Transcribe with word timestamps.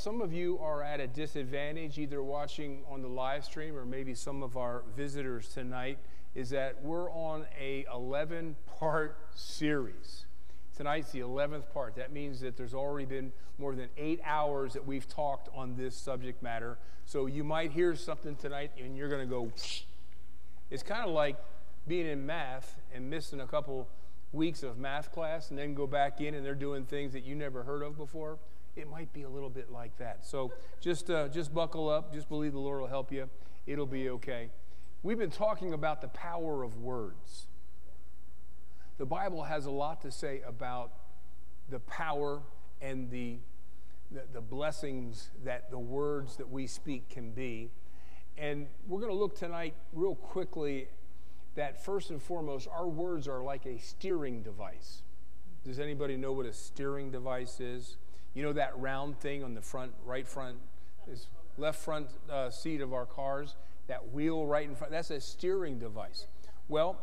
Some 0.00 0.22
of 0.22 0.32
you 0.32 0.58
are 0.62 0.82
at 0.82 0.98
a 0.98 1.06
disadvantage, 1.06 1.98
either 1.98 2.22
watching 2.22 2.80
on 2.90 3.02
the 3.02 3.08
live 3.08 3.44
stream 3.44 3.76
or 3.76 3.84
maybe 3.84 4.14
some 4.14 4.42
of 4.42 4.56
our 4.56 4.82
visitors 4.96 5.48
tonight, 5.48 5.98
is 6.34 6.48
that 6.48 6.82
we're 6.82 7.10
on 7.10 7.44
a 7.60 7.84
11 7.92 8.56
part 8.78 9.18
series. 9.34 10.24
Tonight's 10.74 11.12
the 11.12 11.20
11th 11.20 11.70
part. 11.74 11.96
That 11.96 12.12
means 12.12 12.40
that 12.40 12.56
there's 12.56 12.72
already 12.72 13.04
been 13.04 13.30
more 13.58 13.74
than 13.74 13.90
eight 13.98 14.20
hours 14.24 14.72
that 14.72 14.86
we've 14.86 15.06
talked 15.06 15.50
on 15.54 15.76
this 15.76 15.94
subject 15.94 16.42
matter. 16.42 16.78
So 17.04 17.26
you 17.26 17.44
might 17.44 17.70
hear 17.70 17.94
something 17.94 18.36
tonight 18.36 18.70
and 18.82 18.96
you're 18.96 19.10
going 19.10 19.28
to 19.28 19.30
go, 19.30 19.52
it's 20.70 20.82
kind 20.82 21.04
of 21.06 21.10
like 21.10 21.36
being 21.86 22.06
in 22.06 22.24
math 22.24 22.80
and 22.94 23.10
missing 23.10 23.42
a 23.42 23.46
couple 23.46 23.86
weeks 24.32 24.62
of 24.62 24.78
math 24.78 25.12
class 25.12 25.50
and 25.50 25.58
then 25.58 25.74
go 25.74 25.86
back 25.86 26.22
in 26.22 26.34
and 26.34 26.46
they're 26.46 26.54
doing 26.54 26.86
things 26.86 27.12
that 27.12 27.24
you 27.24 27.34
never 27.34 27.64
heard 27.64 27.82
of 27.82 27.98
before. 27.98 28.38
It 28.80 28.88
might 28.88 29.12
be 29.12 29.22
a 29.22 29.28
little 29.28 29.50
bit 29.50 29.70
like 29.70 29.96
that. 29.98 30.24
So 30.24 30.52
just, 30.80 31.10
uh, 31.10 31.28
just 31.28 31.52
buckle 31.52 31.90
up. 31.90 32.14
Just 32.14 32.30
believe 32.30 32.52
the 32.52 32.58
Lord 32.58 32.80
will 32.80 32.88
help 32.88 33.12
you. 33.12 33.28
It'll 33.66 33.84
be 33.84 34.08
okay. 34.08 34.48
We've 35.02 35.18
been 35.18 35.30
talking 35.30 35.74
about 35.74 36.00
the 36.00 36.08
power 36.08 36.62
of 36.62 36.78
words. 36.78 37.46
The 38.96 39.04
Bible 39.04 39.44
has 39.44 39.66
a 39.66 39.70
lot 39.70 40.00
to 40.02 40.10
say 40.10 40.40
about 40.46 40.92
the 41.68 41.80
power 41.80 42.40
and 42.80 43.10
the, 43.10 43.36
the, 44.10 44.22
the 44.32 44.40
blessings 44.40 45.30
that 45.44 45.70
the 45.70 45.78
words 45.78 46.36
that 46.36 46.50
we 46.50 46.66
speak 46.66 47.10
can 47.10 47.32
be. 47.32 47.70
And 48.38 48.66
we're 48.88 49.00
going 49.00 49.12
to 49.12 49.18
look 49.18 49.36
tonight, 49.36 49.74
real 49.92 50.14
quickly, 50.14 50.88
that 51.54 51.84
first 51.84 52.08
and 52.08 52.22
foremost, 52.22 52.66
our 52.72 52.88
words 52.88 53.28
are 53.28 53.42
like 53.42 53.66
a 53.66 53.78
steering 53.78 54.42
device. 54.42 55.02
Does 55.64 55.78
anybody 55.78 56.16
know 56.16 56.32
what 56.32 56.46
a 56.46 56.52
steering 56.54 57.10
device 57.10 57.60
is? 57.60 57.98
You 58.34 58.44
know 58.44 58.52
that 58.52 58.78
round 58.78 59.18
thing 59.18 59.42
on 59.42 59.54
the 59.54 59.62
front, 59.62 59.92
right 60.04 60.26
front, 60.26 60.56
is 61.10 61.26
left 61.58 61.80
front 61.80 62.08
uh, 62.30 62.50
seat 62.50 62.80
of 62.80 62.92
our 62.92 63.06
cars? 63.06 63.56
That 63.88 64.12
wheel 64.12 64.46
right 64.46 64.68
in 64.68 64.74
front, 64.74 64.92
that's 64.92 65.10
a 65.10 65.20
steering 65.20 65.78
device. 65.78 66.26
Well, 66.68 66.96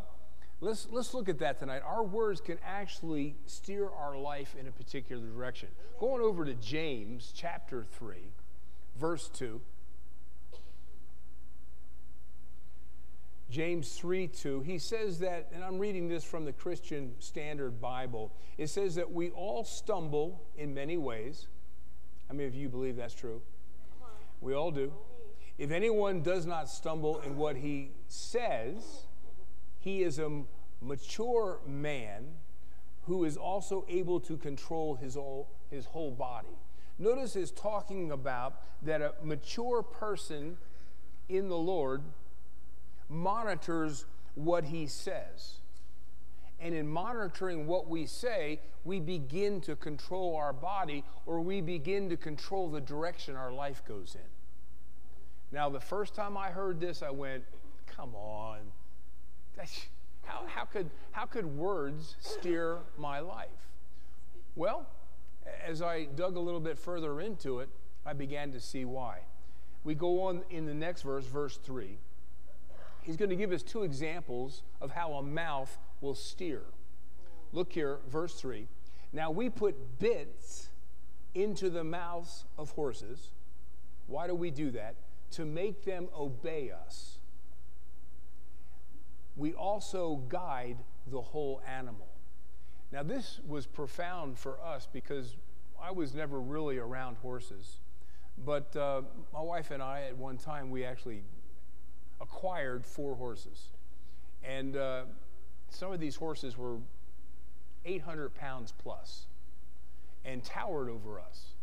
let's, 0.61 0.88
let's 0.89 1.14
look 1.14 1.28
at 1.28 1.39
that 1.39 1.59
tonight. 1.59 1.81
Our 1.86 2.03
words 2.03 2.39
can 2.39 2.58
actually 2.66 3.36
steer 3.45 3.89
our 3.89 4.17
life 4.17 4.55
in 4.58 4.67
a 4.67 4.72
particular 4.72 5.25
direction. 5.28 5.70
Going 6.00 6.22
over 6.22 6.45
to 6.45 6.53
James 6.53 7.33
chapter 7.36 7.83
3, 7.83 8.16
verse 8.98 9.30
2. 9.30 9.59
James 13.50 13.94
3 13.94 14.28
2, 14.28 14.62
he 14.62 14.78
says 14.78 15.20
that, 15.20 15.48
and 15.53 15.64
I'm 15.64 15.80
reading 15.80 16.09
this 16.09 16.23
from 16.23 16.44
the 16.44 16.52
Christian 16.52 17.14
Standard 17.20 17.80
Bible. 17.80 18.34
It 18.58 18.67
says 18.67 18.95
that 18.95 19.12
we 19.12 19.30
all 19.30 19.64
stumble 19.64 20.44
in 20.58 20.73
many 20.73 20.98
ways. 20.98 21.48
How 22.28 22.36
many 22.36 22.48
of 22.48 22.56
you 22.56 22.67
believe 22.67 22.98
that's 22.98 23.14
true? 23.14 23.42
We 24.42 24.54
all 24.54 24.71
do. 24.71 24.92
If 25.58 25.71
anyone 25.71 26.21
does 26.21 26.45
not 26.45 26.70
stumble 26.70 27.20
in 27.20 27.38
what 27.38 27.55
he 27.55 27.92
says, 28.08 29.08
he 29.80 30.04
is 30.04 30.20
a 30.20 30.44
mature 30.82 31.60
man 31.66 32.26
who 33.04 33.23
is 33.23 33.38
also 33.38 33.86
able 33.88 34.20
to 34.20 34.36
control 34.38 34.95
his 34.95 35.16
whole, 35.16 35.50
his 35.71 35.86
whole 35.86 36.11
body. 36.11 36.58
Notice 37.00 37.36
is 37.36 37.52
talking 37.52 38.11
about 38.11 38.61
that 38.82 39.02
a 39.02 39.14
mature 39.23 39.82
person 39.82 40.58
in 41.30 41.48
the 41.48 41.58
Lord 41.58 42.04
monitors 43.10 44.06
what 44.36 44.66
he 44.66 44.88
says. 44.88 45.58
And 46.60 46.73
in 46.73 46.88
monitoring 46.88 47.68
what 47.68 47.88
we 47.88 48.06
say, 48.06 48.60
we 48.84 49.00
begin 49.00 49.62
to 49.62 49.76
control 49.76 50.36
our 50.36 50.54
body 50.54 51.04
or 51.26 51.42
we 51.42 51.62
begin 51.62 52.10
to 52.10 52.18
control 52.18 52.70
the 52.70 52.82
direction 52.82 53.36
our 53.36 53.52
life 53.52 53.84
goes 53.88 54.16
in. 54.16 55.58
Now, 55.58 55.70
the 55.70 55.80
first 55.80 56.16
time 56.16 56.36
I 56.36 56.50
heard 56.50 56.80
this, 56.80 57.04
I 57.04 57.12
went, 57.12 57.44
come 57.86 58.16
on. 58.16 58.60
how, 60.26 60.45
how, 60.48 60.66
could, 60.66 60.89
how 61.12 61.26
could 61.26 61.45
words 61.45 62.16
steer 62.20 62.80
my 62.98 63.20
life? 63.20 63.48
Well, 64.56 64.88
as 65.66 65.82
I 65.82 66.06
dug 66.06 66.36
a 66.36 66.39
little 66.39 66.60
bit 66.60 66.78
further 66.78 67.22
into 67.22 67.60
it, 67.60 67.70
I 68.06 68.14
began 68.14 68.52
to 68.54 68.60
see 68.60 68.84
why. 68.84 69.20
We 69.84 69.95
go 69.95 70.24
on 70.24 70.42
in 70.50 70.66
the 70.66 70.74
next 70.74 71.04
verse, 71.04 71.26
verse 71.26 71.58
3 71.58 71.98
he's 73.08 73.16
going 73.16 73.30
to 73.30 73.38
give 73.38 73.54
us 73.54 73.64
two 73.64 73.84
examples 73.84 74.64
of 74.82 74.92
how 74.92 75.14
a 75.14 75.23
mouth 75.23 75.78
will 76.02 76.14
steer. 76.14 76.62
Look 77.54 77.72
here, 77.72 78.00
verse 78.10 78.34
3. 78.36 78.68
Now 79.14 79.32
we 79.32 79.50
put 79.50 79.98
bits 79.98 80.68
into 81.34 81.70
the 81.70 81.86
mouths 81.86 82.44
of 82.58 82.72
horses. 82.72 83.30
Why 84.08 84.28
do 84.28 84.36
we 84.36 84.52
do 84.52 84.72
that? 84.72 84.95
To 85.32 85.45
make 85.45 85.86
them 85.86 86.10
obey 86.16 86.70
us. 86.70 87.20
We 89.38 89.54
also 89.54 90.24
guide 90.28 90.78
the 91.10 91.22
whole 91.22 91.62
animal. 91.66 92.10
Now, 92.92 93.04
this 93.04 93.39
was 93.48 93.66
profound 93.68 94.38
for 94.38 94.60
us 94.62 94.88
because 94.92 95.36
I 95.82 95.92
was 95.92 96.14
never 96.14 96.39
really 96.42 96.78
around 96.78 97.18
horses. 97.18 97.80
But 98.45 98.76
uh, 98.76 99.02
my 99.34 99.42
wife 99.42 99.72
and 99.72 99.82
I, 99.82 100.04
at 100.04 100.18
one 100.18 100.38
time, 100.38 100.72
we 100.72 100.84
actually 100.84 101.22
acquired 102.22 102.86
four 102.86 103.16
horses. 103.16 103.70
And 104.44 104.76
uh, 104.76 105.04
some 105.70 105.92
of 105.92 106.00
these 106.00 106.16
horses 106.16 106.58
were 106.58 106.78
800 107.86 108.36
pounds 108.36 108.73
plus 108.78 109.28
and 110.26 110.44
towered 110.44 110.89
over 110.89 111.20
us. 111.20 111.54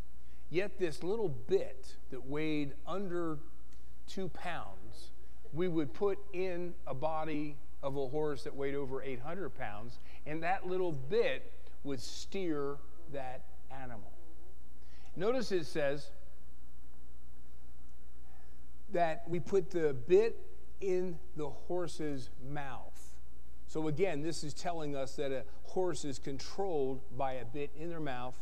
Yet, 0.50 0.78
this 0.78 1.02
little 1.02 1.28
bit 1.28 1.96
that 2.10 2.26
weighed 2.26 2.74
under 2.86 3.38
two 4.06 4.28
pounds, 4.28 5.10
we 5.52 5.68
would 5.68 5.92
put 5.92 6.18
in 6.32 6.74
a 6.86 6.94
body 6.94 7.56
of 7.82 7.96
a 7.96 8.08
horse 8.08 8.44
that 8.44 8.54
weighed 8.54 8.74
over 8.74 9.02
800 9.02 9.50
pounds, 9.50 9.98
and 10.26 10.42
that 10.42 10.66
little 10.66 10.92
bit 10.92 11.52
would 11.82 12.00
steer 12.00 12.76
that 13.12 13.44
animal. 13.70 14.10
Notice 15.16 15.52
it 15.52 15.66
says, 15.66 16.10
that 18.94 19.24
we 19.28 19.40
put 19.40 19.70
the 19.70 19.92
bit 19.92 20.40
in 20.80 21.18
the 21.36 21.48
horse's 21.48 22.30
mouth. 22.48 23.14
So, 23.66 23.88
again, 23.88 24.22
this 24.22 24.44
is 24.44 24.54
telling 24.54 24.96
us 24.96 25.16
that 25.16 25.32
a 25.32 25.44
horse 25.64 26.04
is 26.04 26.18
controlled 26.18 27.00
by 27.16 27.34
a 27.34 27.44
bit 27.44 27.70
in 27.76 27.90
their 27.90 28.00
mouth. 28.00 28.40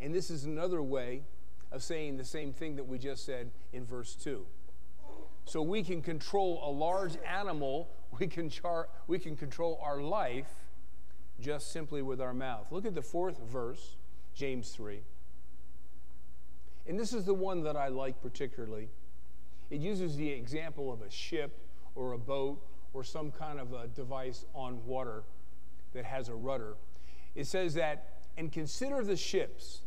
And 0.00 0.14
this 0.14 0.30
is 0.30 0.44
another 0.44 0.82
way 0.82 1.22
of 1.70 1.82
saying 1.82 2.16
the 2.16 2.24
same 2.24 2.52
thing 2.52 2.76
that 2.76 2.84
we 2.84 2.98
just 2.98 3.26
said 3.26 3.50
in 3.72 3.84
verse 3.84 4.14
2. 4.14 4.44
So, 5.44 5.62
we 5.62 5.82
can 5.82 6.00
control 6.00 6.60
a 6.64 6.70
large 6.70 7.16
animal, 7.26 7.90
we 8.18 8.26
can, 8.26 8.48
char- 8.48 8.88
we 9.06 9.18
can 9.18 9.36
control 9.36 9.78
our 9.82 10.00
life 10.00 10.50
just 11.40 11.72
simply 11.72 12.02
with 12.02 12.20
our 12.20 12.34
mouth. 12.34 12.66
Look 12.70 12.86
at 12.86 12.94
the 12.94 13.02
fourth 13.02 13.38
verse, 13.38 13.96
James 14.34 14.70
3. 14.70 15.00
And 16.86 16.98
this 16.98 17.12
is 17.12 17.24
the 17.24 17.34
one 17.34 17.62
that 17.64 17.76
I 17.76 17.88
like 17.88 18.22
particularly. 18.22 18.88
It 19.70 19.80
uses 19.80 20.16
the 20.16 20.28
example 20.28 20.92
of 20.92 21.02
a 21.02 21.10
ship 21.10 21.56
or 21.94 22.12
a 22.12 22.18
boat 22.18 22.60
or 22.92 23.04
some 23.04 23.30
kind 23.30 23.60
of 23.60 23.72
a 23.72 23.86
device 23.86 24.44
on 24.54 24.84
water 24.84 25.22
that 25.92 26.04
has 26.04 26.28
a 26.28 26.34
rudder. 26.34 26.74
It 27.34 27.46
says 27.46 27.74
that, 27.74 28.18
and 28.36 28.52
consider 28.52 29.04
the 29.04 29.16
ships, 29.16 29.82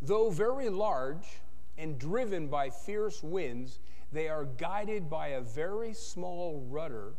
though 0.00 0.30
very 0.30 0.68
large 0.68 1.40
and 1.76 1.98
driven 1.98 2.46
by 2.46 2.70
fierce 2.70 3.22
winds, 3.22 3.80
they 4.12 4.28
are 4.28 4.44
guided 4.44 5.10
by 5.10 5.28
a 5.28 5.40
very 5.40 5.92
small 5.92 6.64
rudder 6.68 7.14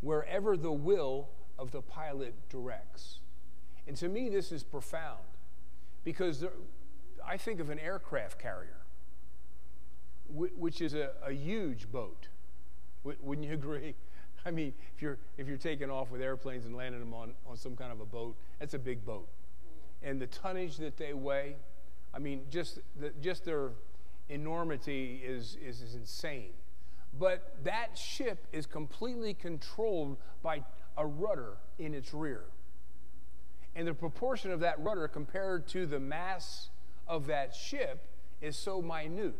wherever 0.00 0.56
the 0.56 0.72
will 0.72 1.28
of 1.58 1.70
the 1.70 1.82
pilot 1.82 2.34
directs. 2.48 3.20
And 3.86 3.96
to 3.96 4.08
me, 4.08 4.28
this 4.28 4.52
is 4.52 4.62
profound 4.62 5.18
because 6.04 6.40
there, 6.40 6.52
I 7.26 7.36
think 7.36 7.60
of 7.60 7.70
an 7.70 7.78
aircraft 7.78 8.38
carrier 8.38 8.79
which 10.32 10.80
is 10.80 10.94
a, 10.94 11.10
a 11.26 11.32
huge 11.32 11.90
boat. 11.90 12.28
Wouldn't 13.04 13.46
you 13.46 13.54
agree? 13.54 13.94
I 14.44 14.50
mean, 14.50 14.72
if 14.94 15.02
you're, 15.02 15.18
if 15.36 15.46
you're 15.46 15.58
taking 15.58 15.90
off 15.90 16.10
with 16.10 16.22
airplanes 16.22 16.64
and 16.64 16.74
landing 16.74 17.00
them 17.00 17.12
on, 17.12 17.32
on 17.46 17.56
some 17.56 17.76
kind 17.76 17.92
of 17.92 18.00
a 18.00 18.06
boat, 18.06 18.36
that's 18.58 18.74
a 18.74 18.78
big 18.78 19.04
boat. 19.04 19.28
Mm-hmm. 19.28 20.08
And 20.08 20.20
the 20.20 20.26
tonnage 20.28 20.78
that 20.78 20.96
they 20.96 21.12
weigh, 21.12 21.56
I 22.14 22.18
mean, 22.18 22.42
just, 22.50 22.80
the, 22.98 23.12
just 23.20 23.44
their 23.44 23.72
enormity 24.30 25.20
is, 25.24 25.58
is, 25.64 25.82
is 25.82 25.94
insane. 25.94 26.52
But 27.18 27.56
that 27.64 27.98
ship 27.98 28.46
is 28.52 28.66
completely 28.66 29.34
controlled 29.34 30.16
by 30.42 30.64
a 30.96 31.06
rudder 31.06 31.56
in 31.78 31.92
its 31.92 32.14
rear. 32.14 32.44
And 33.74 33.86
the 33.86 33.94
proportion 33.94 34.50
of 34.52 34.60
that 34.60 34.80
rudder 34.80 35.08
compared 35.08 35.66
to 35.68 35.86
the 35.86 36.00
mass 36.00 36.70
of 37.06 37.26
that 37.26 37.54
ship 37.54 38.06
is 38.40 38.56
so 38.56 38.80
minute. 38.80 39.34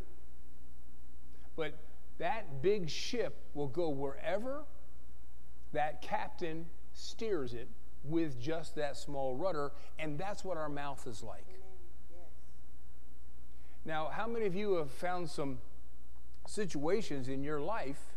But 1.56 1.74
that 2.18 2.62
big 2.62 2.88
ship 2.88 3.36
will 3.54 3.68
go 3.68 3.88
wherever 3.88 4.64
that 5.72 6.02
captain 6.02 6.66
steers 6.92 7.54
it 7.54 7.68
with 8.04 8.40
just 8.40 8.74
that 8.76 8.96
small 8.96 9.34
rudder, 9.34 9.72
and 9.98 10.18
that's 10.18 10.44
what 10.44 10.56
our 10.56 10.68
mouth 10.68 11.06
is 11.06 11.22
like. 11.22 11.46
Now, 13.84 14.08
how 14.12 14.26
many 14.26 14.46
of 14.46 14.54
you 14.54 14.74
have 14.74 14.90
found 14.90 15.30
some 15.30 15.58
situations 16.46 17.28
in 17.28 17.42
your 17.42 17.60
life 17.60 18.16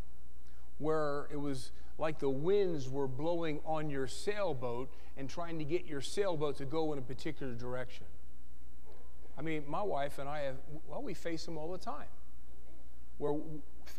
where 0.79 1.27
it 1.31 1.39
was 1.39 1.71
like 1.97 2.19
the 2.19 2.29
winds 2.29 2.89
were 2.89 3.07
blowing 3.07 3.61
on 3.65 3.89
your 3.89 4.07
sailboat 4.07 4.91
and 5.15 5.29
trying 5.29 5.59
to 5.59 5.65
get 5.65 5.85
your 5.85 6.01
sailboat 6.01 6.57
to 6.57 6.65
go 6.65 6.91
in 6.91 6.99
a 6.99 7.01
particular 7.01 7.53
direction? 7.53 8.05
I 9.37 9.41
mean, 9.41 9.63
my 9.67 9.81
wife 9.81 10.19
and 10.19 10.27
I 10.27 10.39
have, 10.41 10.55
well, 10.87 11.01
we 11.01 11.13
face 11.13 11.45
them 11.45 11.57
all 11.57 11.71
the 11.71 11.77
time 11.77 12.07
where 13.17 13.35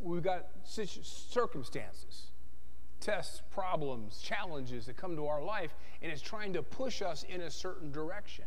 we've 0.02 0.22
got 0.22 0.46
circumstances 0.64 2.31
tests, 3.00 3.43
problems, 3.50 4.22
challenges 4.22 4.87
that 4.87 4.96
come 4.96 5.14
to 5.14 5.26
our 5.26 5.43
life, 5.43 5.75
and 6.00 6.11
it's 6.11 6.22
trying 6.22 6.55
to 6.55 6.62
push 6.62 7.02
us 7.02 7.22
in 7.28 7.43
a 7.43 7.50
certain 7.50 7.93
direction. 7.93 8.46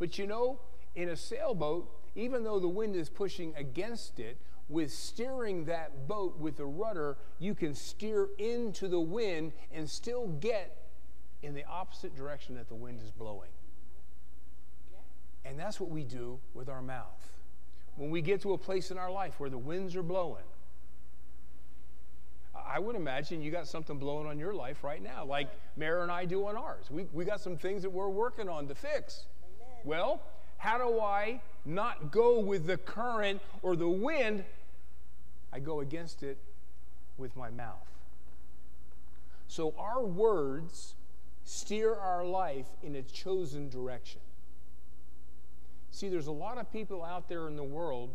But 0.00 0.18
you 0.18 0.26
know, 0.26 0.58
in 0.96 1.10
a 1.10 1.16
sailboat, 1.16 1.88
even 2.16 2.42
though 2.42 2.58
the 2.58 2.68
wind 2.68 2.96
is 2.96 3.08
pushing 3.08 3.54
against 3.56 4.18
it, 4.18 4.38
with 4.68 4.92
steering 4.92 5.64
that 5.64 6.06
boat 6.06 6.38
with 6.38 6.60
a 6.60 6.66
rudder, 6.66 7.16
you 7.38 7.54
can 7.54 7.74
steer 7.74 8.28
into 8.38 8.86
the 8.86 9.00
wind 9.00 9.52
and 9.72 9.88
still 9.88 10.28
get 10.40 10.76
in 11.42 11.54
the 11.54 11.64
opposite 11.64 12.14
direction 12.14 12.54
that 12.56 12.68
the 12.68 12.74
wind 12.74 13.00
is 13.02 13.10
blowing. 13.10 13.50
And 15.44 15.58
that's 15.58 15.80
what 15.80 15.90
we 15.90 16.04
do 16.04 16.38
with 16.52 16.68
our 16.68 16.82
mouth. 16.82 17.37
When 17.98 18.10
we 18.10 18.22
get 18.22 18.40
to 18.42 18.52
a 18.52 18.58
place 18.58 18.92
in 18.92 18.96
our 18.96 19.10
life 19.10 19.38
where 19.38 19.50
the 19.50 19.58
winds 19.58 19.96
are 19.96 20.04
blowing, 20.04 20.44
I 22.54 22.78
would 22.78 22.94
imagine 22.94 23.42
you 23.42 23.50
got 23.50 23.66
something 23.66 23.98
blowing 23.98 24.28
on 24.28 24.38
your 24.38 24.54
life 24.54 24.84
right 24.84 25.02
now, 25.02 25.24
like 25.24 25.48
Mary 25.76 26.02
and 26.02 26.12
I 26.12 26.24
do 26.24 26.46
on 26.46 26.56
ours. 26.56 26.86
We, 26.90 27.06
we 27.12 27.24
got 27.24 27.40
some 27.40 27.56
things 27.56 27.82
that 27.82 27.90
we're 27.90 28.08
working 28.08 28.48
on 28.48 28.68
to 28.68 28.74
fix. 28.74 29.26
Amen. 29.42 29.74
Well, 29.84 30.22
how 30.58 30.78
do 30.78 31.00
I 31.00 31.40
not 31.64 32.12
go 32.12 32.38
with 32.38 32.66
the 32.66 32.76
current 32.76 33.40
or 33.62 33.74
the 33.74 33.88
wind? 33.88 34.44
I 35.52 35.58
go 35.58 35.80
against 35.80 36.22
it 36.22 36.38
with 37.16 37.36
my 37.36 37.50
mouth. 37.50 37.88
So 39.48 39.74
our 39.76 40.04
words 40.04 40.94
steer 41.44 41.94
our 41.94 42.24
life 42.24 42.66
in 42.82 42.94
a 42.94 43.02
chosen 43.02 43.70
direction. 43.70 44.20
See, 45.98 46.08
there's 46.08 46.28
a 46.28 46.32
lot 46.32 46.58
of 46.58 46.72
people 46.72 47.02
out 47.02 47.28
there 47.28 47.48
in 47.48 47.56
the 47.56 47.64
world 47.64 48.14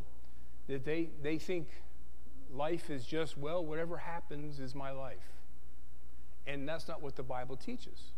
that 0.68 0.86
they, 0.86 1.10
they 1.22 1.38
think 1.38 1.68
life 2.50 2.90
is 2.90 3.04
just, 3.06 3.38
well, 3.38 3.66
whatever 3.66 3.98
happens 3.98 4.62
is 4.62 4.74
my 4.74 4.92
life. 4.92 5.34
And 6.48 6.66
that's 6.66 6.88
not 6.88 7.02
what 7.02 7.18
the 7.18 7.24
Bible 7.24 7.58
teaches. 7.58 8.14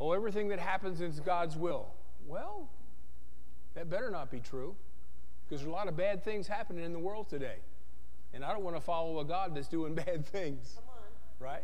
oh, 0.00 0.10
everything 0.10 0.48
that 0.48 0.58
happens 0.58 1.00
is 1.00 1.20
God's 1.20 1.56
will. 1.56 1.94
Well, 2.26 2.68
that 3.74 3.88
better 3.88 4.10
not 4.10 4.32
be 4.32 4.40
true 4.40 4.74
because 5.44 5.60
there's 5.60 5.70
a 5.70 5.72
lot 5.72 5.86
of 5.86 5.96
bad 5.96 6.24
things 6.24 6.48
happening 6.48 6.84
in 6.84 6.92
the 6.92 6.98
world 6.98 7.28
today. 7.28 7.58
And 8.34 8.44
I 8.44 8.52
don't 8.52 8.64
want 8.64 8.74
to 8.74 8.82
follow 8.82 9.20
a 9.20 9.24
God 9.24 9.54
that's 9.54 9.68
doing 9.68 9.94
bad 10.06 10.26
things. 10.26 10.76
Right? 11.38 11.62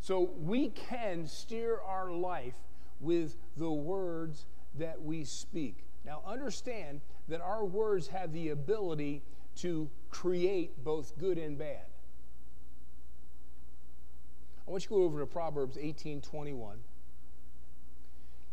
So 0.00 0.30
we 0.40 0.70
can 0.70 1.28
steer 1.28 1.78
our 1.86 2.10
life 2.10 2.54
with 3.00 3.36
the 3.56 3.70
words 3.70 4.46
that 4.78 5.02
we 5.02 5.24
speak. 5.24 5.84
Now, 6.04 6.22
understand 6.26 7.00
that 7.28 7.40
our 7.40 7.64
words 7.64 8.08
have 8.08 8.32
the 8.32 8.50
ability 8.50 9.22
to 9.56 9.90
create 10.10 10.82
both 10.84 11.18
good 11.18 11.38
and 11.38 11.58
bad. 11.58 11.84
I 14.66 14.70
want 14.70 14.84
you 14.84 14.88
to 14.88 14.94
go 14.96 15.02
over 15.04 15.20
to 15.20 15.26
Proverbs 15.26 15.76
18:21. 15.76 16.78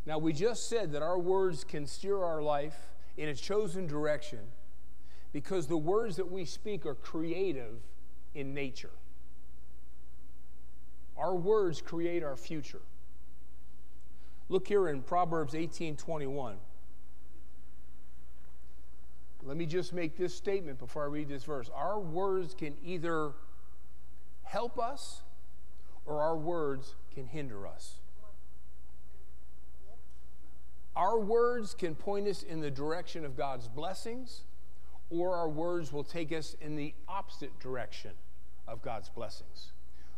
Now 0.06 0.18
we 0.18 0.34
just 0.34 0.70
said 0.70 0.92
that 0.94 1.02
our 1.02 1.20
words 1.20 1.64
can 1.64 1.86
steer 1.88 2.24
our 2.24 2.42
life 2.42 2.94
in 3.18 3.28
a 3.28 3.36
chosen 3.36 3.88
direction 3.88 4.52
because 5.34 5.68
the 5.68 5.78
words 5.78 6.16
that 6.16 6.32
we 6.32 6.46
speak 6.46 6.86
are 6.86 6.96
creative 6.96 7.82
in 8.34 8.54
nature. 8.54 8.94
Our 11.18 11.36
words 11.36 11.82
create 11.82 12.24
our 12.24 12.38
future. 12.38 12.82
Look 14.48 14.68
here 14.68 14.88
in 14.88 15.02
Proverbs 15.02 15.54
18:21. 15.54 16.60
Let 19.44 19.58
me 19.58 19.66
just 19.66 19.94
make 19.94 20.18
this 20.18 20.34
statement 20.34 20.80
before 20.80 21.04
I 21.04 21.08
read 21.08 21.30
this 21.30 21.44
verse. 21.44 21.70
Our 21.70 22.00
words 22.00 22.54
can 22.56 22.78
either 22.84 23.34
help 24.44 24.80
us 24.80 25.22
or 26.06 26.22
our 26.22 26.36
words 26.36 26.96
can 27.14 27.28
hinder 27.28 27.68
us. 27.68 28.00
Our 30.96 31.20
words 31.20 31.74
can 31.74 31.94
point 31.96 32.28
us 32.28 32.42
in 32.42 32.62
the 32.62 32.72
direction 32.72 33.26
of 33.26 33.36
God's 33.36 33.68
blessings, 33.68 34.46
or 35.10 35.36
our 35.36 35.50
words 35.50 35.92
will 35.92 36.04
take 36.04 36.32
us 36.32 36.56
in 36.62 36.76
the 36.76 36.94
opposite 37.08 37.60
direction 37.60 38.12
of 38.68 38.82
God's 38.82 39.10
blessings. 39.10 39.74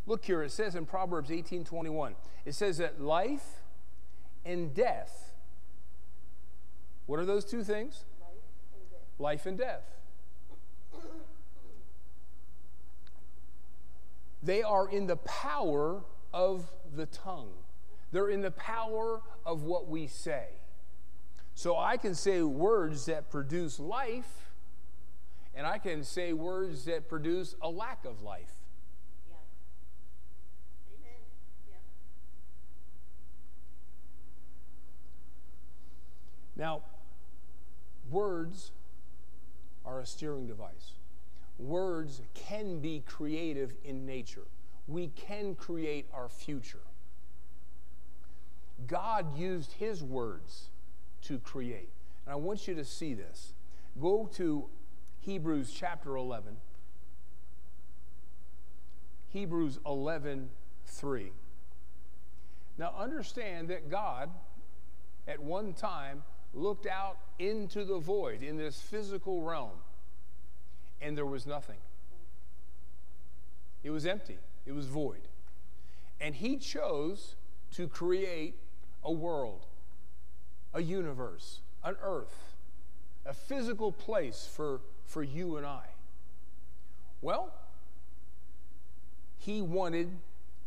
Look 0.06 0.26
here, 0.26 0.44
it 0.44 0.52
says 0.52 0.76
in 0.76 0.86
Proverbs 0.86 1.32
18:21, 1.32 2.16
it 2.46 2.54
says 2.54 2.78
that 2.78 3.02
life 3.02 3.64
and 4.48 4.74
death. 4.74 5.34
What 7.06 7.20
are 7.20 7.26
those 7.26 7.46
two 7.46 7.64
things? 7.64 8.06
life 9.20 9.46
and 9.46 9.58
death. 9.58 9.84
They 14.44 14.62
are 14.62 14.88
in 14.88 15.08
the 15.08 15.16
power 15.18 16.04
of 16.34 16.72
the 16.96 17.08
tongue. 17.08 17.54
They're 18.12 18.30
in 18.30 18.42
the 18.42 18.52
power 18.52 19.22
of 19.46 19.64
what 19.64 19.88
we 19.88 20.08
say. 20.08 20.48
So 21.56 21.76
I 21.78 21.98
can 21.98 22.14
say 22.14 22.44
words 22.44 23.06
that 23.08 23.32
produce 23.32 23.80
life, 23.80 24.52
and 25.56 25.66
I 25.66 25.80
can 25.80 26.04
say 26.04 26.34
words 26.34 26.86
that 26.86 27.10
produce 27.10 27.56
a 27.62 27.70
lack 27.70 28.06
of 28.06 28.22
life. 28.22 28.54
Yeah. 29.28 29.38
Amen. 30.94 31.20
Yeah. 31.68 31.78
Now, 36.58 36.82
words 38.10 38.72
are 39.86 40.02
a 40.02 40.06
steering 40.06 40.48
device. 40.48 40.94
Words 41.60 42.22
can 42.34 42.80
be 42.80 43.04
creative 43.06 43.74
in 43.84 44.06
nature. 44.06 44.48
We 44.88 45.08
can 45.16 45.56
create 45.56 46.08
our 46.14 46.30
future. 46.30 46.80
God 48.86 49.38
used 49.38 49.74
his 49.74 50.04
words 50.04 50.70
to 51.24 51.40
create. 51.40 51.90
And 52.26 52.34
I 52.34 52.36
want 52.36 52.68
you 52.68 52.76
to 52.76 52.86
see 52.86 53.14
this. 53.14 53.54
Go 54.00 54.30
to 54.36 54.66
Hebrews 55.20 55.74
chapter 55.76 56.16
11. 56.16 56.58
Hebrews 59.30 59.80
11, 59.86 60.50
3. 60.86 61.32
Now 62.78 62.94
understand 62.98 63.70
that 63.70 63.90
God, 63.90 64.30
at 65.28 65.40
one 65.40 65.74
time, 65.74 66.24
looked 66.54 66.88
out 66.88 67.18
into 67.40 67.84
the 67.84 68.00
void 68.00 68.42
in 68.42 68.58
this 68.58 68.82
physical 68.82 69.42
realm, 69.42 69.78
and 71.02 71.18
there 71.18 71.26
was 71.26 71.46
nothing. 71.46 71.78
It 73.84 73.92
was 73.92 74.06
empty, 74.06 74.38
it 74.66 74.72
was 74.72 74.88
void. 74.88 75.28
And 76.20 76.36
he 76.36 76.58
chose 76.58 77.36
to 77.74 77.88
create 77.88 78.56
a 79.04 79.12
world, 79.12 79.66
a 80.74 80.82
universe, 80.82 81.60
an 81.84 81.96
earth, 82.02 82.56
a 83.26 83.34
physical 83.34 83.92
place 83.92 84.50
for, 84.52 84.82
for 85.06 85.22
you 85.22 85.58
and 85.58 85.66
I. 85.66 85.84
Well, 87.22 87.54
he 89.38 89.62
wanted 89.62 90.10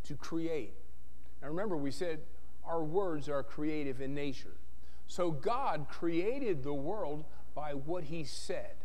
to 0.05 0.15
create. 0.15 0.73
Now 1.43 1.49
remember, 1.49 1.77
we 1.77 1.91
said 1.91 2.21
our 2.65 2.83
words 2.83 3.29
are 3.29 3.43
creative 3.43 4.01
in 4.01 4.15
nature. 4.15 4.57
So 5.11 5.33
God 5.33 5.89
created 5.89 6.63
the 6.63 6.73
world 6.73 7.25
by 7.53 7.75
what 7.75 8.05
he 8.05 8.23
said. 8.23 8.77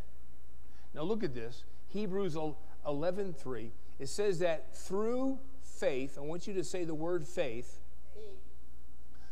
Now 0.95 1.03
look 1.03 1.23
at 1.23 1.35
this 1.35 1.65
Hebrews 1.89 2.35
11:3, 2.83 3.71
it 3.99 4.07
says 4.07 4.39
that 4.39 4.75
through 4.75 5.37
faith, 5.61 6.17
I 6.17 6.21
want 6.21 6.47
you 6.47 6.55
to 6.55 6.63
say 6.63 6.83
the 6.83 6.95
word 6.95 7.27
faith. 7.27 7.79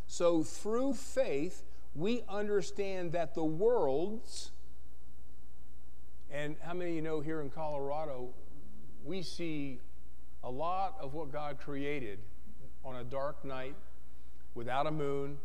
So 0.06 0.44
through 0.44 0.94
faith, 0.94 1.64
we 1.96 2.22
understand 2.30 3.12
that 3.14 3.34
the 3.34 3.44
worlds, 3.44 4.52
and 6.30 6.56
how 6.62 6.76
many 6.76 6.92
of 6.92 6.96
you 6.96 7.02
know 7.02 7.22
here 7.22 7.42
in 7.42 7.50
Colorado, 7.50 8.36
we 9.04 9.24
see 9.24 9.80
a 10.44 10.52
lot 10.52 10.96
of 11.00 11.16
what 11.16 11.32
God 11.32 11.58
created 11.58 12.20
on 12.86 12.98
a 12.98 13.04
dark 13.04 13.44
night 13.44 13.76
without 14.54 14.86
a 14.86 14.92
moon, 14.92 15.40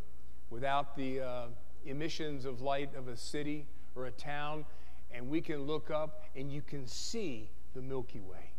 without 0.51 0.97
the 0.97 1.21
uh, 1.21 1.47
emissions 1.85 2.45
of 2.45 2.61
light 2.61 2.95
of 2.97 3.09
a 3.09 3.17
city 3.17 3.67
or 3.95 4.07
a 4.07 4.11
town, 4.11 4.65
and 5.11 5.29
we 5.29 5.41
can 5.41 5.63
look 5.63 5.91
up 5.91 6.25
and 6.37 6.53
you 6.53 6.63
can 6.63 6.87
see 6.87 7.51
the 7.75 7.83
Milky 7.83 8.21
Way. 8.21 8.51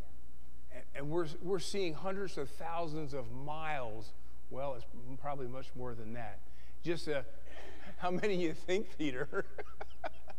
Yeah. 0.00 0.76
And, 0.76 0.84
and 0.96 1.10
we're, 1.10 1.26
we're 1.42 1.58
seeing 1.58 1.94
hundreds 1.94 2.38
of 2.38 2.48
thousands 2.50 3.14
of 3.14 3.30
miles. 3.32 4.12
Well, 4.50 4.74
it's 4.74 4.86
probably 5.20 5.48
much 5.48 5.70
more 5.76 5.94
than 5.94 6.12
that. 6.14 6.40
Just 6.82 7.08
uh, 7.08 7.22
how 7.98 8.10
many 8.10 8.36
you 8.36 8.52
think, 8.52 8.96
Peter? 8.98 9.46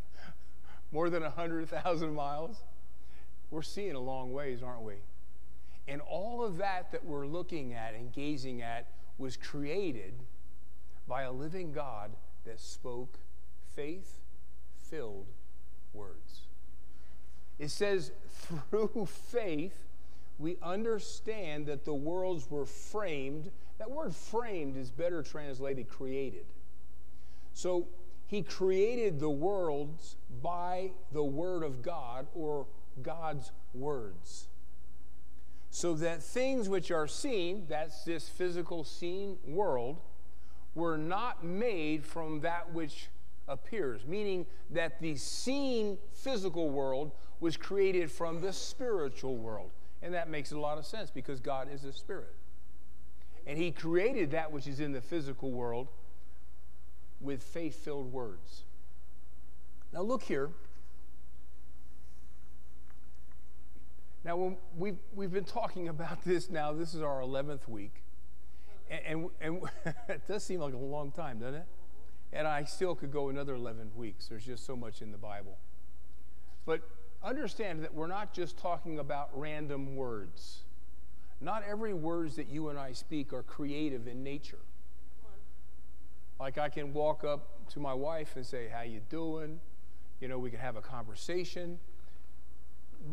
more 0.92 1.10
than 1.10 1.22
100,000 1.22 2.14
miles? 2.14 2.56
We're 3.50 3.62
seeing 3.62 3.94
a 3.94 4.00
long 4.00 4.32
ways, 4.32 4.62
aren't 4.62 4.82
we? 4.82 4.94
And 5.88 6.00
all 6.00 6.44
of 6.44 6.56
that 6.58 6.90
that 6.92 7.04
we're 7.04 7.26
looking 7.26 7.74
at 7.74 7.94
and 7.94 8.12
gazing 8.12 8.62
at 8.62 8.86
was 9.18 9.36
created 9.36 10.14
by 11.06 11.22
a 11.22 11.32
living 11.32 11.72
God 11.72 12.12
that 12.44 12.60
spoke 12.60 13.18
faith 13.74 14.20
filled 14.90 15.26
words. 15.92 16.42
It 17.58 17.70
says, 17.70 18.12
through 18.70 19.08
faith, 19.30 19.84
we 20.38 20.58
understand 20.62 21.66
that 21.66 21.84
the 21.84 21.94
worlds 21.94 22.50
were 22.50 22.66
framed. 22.66 23.50
That 23.78 23.90
word 23.90 24.14
framed 24.14 24.76
is 24.76 24.90
better 24.90 25.22
translated 25.22 25.88
created. 25.88 26.44
So 27.54 27.86
he 28.26 28.42
created 28.42 29.18
the 29.18 29.30
worlds 29.30 30.16
by 30.42 30.90
the 31.12 31.24
word 31.24 31.62
of 31.62 31.82
God 31.82 32.26
or 32.34 32.66
God's 33.02 33.52
words. 33.72 34.48
So 35.70 35.94
that 35.94 36.22
things 36.22 36.68
which 36.68 36.90
are 36.90 37.06
seen, 37.06 37.66
that's 37.68 38.04
this 38.04 38.28
physical 38.28 38.84
seen 38.84 39.38
world, 39.46 40.00
were 40.76 40.98
not 40.98 41.42
made 41.42 42.04
from 42.04 42.40
that 42.42 42.72
which 42.72 43.08
appears, 43.48 44.06
meaning 44.06 44.46
that 44.70 45.00
the 45.00 45.16
seen 45.16 45.98
physical 46.12 46.68
world 46.68 47.12
was 47.40 47.56
created 47.56 48.10
from 48.10 48.40
the 48.40 48.52
spiritual 48.52 49.36
world. 49.36 49.70
And 50.02 50.12
that 50.14 50.28
makes 50.28 50.52
a 50.52 50.58
lot 50.58 50.78
of 50.78 50.86
sense 50.86 51.10
because 51.10 51.40
God 51.40 51.68
is 51.72 51.84
a 51.84 51.92
spirit. 51.92 52.34
And 53.46 53.58
He 53.58 53.70
created 53.70 54.30
that 54.32 54.52
which 54.52 54.66
is 54.66 54.78
in 54.78 54.92
the 54.92 55.00
physical 55.00 55.50
world 55.50 55.88
with 57.20 57.42
faith 57.42 57.82
filled 57.82 58.12
words. 58.12 58.62
Now, 59.92 60.02
look 60.02 60.22
here. 60.22 60.50
Now, 64.24 64.56
we've, 64.76 64.98
we've 65.14 65.32
been 65.32 65.44
talking 65.44 65.88
about 65.96 66.22
this 66.24 66.50
now, 66.50 66.72
this 66.72 66.92
is 66.92 67.00
our 67.00 67.20
11th 67.20 67.66
week. 67.66 68.02
And, 68.90 69.30
and, 69.40 69.60
and 69.84 69.94
it 70.08 70.26
does 70.26 70.44
seem 70.44 70.60
like 70.60 70.74
a 70.74 70.78
long 70.78 71.10
time, 71.10 71.38
doesn't 71.38 71.54
it? 71.54 71.66
And 72.32 72.46
I 72.46 72.64
still 72.64 72.94
could 72.94 73.12
go 73.12 73.28
another 73.28 73.54
11 73.54 73.92
weeks. 73.96 74.28
There's 74.28 74.44
just 74.44 74.66
so 74.66 74.76
much 74.76 75.00
in 75.00 75.12
the 75.12 75.18
Bible. 75.18 75.56
But 76.64 76.82
understand 77.22 77.82
that 77.82 77.94
we're 77.94 78.06
not 78.06 78.32
just 78.32 78.58
talking 78.58 78.98
about 78.98 79.30
random 79.32 79.96
words. 79.96 80.64
Not 81.40 81.62
every 81.68 81.94
words 81.94 82.36
that 82.36 82.48
you 82.48 82.68
and 82.68 82.78
I 82.78 82.92
speak 82.92 83.32
are 83.32 83.42
creative 83.42 84.06
in 84.08 84.22
nature. 84.22 84.58
Like 86.38 86.58
I 86.58 86.68
can 86.68 86.92
walk 86.92 87.24
up 87.24 87.68
to 87.70 87.80
my 87.80 87.94
wife 87.94 88.36
and 88.36 88.44
say, 88.44 88.68
"How 88.68 88.82
you 88.82 89.00
doing?" 89.08 89.60
You 90.20 90.28
know, 90.28 90.38
we 90.38 90.50
can 90.50 90.60
have 90.60 90.76
a 90.76 90.82
conversation. 90.82 91.78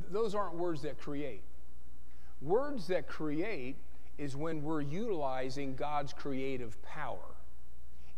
Those 0.10 0.36
aren't 0.36 0.56
words 0.56 0.82
that 0.82 0.98
create. 0.98 1.44
Words 2.42 2.88
that 2.88 3.08
create 3.08 3.78
is 4.18 4.36
when 4.36 4.62
we're 4.62 4.82
utilizing 4.82 5.76
God's 5.76 6.14
creative 6.14 6.82
power 6.84 7.36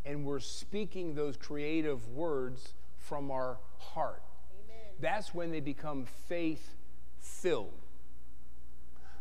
and 0.05 0.23
we're 0.25 0.39
speaking 0.39 1.15
those 1.15 1.37
creative 1.37 2.07
words 2.09 2.73
from 2.99 3.31
our 3.31 3.57
heart. 3.77 4.21
Amen. 4.65 4.77
That's 4.99 5.33
when 5.33 5.51
they 5.51 5.59
become 5.59 6.05
faith 6.27 6.75
filled. 7.19 7.73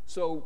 So, 0.07 0.45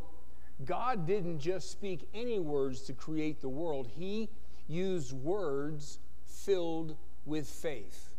God 0.64 1.06
didn't 1.06 1.40
just 1.40 1.70
speak 1.70 2.08
any 2.14 2.38
words 2.38 2.82
to 2.82 2.92
create 2.92 3.40
the 3.40 3.49
world, 3.49 3.88
He 3.97 4.28
used 4.68 5.12
words 5.12 5.99
filled 6.25 6.97
with 7.25 7.49
faith. 7.49 8.14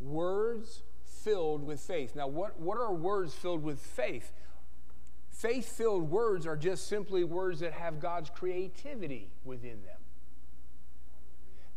Words 0.00 0.82
filled 1.04 1.64
with 1.64 1.80
faith. 1.80 2.16
Now, 2.16 2.28
what, 2.28 2.58
what 2.58 2.78
are 2.78 2.92
words 2.92 3.34
filled 3.34 3.62
with 3.62 3.78
faith? 3.78 4.32
Faith 5.40 5.74
filled 5.74 6.10
words 6.10 6.46
are 6.46 6.54
just 6.54 6.86
simply 6.86 7.24
words 7.24 7.60
that 7.60 7.72
have 7.72 7.98
God's 7.98 8.28
creativity 8.28 9.30
within 9.42 9.80
them. 9.86 9.96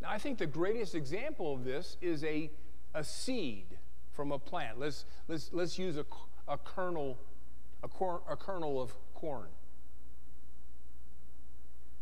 Now, 0.02 0.10
I 0.10 0.18
think 0.18 0.36
the 0.36 0.46
greatest 0.46 0.94
example 0.94 1.54
of 1.54 1.64
this 1.64 1.96
is 2.02 2.22
a, 2.24 2.50
a 2.92 3.02
seed 3.02 3.64
from 4.12 4.32
a 4.32 4.38
plant. 4.38 4.78
Let's, 4.78 5.06
let's, 5.28 5.48
let's 5.50 5.78
use 5.78 5.96
a, 5.96 6.04
a 6.46 6.58
kernel, 6.58 7.16
a, 7.82 7.88
cor, 7.88 8.20
a 8.28 8.36
kernel 8.36 8.82
of 8.82 8.92
corn. 9.14 9.48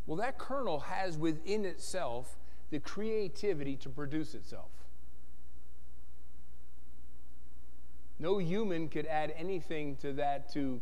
Well, 0.05 0.17
that 0.17 0.39
kernel 0.39 0.81
has 0.81 1.17
within 1.17 1.65
itself 1.65 2.39
the 2.71 2.81
creativity 2.81 3.77
to 3.77 3.89
produce 3.89 4.35
itself. 4.35 4.73
No 8.19 8.39
human 8.39 8.89
could 8.89 9.07
add 9.07 9.33
anything 9.37 9.95
to 9.99 10.13
that 10.15 10.53
to 10.55 10.81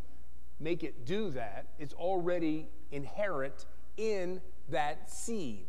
make 0.60 0.84
it 0.84 1.06
do 1.06 1.30
that. 1.30 1.66
It's 1.78 1.94
already 1.94 2.68
inherent 2.92 3.66
in 3.96 4.40
that 4.68 5.10
seed. 5.10 5.66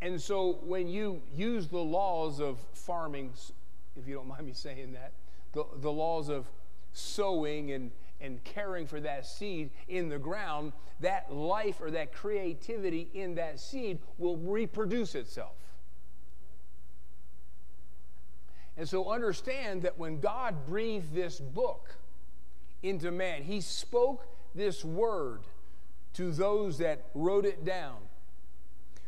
And 0.00 0.20
so 0.20 0.58
when 0.62 0.88
you 0.88 1.22
use 1.34 1.68
the 1.68 1.78
laws 1.78 2.40
of 2.40 2.58
farming, 2.74 3.32
if 3.96 4.06
you 4.06 4.14
don't 4.14 4.28
mind 4.28 4.46
me 4.46 4.52
saying 4.52 4.92
that, 4.92 5.12
the, 5.52 5.64
the 5.80 5.92
laws 5.92 6.28
of 6.28 6.50
sowing 6.92 7.72
and, 7.72 7.90
and 8.20 8.42
caring 8.44 8.86
for 8.86 9.00
that 9.00 9.26
seed 9.26 9.70
in 9.88 10.08
the 10.08 10.18
ground, 10.18 10.72
that 11.00 11.32
life 11.32 11.80
or 11.80 11.90
that 11.90 12.12
creativity 12.12 13.08
in 13.14 13.34
that 13.34 13.60
seed 13.60 13.98
will 14.18 14.36
reproduce 14.38 15.14
itself. 15.14 15.52
And 18.78 18.86
so 18.86 19.10
understand 19.10 19.82
that 19.82 19.98
when 19.98 20.20
God 20.20 20.66
breathed 20.66 21.14
this 21.14 21.40
book 21.40 21.96
into 22.82 23.10
man, 23.10 23.42
He 23.42 23.60
spoke 23.60 24.26
this 24.54 24.84
word 24.84 25.40
to 26.14 26.32
those 26.32 26.78
that 26.78 27.06
wrote 27.14 27.44
it 27.44 27.64
down 27.64 27.96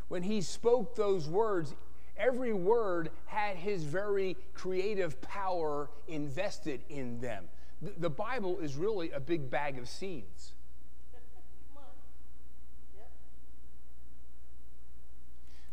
when 0.09 0.23
he 0.23 0.41
spoke 0.41 0.95
those 0.95 1.29
words, 1.29 1.73
every 2.17 2.51
word 2.51 3.11
had 3.27 3.55
his 3.55 3.83
very 3.83 4.35
creative 4.53 5.21
power 5.21 5.89
invested 6.07 6.81
in 6.89 7.21
them. 7.21 7.45
The, 7.81 7.93
the 7.97 8.09
Bible 8.09 8.59
is 8.59 8.75
really 8.75 9.11
a 9.11 9.21
big 9.21 9.49
bag 9.49 9.77
of 9.77 9.87
seeds. 9.87 10.51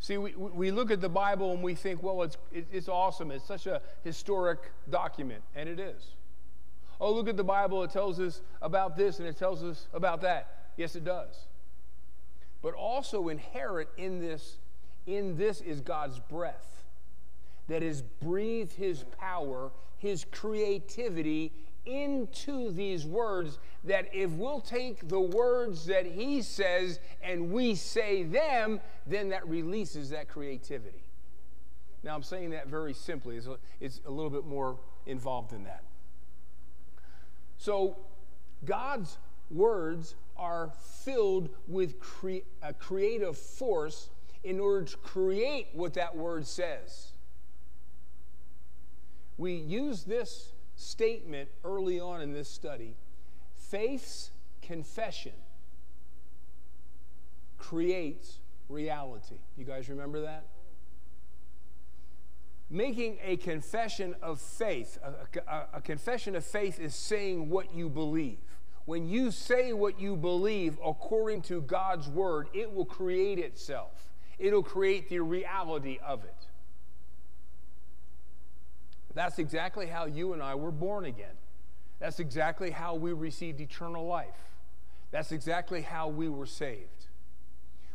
See, 0.01 0.19
we, 0.19 0.35
we 0.37 0.71
look 0.71 0.91
at 0.91 1.01
the 1.01 1.09
Bible 1.09 1.53
and 1.53 1.63
we 1.63 1.75
think, 1.75 2.03
well, 2.03 2.23
it's, 2.23 2.37
it's 2.53 2.89
awesome. 2.89 3.31
It's 3.31 3.47
such 3.47 3.67
a 3.67 3.81
historic 4.05 4.59
document, 4.91 5.43
and 5.57 5.67
it 5.69 5.81
is. 5.81 6.11
Oh, 7.01 7.13
look 7.13 7.29
at 7.29 7.37
the 7.37 7.45
Bible. 7.45 7.83
It 7.83 7.91
tells 7.91 8.21
us 8.21 8.41
about 8.63 8.97
this 8.97 9.19
and 9.19 9.29
it 9.29 9.37
tells 9.37 9.63
us 9.63 9.87
about 9.93 10.21
that. 10.23 10.71
Yes, 10.77 10.97
it 10.97 11.05
does 11.05 11.47
but 12.67 12.75
also 12.75 13.29
inherent 13.29 13.89
in 13.97 14.19
this 14.19 14.57
in 15.07 15.37
this 15.37 15.61
is 15.61 15.81
God's 15.81 16.19
breath 16.19 16.83
that 17.69 17.81
has 17.81 18.03
breathed 18.03 18.73
his 18.73 19.05
power, 19.21 19.71
his 19.99 20.27
creativity 20.33 21.53
into 21.85 22.73
these 22.73 23.07
words 23.07 23.61
that 23.85 24.13
if 24.13 24.31
we'll 24.31 24.61
take 24.61 25.07
the 25.07 25.21
words 25.21 25.87
that 25.87 26.07
he 26.07 26.43
says 26.43 26.99
and 27.23 27.53
we 27.53 27.77
say 27.77 28.25
them, 28.25 28.81
then 29.07 29.29
that 29.29 29.47
releases 29.47 30.11
that 30.11 30.27
creativity. 30.27 31.05
Now, 32.03 32.17
I'm 32.17 32.25
saying 32.25 32.51
that 32.51 32.67
very 32.67 32.95
simply, 32.95 33.37
it's 33.37 33.47
a, 33.47 33.59
it's 33.81 34.01
a 34.07 34.11
little 34.11 34.31
bit 34.31 34.45
more 34.45 34.77
involved 35.07 35.51
than 35.51 35.63
that. 35.65 35.85
So, 37.59 37.97
God's 38.65 39.19
words 39.51 40.15
are 40.37 40.73
filled 41.05 41.49
with 41.67 41.99
cre- 42.01 42.45
a 42.63 42.73
creative 42.73 43.37
force 43.37 44.11
in 44.45 44.61
order 44.61 44.85
to 44.85 44.97
create 44.99 45.69
what 45.73 45.95
that 45.95 46.17
word 46.17 46.47
says. 46.47 47.13
We 49.39 49.55
use 49.55 50.05
this 50.05 50.53
statement 50.77 51.49
early 51.65 52.01
on 52.01 52.21
in 52.21 52.33
this 52.33 52.49
study 52.49 52.97
faith's 53.57 54.31
confession 54.63 55.33
creates 57.59 58.39
reality. 58.69 59.39
You 59.57 59.65
guys 59.65 59.89
remember 59.89 60.21
that? 60.21 60.47
Making 62.69 63.19
a 63.23 63.37
confession 63.37 64.17
of 64.21 64.41
faith, 64.41 64.99
a, 65.03 65.41
a, 65.51 65.67
a, 65.75 65.81
confession 65.81 66.35
of 66.35 66.45
faith 66.45 66.81
is 66.81 66.97
saying 66.97 67.49
what 67.49 67.73
you 67.73 67.89
believe. 67.89 68.39
When 68.87 69.09
you 69.09 69.31
say 69.31 69.73
what 69.73 70.01
you 70.01 70.17
believe 70.17 70.77
according 70.85 71.43
to 71.43 71.61
God's 71.61 72.09
word, 72.09 72.49
it 72.55 72.73
will 72.73 72.85
create 72.85 73.39
itself, 73.39 74.11
it'll 74.39 74.65
create 74.65 75.09
the 75.09 75.21
reality 75.21 75.99
of 76.05 76.25
it. 76.25 76.47
That's 79.15 79.39
exactly 79.39 79.87
how 79.87 80.07
you 80.07 80.35
and 80.35 80.43
I 80.43 80.57
were 80.57 80.73
born 80.73 81.07
again. 81.07 81.35
That's 81.99 82.21
exactly 82.21 82.71
how 82.71 82.97
we 82.97 83.13
received 83.13 83.61
eternal 83.61 84.07
life. 84.07 84.37
That's 85.11 85.33
exactly 85.33 85.81
how 85.83 86.09
we 86.09 86.29
were 86.29 86.47
saved. 86.47 87.07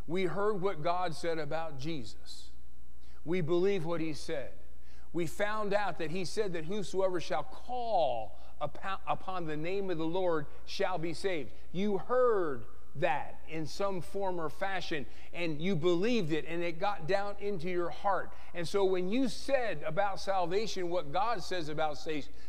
We 0.07 0.23
heard 0.23 0.61
what 0.61 0.81
God 0.81 1.13
said 1.13 1.37
about 1.37 1.77
Jesus. 1.77 2.49
We 3.23 3.41
believe 3.41 3.85
what 3.85 4.01
he 4.01 4.13
said. 4.13 4.49
We 5.13 5.27
found 5.27 5.73
out 5.73 5.99
that 5.99 6.11
he 6.11 6.25
said 6.25 6.53
that 6.53 6.65
whosoever 6.65 7.19
shall 7.19 7.43
call 7.43 8.37
upon 8.61 9.47
the 9.47 9.57
name 9.57 9.89
of 9.89 9.97
the 9.97 10.05
Lord 10.05 10.45
shall 10.65 10.97
be 10.97 11.13
saved. 11.13 11.51
You 11.71 11.97
heard 11.97 12.63
that 12.95 13.39
in 13.47 13.65
some 13.65 14.01
form 14.01 14.39
or 14.39 14.49
fashion 14.49 15.05
and 15.33 15.61
you 15.61 15.75
believed 15.75 16.33
it 16.33 16.45
and 16.47 16.61
it 16.61 16.79
got 16.79 17.07
down 17.07 17.35
into 17.39 17.69
your 17.69 17.89
heart. 17.89 18.31
And 18.53 18.67
so 18.67 18.83
when 18.83 19.09
you 19.09 19.29
said 19.29 19.81
about 19.85 20.19
salvation 20.19 20.89
what 20.89 21.13
God 21.13 21.41
says 21.41 21.69
about 21.69 21.97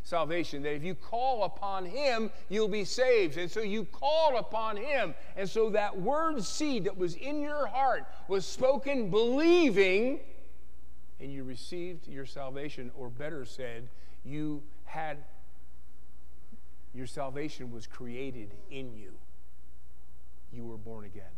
salvation, 0.02 0.62
that 0.62 0.74
if 0.74 0.82
you 0.82 0.94
call 0.94 1.44
upon 1.44 1.84
Him, 1.84 2.30
you'll 2.48 2.68
be 2.68 2.84
saved. 2.84 3.38
And 3.38 3.50
so 3.50 3.60
you 3.60 3.84
called 3.84 4.34
upon 4.34 4.76
Him. 4.76 5.14
And 5.36 5.48
so 5.48 5.70
that 5.70 6.00
word 6.00 6.42
seed 6.42 6.84
that 6.84 6.96
was 6.96 7.14
in 7.14 7.40
your 7.40 7.66
heart 7.66 8.04
was 8.26 8.44
spoken 8.44 9.10
believing 9.10 10.20
and 11.22 11.32
you 11.32 11.44
received 11.44 12.08
your 12.08 12.26
salvation, 12.26 12.90
or 12.94 13.08
better 13.08 13.44
said, 13.44 13.88
you 14.24 14.62
had 14.84 15.18
your 16.92 17.06
salvation 17.06 17.70
was 17.70 17.86
created 17.86 18.52
in 18.70 18.92
you 18.92 19.12
you 20.52 20.64
were 20.64 20.76
born 20.76 21.04
again. 21.04 21.32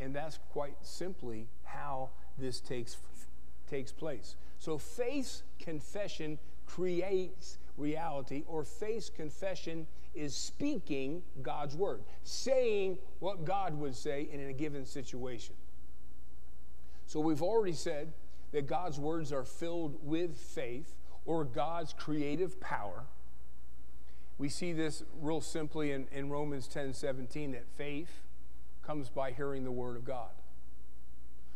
And 0.00 0.14
that's 0.14 0.38
quite 0.50 0.74
simply 0.82 1.46
how 1.62 2.10
this 2.36 2.60
takes, 2.60 2.96
takes 3.70 3.92
place. 3.92 4.36
So 4.58 4.76
faith 4.78 5.42
confession 5.60 6.38
creates 6.66 7.58
reality, 7.76 8.42
or 8.46 8.64
faith 8.64 9.10
confession 9.14 9.86
is 10.14 10.34
speaking 10.34 11.22
God's 11.40 11.76
word, 11.76 12.02
saying 12.24 12.98
what 13.20 13.44
God 13.44 13.78
would 13.78 13.94
say 13.94 14.28
in 14.30 14.40
a 14.40 14.52
given 14.52 14.84
situation. 14.84 15.54
So 17.06 17.20
we've 17.20 17.42
already 17.42 17.72
said 17.72 18.12
that 18.52 18.66
God's 18.66 18.98
words 18.98 19.32
are 19.32 19.44
filled 19.44 19.98
with 20.02 20.36
faith 20.36 20.94
or 21.24 21.44
God's 21.44 21.92
creative 21.92 22.60
power. 22.60 23.04
We 24.38 24.48
see 24.48 24.72
this 24.72 25.02
real 25.20 25.40
simply 25.40 25.92
in, 25.92 26.06
in 26.12 26.30
Romans 26.30 26.66
10 26.66 26.94
17 26.94 27.52
that 27.52 27.66
faith 27.76 28.22
comes 28.82 29.08
by 29.08 29.30
hearing 29.32 29.64
the 29.64 29.70
Word 29.70 29.96
of 29.96 30.04
God. 30.04 30.30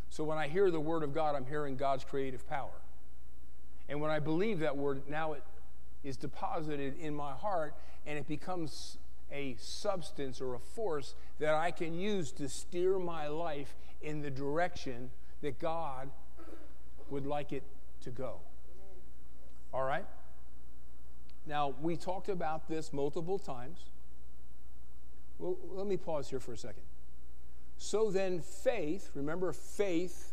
So 0.08 0.24
when 0.24 0.38
I 0.38 0.48
hear 0.48 0.70
the 0.70 0.80
Word 0.80 1.02
of 1.02 1.12
God, 1.12 1.34
I'm 1.34 1.46
hearing 1.46 1.76
God's 1.76 2.04
creative 2.04 2.48
power. 2.48 2.80
And 3.88 4.00
when 4.00 4.10
I 4.10 4.18
believe 4.18 4.60
that 4.60 4.76
Word, 4.76 5.02
now 5.08 5.32
it 5.32 5.42
is 6.04 6.16
deposited 6.16 6.98
in 6.98 7.14
my 7.14 7.32
heart 7.32 7.74
and 8.06 8.18
it 8.18 8.28
becomes 8.28 8.98
a 9.32 9.56
substance 9.58 10.40
or 10.40 10.54
a 10.54 10.58
force 10.58 11.14
that 11.40 11.54
I 11.54 11.72
can 11.72 11.98
use 11.98 12.30
to 12.32 12.49
steer 12.49 12.99
my 12.99 13.26
life 13.26 13.75
in 14.00 14.23
the 14.23 14.30
direction 14.30 15.10
that 15.42 15.58
God 15.58 16.10
would 17.10 17.26
like 17.26 17.52
it 17.52 17.62
to 18.02 18.10
go. 18.10 18.40
All 19.73 19.84
right? 19.84 20.06
Now, 21.47 21.75
we 21.80 21.97
talked 21.97 22.28
about 22.28 22.69
this 22.69 22.92
multiple 22.92 23.38
times. 23.38 23.84
Well, 25.38 25.56
let 25.71 25.86
me 25.86 25.97
pause 25.97 26.30
here 26.30 26.40
for 26.40 26.52
a 26.52 26.58
second. 26.58 26.82
So 27.78 28.10
then, 28.10 28.40
faith, 28.40 29.10
remember, 29.14 29.52
faith 29.52 30.32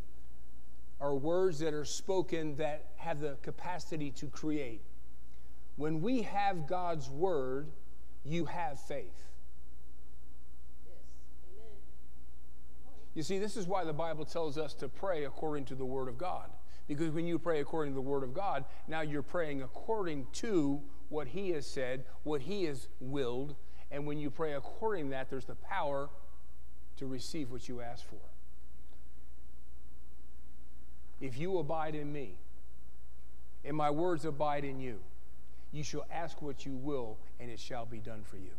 are 1.02 1.14
words 1.14 1.60
that 1.60 1.74
are 1.74 1.86
spoken 1.86 2.56
that 2.56 2.86
have 2.96 3.20
the 3.20 3.38
capacity 3.42 4.10
to 4.12 4.28
create. 4.28 4.82
When 5.76 6.02
we 6.02 6.22
have 6.22 6.68
God's 6.68 7.10
word, 7.10 7.68
you 8.24 8.46
have 8.46 8.80
faith. 8.80 9.24
Yes. 10.86 10.96
You 13.14 13.24
see, 13.24 13.40
this 13.40 13.58
is 13.58 13.68
why 13.68 13.84
the 13.84 13.94
Bible 13.94 14.24
tells 14.24 14.58
us 14.58 14.74
to 14.76 14.88
pray 14.88 15.26
according 15.26 15.66
to 15.66 15.76
the 15.76 15.86
word 15.86 16.08
of 16.08 16.18
God. 16.18 16.50
Because 16.88 17.12
when 17.12 17.26
you 17.26 17.40
pray 17.40 17.60
according 17.62 17.94
to 17.94 17.96
the 17.96 18.02
word 18.02 18.24
of 18.24 18.34
God, 18.34 18.66
now 18.88 19.02
you're 19.02 19.22
praying 19.22 19.62
according 19.62 20.28
to 20.34 20.82
what 21.10 21.28
He 21.28 21.52
has 21.52 21.66
said, 21.66 22.04
what 22.24 22.42
He 22.42 22.66
has 22.66 22.88
willed, 23.00 23.56
and 23.92 24.06
when 24.06 24.18
you 24.18 24.30
pray 24.30 24.54
according 24.54 25.06
to 25.06 25.12
that, 25.12 25.30
there's 25.30 25.46
the 25.46 25.56
power 25.56 26.10
to 26.98 27.06
receive 27.06 27.52
what 27.52 27.70
you 27.70 27.82
ask 27.82 28.06
for. 28.06 28.16
If 31.22 31.38
you 31.38 31.58
abide 31.58 31.96
in 31.96 32.12
me, 32.12 32.36
and 33.64 33.78
my 33.78 33.90
words 33.90 34.26
abide 34.26 34.66
in 34.66 34.80
you, 34.80 35.00
you 35.72 35.84
shall 35.84 36.06
ask 36.12 36.42
what 36.42 36.66
you 36.66 36.76
will, 36.76 37.18
and 37.40 37.50
it 37.50 37.60
shall 37.60 37.86
be 37.86 38.00
done 38.00 38.24
for 38.24 38.38
you. 38.38 38.52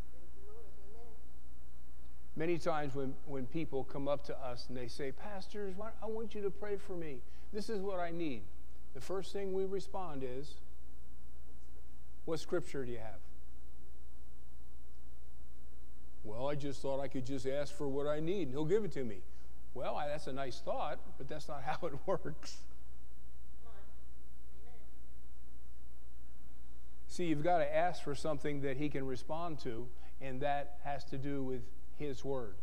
Many 2.37 2.59
times 2.59 2.95
when, 2.95 3.15
when 3.27 3.47
people 3.47 3.85
come 3.85 4.09
up 4.09 4.25
to 4.25 4.37
us 4.37 4.67
and 4.69 4.77
they 4.77 4.89
say, 4.89 5.13
Pastors, 5.13 5.75
I 6.03 6.07
want 6.07 6.35
you 6.35 6.43
to 6.43 6.51
pray 6.51 6.77
for 6.77 6.95
me. 6.95 7.19
This 7.53 7.69
is 7.69 7.81
what 7.81 8.01
I 8.01 8.11
need. 8.11 8.43
The 8.95 9.01
first 9.01 9.33
thing 9.33 9.53
we 9.53 9.65
respond 9.65 10.25
is, 10.25 10.55
what 12.25 12.41
scripture 12.41 12.85
do 12.85 12.91
you 12.91 12.99
have? 12.99 13.21
Well, 16.25 16.49
I 16.49 16.55
just 16.55 16.81
thought 16.81 17.01
I 17.01 17.09
could 17.09 17.27
just 17.27 17.47
ask 17.47 17.73
for 17.73 17.87
what 17.87 18.07
I 18.07 18.19
need 18.19 18.49
and 18.49 18.53
he'll 18.53 18.65
give 18.65 18.85
it 18.85 18.93
to 18.93 19.05
me. 19.05 19.19
Well, 19.75 19.97
I, 19.97 20.09
that's 20.09 20.27
a 20.27 20.33
nice 20.33 20.61
thought, 20.61 20.99
but 21.19 21.29
that's 21.29 21.49
not 21.49 21.63
how 21.67 21.87
it 21.87 21.95
works. 22.07 22.57
See, 27.09 27.27
you've 27.27 27.45
got 27.45 27.59
to 27.59 27.77
ask 27.77 28.03
for 28.03 28.17
something 28.17 28.63
that 28.63 28.77
he 28.77 28.89
can 28.89 29.07
respond 29.07 29.61
to, 29.61 29.87
and 30.21 30.41
that 30.41 30.79
has 30.83 31.05
to 31.05 31.19
do 31.19 31.45
with 31.45 31.63
his 31.99 32.25
word. 32.25 32.55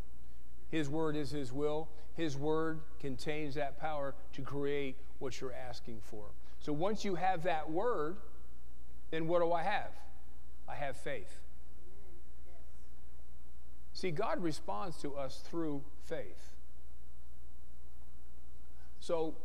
His 0.70 0.90
word 0.90 1.16
is 1.16 1.32
his 1.32 1.52
will. 1.52 1.90
His 2.16 2.38
word 2.38 2.82
contains 3.00 3.56
that 3.56 3.80
power 3.80 4.16
to 4.34 4.42
create 4.42 4.98
what 5.20 5.40
you're 5.40 5.54
asking 5.54 6.00
for. 6.02 6.26
So 6.60 6.74
once 6.74 7.04
you 7.04 7.16
have 7.16 7.44
that 7.44 7.70
word, 7.70 8.18
then 9.10 9.28
what 9.28 9.42
do 9.42 9.52
I 9.52 9.64
have? 9.64 9.92
I 10.68 10.76
have 10.76 10.96
faith. 10.96 11.38
See, 13.94 14.12
God 14.12 14.42
responds 14.42 14.98
to 14.98 15.16
us 15.16 15.44
through 15.50 15.84
faith. 16.06 16.56
So, 19.00 19.36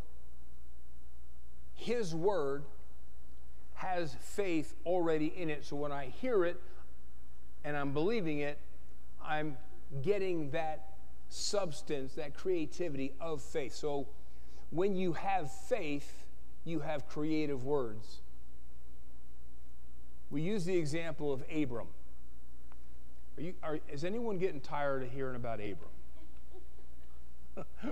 His 1.74 2.14
Word 2.14 2.64
has 3.74 4.16
faith 4.20 4.74
already 4.84 5.26
in 5.26 5.50
it. 5.50 5.64
So 5.64 5.76
when 5.76 5.92
I 5.92 6.06
hear 6.06 6.44
it 6.44 6.60
and 7.64 7.76
I'm 7.76 7.92
believing 7.92 8.38
it, 8.38 8.58
I'm 9.22 9.56
getting 10.02 10.50
that 10.50 10.96
substance, 11.28 12.14
that 12.14 12.34
creativity 12.34 13.12
of 13.20 13.42
faith. 13.42 13.74
So 13.74 14.08
when 14.70 14.94
you 14.94 15.12
have 15.14 15.50
faith, 15.50 16.24
you 16.64 16.80
have 16.80 17.08
creative 17.08 17.64
words 17.64 18.20
we 20.30 20.42
use 20.42 20.64
the 20.64 20.76
example 20.76 21.32
of 21.32 21.42
Abram. 21.54 21.86
Are 23.36 23.42
you, 23.42 23.54
are, 23.62 23.78
is 23.92 24.04
anyone 24.04 24.38
getting 24.38 24.60
tired 24.60 25.02
of 25.02 25.10
hearing 25.10 25.36
about 25.36 25.60
Abram? 25.60 25.90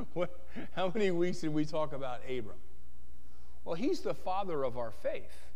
what, 0.15 0.41
how 0.75 0.91
many 0.95 1.11
weeks 1.11 1.39
did 1.41 1.53
we 1.53 1.65
talk 1.65 1.93
about 1.93 2.21
Abram? 2.25 2.57
Well, 3.65 3.77
he's 3.77 4.01
the 4.01 4.15
father 4.15 4.65
of 4.65 4.77
our 4.77 4.91
faith. 4.91 5.49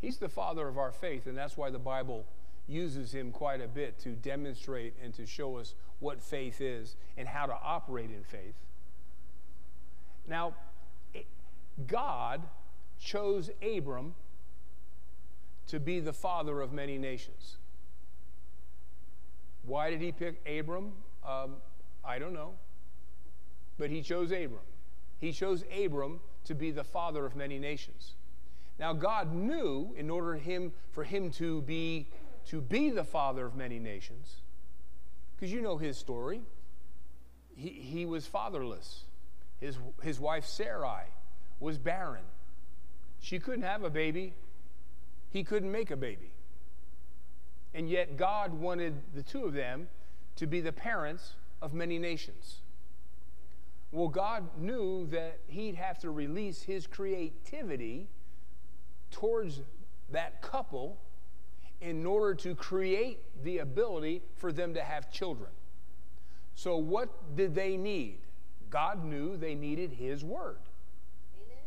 He's 0.00 0.16
the 0.16 0.28
father 0.28 0.66
of 0.66 0.78
our 0.78 0.92
faith, 0.92 1.26
and 1.26 1.36
that's 1.36 1.56
why 1.56 1.70
the 1.70 1.78
Bible 1.78 2.26
uses 2.66 3.12
him 3.12 3.32
quite 3.32 3.60
a 3.60 3.68
bit 3.68 3.98
to 4.00 4.10
demonstrate 4.10 4.94
and 5.02 5.12
to 5.14 5.26
show 5.26 5.56
us 5.56 5.74
what 5.98 6.22
faith 6.22 6.60
is 6.60 6.96
and 7.16 7.28
how 7.28 7.46
to 7.46 7.56
operate 7.62 8.10
in 8.10 8.22
faith. 8.24 8.54
Now, 10.26 10.54
God 11.86 12.42
chose 12.98 13.50
Abram 13.62 14.14
to 15.66 15.80
be 15.80 16.00
the 16.00 16.12
father 16.12 16.60
of 16.60 16.72
many 16.72 16.98
nations. 16.98 17.56
Why 19.64 19.90
did 19.90 20.00
he 20.00 20.12
pick 20.12 20.40
Abram? 20.46 20.92
Um, 21.26 21.56
I 22.04 22.18
don't 22.18 22.32
know. 22.32 22.52
But 23.78 23.90
he 23.90 24.02
chose 24.02 24.30
Abram. 24.30 24.64
He 25.18 25.32
chose 25.32 25.64
Abram 25.76 26.20
to 26.44 26.54
be 26.54 26.70
the 26.70 26.84
father 26.84 27.26
of 27.26 27.36
many 27.36 27.58
nations. 27.58 28.14
Now 28.80 28.94
God 28.94 29.34
knew 29.34 29.94
in 29.94 30.08
order 30.08 30.36
him 30.36 30.72
for 30.90 31.04
him 31.04 31.30
to 31.32 31.60
be 31.62 32.08
to 32.46 32.62
be 32.62 32.88
the 32.88 33.04
father 33.04 33.44
of 33.44 33.54
many 33.54 33.78
nations, 33.78 34.36
because 35.36 35.52
you 35.52 35.60
know 35.60 35.76
his 35.76 35.98
story. 35.98 36.40
He, 37.54 37.68
he 37.68 38.06
was 38.06 38.26
fatherless. 38.26 39.04
His, 39.60 39.76
his 40.02 40.18
wife 40.18 40.46
Sarai 40.46 41.04
was 41.60 41.76
barren. 41.76 42.24
She 43.20 43.38
couldn't 43.38 43.64
have 43.64 43.84
a 43.84 43.90
baby. 43.90 44.32
He 45.28 45.44
couldn't 45.44 45.70
make 45.70 45.90
a 45.90 45.96
baby. 45.96 46.32
And 47.74 47.90
yet 47.90 48.16
God 48.16 48.54
wanted 48.54 48.94
the 49.14 49.22
two 49.22 49.44
of 49.44 49.52
them 49.52 49.88
to 50.36 50.46
be 50.46 50.62
the 50.62 50.72
parents 50.72 51.34
of 51.60 51.74
many 51.74 51.98
nations. 51.98 52.62
Well, 53.92 54.08
God 54.08 54.48
knew 54.58 55.06
that 55.08 55.40
He'd 55.48 55.74
have 55.74 55.98
to 55.98 56.10
release 56.10 56.62
His 56.62 56.86
creativity 56.86 58.08
towards 59.10 59.60
that 60.10 60.42
couple 60.42 60.98
in 61.80 62.04
order 62.04 62.34
to 62.34 62.54
create 62.54 63.20
the 63.42 63.58
ability 63.58 64.22
for 64.36 64.52
them 64.52 64.74
to 64.74 64.82
have 64.82 65.10
children. 65.10 65.50
So, 66.54 66.76
what 66.76 67.36
did 67.36 67.54
they 67.54 67.76
need? 67.76 68.18
God 68.68 69.04
knew 69.04 69.36
they 69.36 69.54
needed 69.54 69.92
His 69.92 70.22
Word. 70.22 70.58
Amen. 71.36 71.64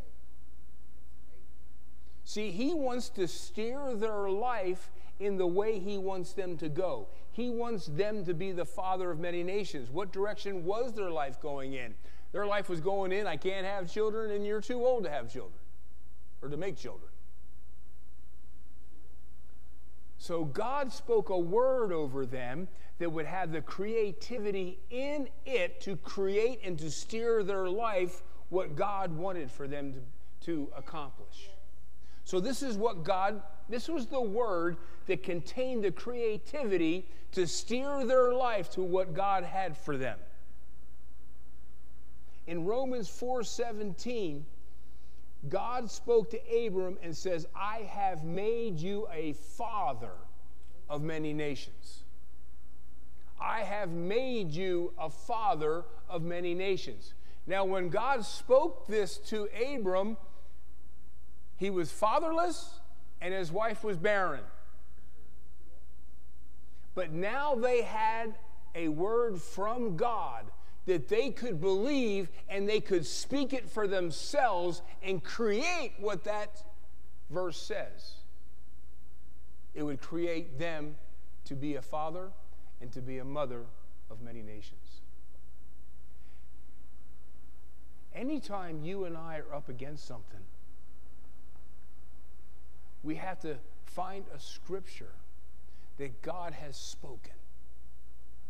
See, 2.24 2.50
He 2.52 2.72
wants 2.72 3.08
to 3.10 3.26
steer 3.26 3.94
their 3.94 4.30
life 4.30 4.90
in 5.18 5.36
the 5.36 5.46
way 5.46 5.78
He 5.78 5.98
wants 5.98 6.32
them 6.32 6.56
to 6.58 6.68
go. 6.68 7.08
He 7.32 7.50
wants 7.50 7.86
them 7.86 8.24
to 8.24 8.34
be 8.34 8.52
the 8.52 8.64
father 8.64 9.10
of 9.10 9.18
many 9.18 9.42
nations. 9.42 9.90
What 9.90 10.12
direction 10.12 10.64
was 10.64 10.92
their 10.92 11.10
life 11.10 11.40
going 11.40 11.72
in? 11.72 11.94
Their 12.30 12.46
life 12.46 12.68
was 12.68 12.80
going 12.80 13.12
in, 13.12 13.26
I 13.26 13.36
can't 13.36 13.66
have 13.66 13.90
children, 13.92 14.30
and 14.30 14.46
you're 14.46 14.60
too 14.60 14.84
old 14.84 15.04
to 15.04 15.10
have 15.10 15.32
children 15.32 15.58
or 16.42 16.48
to 16.48 16.56
make 16.56 16.76
children. 16.76 17.10
So 20.24 20.46
God 20.46 20.90
spoke 20.90 21.28
a 21.28 21.36
word 21.38 21.92
over 21.92 22.24
them 22.24 22.66
that 22.98 23.12
would 23.12 23.26
have 23.26 23.52
the 23.52 23.60
creativity 23.60 24.78
in 24.88 25.28
it 25.44 25.82
to 25.82 25.96
create 25.96 26.60
and 26.64 26.78
to 26.78 26.90
steer 26.90 27.42
their 27.42 27.68
life 27.68 28.22
what 28.48 28.74
God 28.74 29.14
wanted 29.14 29.50
for 29.50 29.68
them 29.68 29.92
to, 29.92 30.00
to 30.46 30.68
accomplish. 30.78 31.50
So 32.24 32.40
this 32.40 32.62
is 32.62 32.78
what 32.78 33.04
God, 33.04 33.42
this 33.68 33.86
was 33.86 34.06
the 34.06 34.18
word 34.18 34.78
that 35.08 35.22
contained 35.22 35.84
the 35.84 35.90
creativity 35.90 37.06
to 37.32 37.46
steer 37.46 38.06
their 38.06 38.32
life 38.32 38.70
to 38.70 38.82
what 38.82 39.12
God 39.12 39.44
had 39.44 39.76
for 39.76 39.98
them 39.98 40.16
in 42.46 42.64
Romans 42.64 43.08
4:17, 43.08 44.44
God 45.48 45.90
spoke 45.90 46.30
to 46.30 46.66
Abram 46.66 46.98
and 47.02 47.16
says, 47.16 47.46
"I 47.54 47.78
have 47.80 48.24
made 48.24 48.78
you 48.78 49.06
a 49.10 49.32
father 49.32 50.16
of 50.88 51.02
many 51.02 51.32
nations." 51.32 52.04
I 53.40 53.62
have 53.62 53.90
made 53.90 54.52
you 54.52 54.94
a 54.98 55.10
father 55.10 55.84
of 56.08 56.22
many 56.22 56.54
nations. 56.54 57.14
Now, 57.46 57.64
when 57.64 57.90
God 57.90 58.24
spoke 58.24 58.86
this 58.86 59.18
to 59.28 59.48
Abram, 59.54 60.16
he 61.56 61.68
was 61.68 61.92
fatherless 61.92 62.80
and 63.20 63.34
his 63.34 63.52
wife 63.52 63.84
was 63.84 63.98
barren. 63.98 64.44
But 66.94 67.12
now 67.12 67.54
they 67.54 67.82
had 67.82 68.38
a 68.74 68.88
word 68.88 69.42
from 69.42 69.96
God 69.96 70.50
that 70.86 71.08
they 71.08 71.30
could 71.30 71.60
believe 71.60 72.28
and 72.48 72.68
they 72.68 72.80
could 72.80 73.06
speak 73.06 73.52
it 73.52 73.68
for 73.68 73.86
themselves 73.86 74.82
and 75.02 75.24
create 75.24 75.92
what 75.98 76.24
that 76.24 76.62
verse 77.30 77.60
says. 77.60 78.16
It 79.74 79.82
would 79.82 80.00
create 80.00 80.58
them 80.58 80.96
to 81.46 81.54
be 81.54 81.76
a 81.76 81.82
father 81.82 82.30
and 82.80 82.92
to 82.92 83.00
be 83.00 83.18
a 83.18 83.24
mother 83.24 83.62
of 84.10 84.20
many 84.20 84.42
nations. 84.42 85.00
Anytime 88.14 88.84
you 88.84 89.06
and 89.06 89.16
I 89.16 89.38
are 89.38 89.54
up 89.54 89.68
against 89.68 90.06
something, 90.06 90.40
we 93.02 93.16
have 93.16 93.40
to 93.40 93.56
find 93.86 94.24
a 94.34 94.38
scripture 94.38 95.12
that 95.98 96.22
God 96.22 96.52
has 96.52 96.76
spoken 96.76 97.34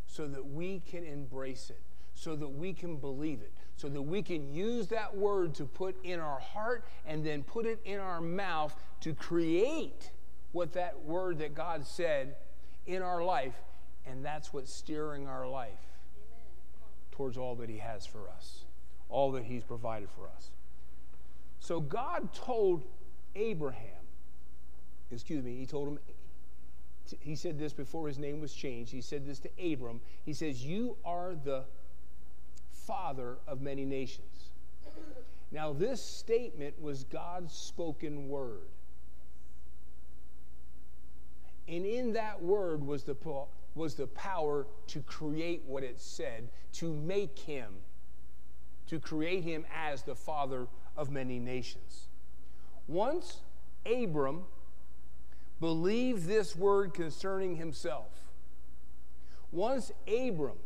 so 0.07 0.27
that 0.29 0.47
we 0.47 0.81
can 0.81 1.05
embrace 1.05 1.71
it 1.71 1.81
so 2.15 2.37
that 2.37 2.49
we 2.49 2.73
can 2.73 2.97
believe 2.97 3.41
it, 3.41 3.53
so 3.77 3.89
that 3.89 4.01
we 4.03 4.23
can 4.23 4.53
use 4.53 4.87
that 4.89 5.17
word 5.17 5.55
to 5.55 5.65
put 5.65 5.97
in 6.05 6.21
our 6.21 6.39
heart 6.39 6.85
and 7.07 7.25
then 7.25 7.43
put 7.43 7.67
it 7.67 7.81
in 7.85 7.99
our 7.99 8.21
mouth 8.21 8.75
to 9.01 9.13
create 9.15 10.11
what 10.53 10.73
that 10.73 11.01
word 11.05 11.39
that 11.39 11.55
God 11.55 11.87
said 11.87 12.37
in 12.87 13.03
our 13.03 13.23
life. 13.23 13.55
And 14.07 14.25
that's 14.25 14.53
what's 14.53 14.73
steering 14.73 15.27
our 15.27 15.49
life 15.49 15.73
towards 17.11 17.37
all 17.37 17.55
that 17.57 17.69
He 17.69 17.79
has 17.79 18.07
for 18.07 18.29
us, 18.29 18.65
all 19.09 19.33
that 19.33 19.45
He's 19.45 19.65
provided 19.65 20.09
for 20.11 20.29
us. 20.29 20.51
So 21.59 21.81
God 21.81 22.33
told 22.33 22.85
Abraham, 23.35 24.05
excuse 25.11 25.43
me, 25.43 25.57
He 25.57 25.67
told 25.67 25.89
him, 25.89 25.99
he 27.21 27.37
said 27.37 27.59
this 27.59 27.73
before 27.73 28.09
his 28.09 28.19
name 28.19 28.41
was 28.41 28.55
changed. 28.55 28.91
He 28.91 29.01
said 29.01 29.27
this 29.27 29.39
to 29.41 29.51
Abram. 29.73 30.01
He 30.25 30.33
says, 30.33 30.65
You 30.65 30.97
are 31.05 31.35
the 31.35 31.65
father 32.87 33.39
of 33.47 33.61
many 33.61 33.85
nations. 33.85 34.51
Now, 35.53 35.73
this 35.73 36.03
statement 36.03 36.81
was 36.83 37.05
God's 37.05 37.55
spoken 37.55 38.29
word. 38.29 38.69
And 41.69 41.87
in 41.87 42.13
that 42.15 42.43
word 42.43 42.85
was 42.85 43.05
the, 43.05 43.17
was 43.75 43.95
the 43.95 44.09
power 44.09 44.67
to 44.89 45.01
create 45.01 45.63
what 45.67 45.83
it 45.83 46.01
said, 46.01 46.49
to 46.75 46.93
make 46.93 47.39
him, 47.39 47.75
to 48.89 48.99
create 48.99 49.45
him 49.45 49.65
as 49.75 50.03
the 50.03 50.15
father 50.15 50.67
of 50.97 51.11
many 51.11 51.39
nations. 51.39 52.09
Once 52.87 53.41
Abram 53.87 54.43
believed 55.61 56.27
this 56.27 56.55
word 56.55 56.93
concerning 56.93 57.57
himself, 57.57 58.11
once 59.53 59.93
Abram, 60.07 60.59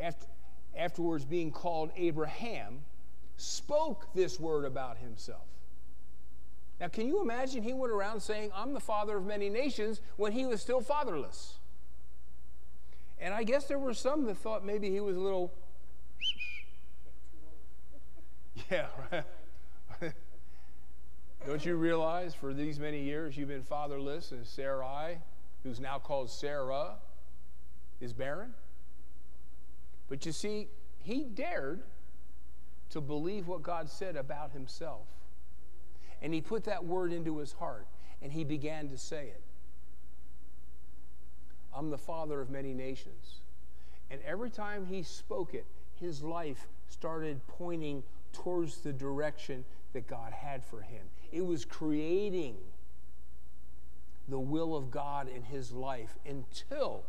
after, 0.00 0.26
afterwards 0.76 1.24
being 1.24 1.50
called 1.50 1.90
Abraham, 1.96 2.80
spoke 3.36 4.08
this 4.14 4.38
word 4.40 4.64
about 4.64 4.98
himself. 4.98 5.46
Now, 6.80 6.88
can 6.88 7.06
you 7.06 7.22
imagine 7.22 7.62
he 7.62 7.72
went 7.72 7.92
around 7.92 8.20
saying, 8.20 8.50
I'm 8.54 8.74
the 8.74 8.80
father 8.80 9.16
of 9.16 9.24
many 9.24 9.48
nations 9.48 10.00
when 10.16 10.32
he 10.32 10.44
was 10.44 10.60
still 10.60 10.80
fatherless? 10.80 11.56
And 13.18 13.32
I 13.32 13.44
guess 13.44 13.64
there 13.64 13.78
were 13.78 13.94
some 13.94 14.26
that 14.26 14.36
thought 14.36 14.64
maybe 14.64 14.90
he 14.90 15.00
was 15.00 15.16
a 15.16 15.20
little. 15.20 15.54
yeah, 18.70 18.86
right. 19.10 19.24
Don't 21.46 21.64
you 21.64 21.76
realize 21.76 22.34
for 22.34 22.52
these 22.52 22.78
many 22.78 23.02
years 23.02 23.36
you've 23.36 23.48
been 23.48 23.62
fatherless 23.62 24.32
and 24.32 24.46
Sarai, 24.46 25.18
who's 25.62 25.80
now 25.80 25.98
called 25.98 26.28
Sarah, 26.28 26.96
is 28.00 28.12
barren? 28.12 28.52
But 30.08 30.24
you 30.24 30.32
see, 30.32 30.68
he 30.98 31.24
dared 31.24 31.82
to 32.90 33.00
believe 33.00 33.48
what 33.48 33.62
God 33.62 33.88
said 33.88 34.16
about 34.16 34.52
himself. 34.52 35.06
And 36.22 36.32
he 36.32 36.40
put 36.40 36.64
that 36.64 36.84
word 36.84 37.12
into 37.12 37.38
his 37.38 37.52
heart 37.52 37.86
and 38.22 38.32
he 38.32 38.44
began 38.44 38.88
to 38.88 38.98
say 38.98 39.26
it. 39.26 39.42
I'm 41.74 41.90
the 41.90 41.98
father 41.98 42.40
of 42.40 42.50
many 42.50 42.72
nations. 42.72 43.40
And 44.10 44.20
every 44.24 44.50
time 44.50 44.86
he 44.86 45.02
spoke 45.02 45.52
it, 45.52 45.66
his 46.00 46.22
life 46.22 46.66
started 46.88 47.40
pointing 47.48 48.02
towards 48.32 48.78
the 48.78 48.92
direction 48.92 49.64
that 49.92 50.06
God 50.06 50.32
had 50.32 50.64
for 50.64 50.80
him. 50.80 51.02
It 51.32 51.44
was 51.44 51.64
creating 51.64 52.56
the 54.28 54.38
will 54.38 54.76
of 54.76 54.90
God 54.90 55.28
in 55.28 55.42
his 55.42 55.72
life 55.72 56.16
until 56.26 57.04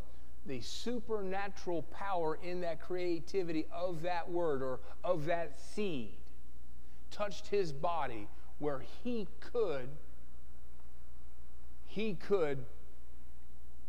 the 0.47 0.61
supernatural 0.61 1.83
power 1.83 2.39
in 2.41 2.61
that 2.61 2.81
creativity 2.81 3.67
of 3.71 4.01
that 4.01 4.29
word 4.29 4.61
or 4.61 4.79
of 5.03 5.25
that 5.25 5.59
seed 5.59 6.13
touched 7.11 7.47
his 7.47 7.71
body 7.71 8.27
where 8.59 8.81
he 9.03 9.27
could 9.39 9.89
he 11.85 12.13
could 12.13 12.65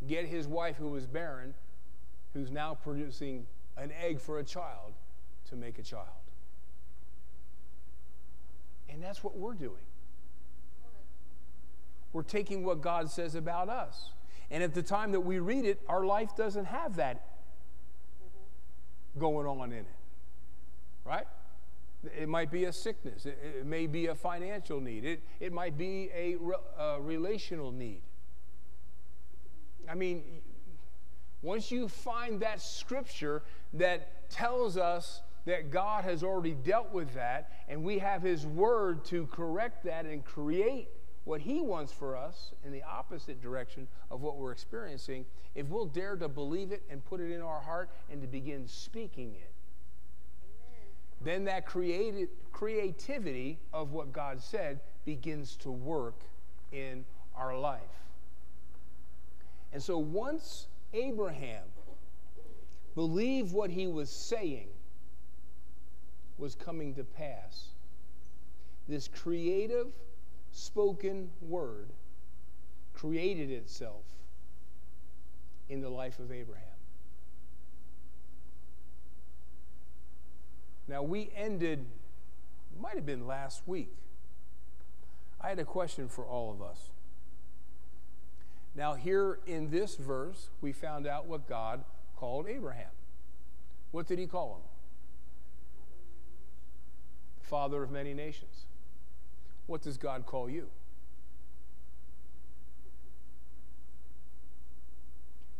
get 0.07 0.27
his 0.27 0.47
wife 0.47 0.77
who 0.77 0.89
was 0.89 1.07
barren 1.07 1.55
who's 2.33 2.51
now 2.51 2.75
producing 2.75 3.47
an 3.77 3.93
egg 4.03 4.21
for 4.21 4.39
a 4.39 4.45
child 4.45 4.93
to 5.49 5.57
make 5.57 5.79
a 5.79 5.83
child. 5.83 6.07
And 8.89 9.03
that's 9.03 9.23
what 9.23 9.37
we're 9.37 9.55
doing. 9.55 9.75
We're 12.13 12.23
taking 12.23 12.65
what 12.65 12.81
god 12.81 13.11
says 13.11 13.35
about 13.35 13.69
us 13.69 14.11
and 14.51 14.63
at 14.63 14.75
the 14.75 14.83
time 14.83 15.13
that 15.13 15.21
we 15.21 15.39
read 15.39 15.65
it, 15.65 15.81
our 15.89 16.05
life 16.05 16.35
doesn't 16.37 16.67
have 16.67 16.97
that 16.97 17.25
going 19.19 19.47
on 19.47 19.73
in 19.73 19.81
it. 19.81 19.87
Right? 21.05 21.27
It 22.17 22.29
might 22.29 22.51
be 22.51 22.65
a 22.65 22.73
sickness. 22.73 23.27
It, 23.27 23.39
it 23.61 23.67
may 23.67 23.87
be 23.87 24.07
a 24.07 24.15
financial 24.15 24.81
need. 24.81 25.05
It, 25.05 25.23
it 25.41 25.53
might 25.53 25.77
be 25.77 26.11
a, 26.15 26.37
a 26.79 27.01
relational 27.01 27.73
need. 27.73 28.03
I 29.91 29.95
mean, 29.95 30.23
once 31.43 31.71
you 31.71 31.89
find 31.89 32.41
that 32.41 32.61
scripture 32.61 33.43
that 33.75 34.31
tells 34.31 34.77
us 34.77 35.23
that 35.47 35.71
God 35.71 36.05
has 36.05 36.23
already 36.23 36.55
dealt 36.55 36.93
with 36.93 37.15
that, 37.15 37.51
and 37.69 37.83
we 37.83 37.99
have 37.99 38.23
His 38.23 38.47
Word 38.47 39.05
to 39.07 39.27
correct 39.27 39.85
that 39.85 40.05
and 40.05 40.25
create 40.25 40.89
what 41.29 41.43
He 41.43 41.61
wants 41.61 41.93
for 41.93 42.17
us 42.17 42.53
in 42.65 42.73
the 42.73 42.83
opposite 42.83 43.43
direction 43.43 43.87
of 44.11 44.23
what 44.23 44.39
we're 44.39 44.51
experiencing, 44.51 45.27
if 45.55 45.67
we'll 45.69 45.85
dare 45.85 46.17
to 46.17 46.27
believe 46.27 46.73
it 46.73 46.83
and 46.89 47.05
put 47.05 47.21
it 47.21 47.31
in 47.31 47.43
our 47.43 47.61
heart 47.61 47.91
and 48.11 48.23
to 48.23 48.27
begin 48.27 48.67
speaking 48.67 49.35
it, 49.35 49.53
then 51.21 51.45
that 51.45 51.67
created, 51.67 52.31
creativity 52.51 53.59
of 53.75 53.93
what 53.93 54.11
God 54.11 54.41
said 54.41 54.81
begins 55.05 55.57
to 55.57 55.71
work 55.71 56.23
in 56.73 57.05
our 57.37 57.59
life. 57.59 57.83
And 59.75 59.83
so 59.83 59.99
once 59.99 60.67
Abraham 60.95 61.65
believed 62.95 63.53
what 63.53 63.69
he 63.69 63.87
was 63.87 64.09
saying 64.09 64.69
was 66.39 66.55
coming 66.55 66.95
to 66.95 67.05
pass, 67.05 67.67
this 68.89 69.09
creative 69.09 69.89
spoken 70.59 71.31
word 71.41 71.89
created 72.93 73.51
itself 73.51 74.05
in 75.69 75.81
the 75.81 75.89
life 75.89 76.19
of 76.19 76.33
Abraham. 76.33 76.65
Now, 80.89 81.03
we 81.03 81.31
ended, 81.37 81.85
might 82.81 82.95
have 82.95 83.07
been 83.07 83.27
last 83.27 83.63
week. 83.67 83.93
I 85.41 85.51
had 85.51 85.59
a 85.59 85.65
question 85.65 86.09
for 86.09 86.25
all 86.25 86.51
of 86.51 86.63
us. 86.63 86.91
Now, 88.75 88.95
here 88.95 89.39
in 89.47 89.71
this 89.71 89.97
verse, 89.97 90.49
we 90.61 90.73
found 90.73 91.07
out 91.07 91.27
what 91.27 91.49
God 91.49 91.85
called 92.17 92.49
Abraham. 92.49 92.91
What 93.91 94.07
did 94.07 94.19
he 94.19 94.27
call 94.27 94.57
him? 94.57 94.63
Father 97.43 97.83
of 97.83 97.91
many 97.91 98.15
nations. 98.15 98.65
What 99.69 99.83
does 99.83 99.99
God 99.99 100.25
call 100.27 100.51
you? 100.51 100.67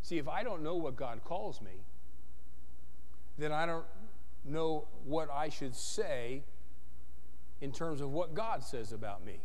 See, 0.01 0.17
if 0.17 0.27
I 0.27 0.43
don't 0.43 0.63
know 0.63 0.77
what 0.77 0.97
God 0.97 1.23
calls 1.23 1.61
me, 1.61 1.85
then 3.37 3.53
I 3.53 3.67
don't 3.67 3.85
know 4.47 4.89
what 5.05 5.31
I 5.31 5.51
should 5.51 5.77
say 5.77 6.43
in 7.61 7.71
terms 7.71 8.01
of 8.01 8.11
what 8.11 8.35
God 8.35 8.65
says 8.65 8.93
about 8.93 9.25
me. 9.25 9.41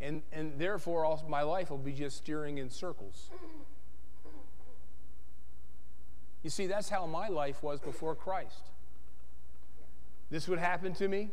And, 0.00 0.22
and 0.32 0.58
therefore, 0.58 1.04
also, 1.04 1.26
my 1.28 1.42
life 1.42 1.70
will 1.70 1.76
be 1.76 1.92
just 1.92 2.16
steering 2.16 2.56
in 2.56 2.70
circles. 2.70 3.28
You 6.42 6.48
see, 6.48 6.66
that's 6.66 6.88
how 6.88 7.04
my 7.04 7.28
life 7.28 7.62
was 7.62 7.80
before 7.80 8.14
Christ. 8.14 8.70
This 10.30 10.48
would 10.48 10.58
happen 10.58 10.94
to 10.94 11.08
me, 11.08 11.30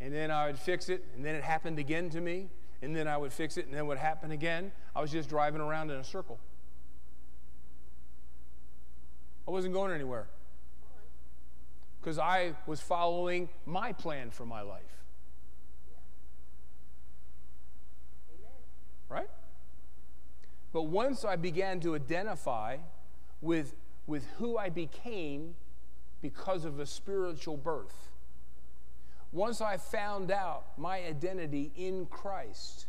and 0.00 0.12
then 0.12 0.30
I 0.30 0.46
would 0.46 0.58
fix 0.58 0.88
it, 0.88 1.04
and 1.14 1.24
then 1.24 1.34
it 1.34 1.44
happened 1.44 1.78
again 1.78 2.10
to 2.10 2.20
me, 2.20 2.48
and 2.82 2.94
then 2.94 3.08
I 3.08 3.16
would 3.16 3.32
fix 3.32 3.56
it, 3.56 3.64
and 3.64 3.74
then 3.74 3.80
it 3.80 3.86
would 3.86 3.98
happen 3.98 4.30
again. 4.32 4.72
I 4.94 5.00
was 5.00 5.10
just 5.10 5.28
driving 5.28 5.60
around 5.60 5.90
in 5.90 5.96
a 5.96 6.04
circle. 6.04 6.38
I 9.46 9.50
wasn't 9.50 9.74
going 9.74 9.92
anywhere 9.92 10.26
because 12.00 12.18
I 12.18 12.52
was 12.66 12.80
following 12.80 13.48
my 13.64 13.92
plan 13.92 14.30
for 14.30 14.44
my 14.44 14.60
life. 14.60 14.82
Right? 19.08 19.30
But 20.72 20.82
once 20.82 21.24
I 21.24 21.36
began 21.36 21.80
to 21.80 21.94
identify 21.94 22.78
with, 23.40 23.74
with 24.06 24.26
who 24.38 24.58
I 24.58 24.68
became 24.68 25.54
because 26.20 26.64
of 26.64 26.80
a 26.80 26.86
spiritual 26.86 27.56
birth, 27.56 28.10
once 29.34 29.60
I 29.60 29.76
found 29.76 30.30
out 30.30 30.78
my 30.78 30.98
identity 30.98 31.72
in 31.76 32.06
Christ, 32.06 32.86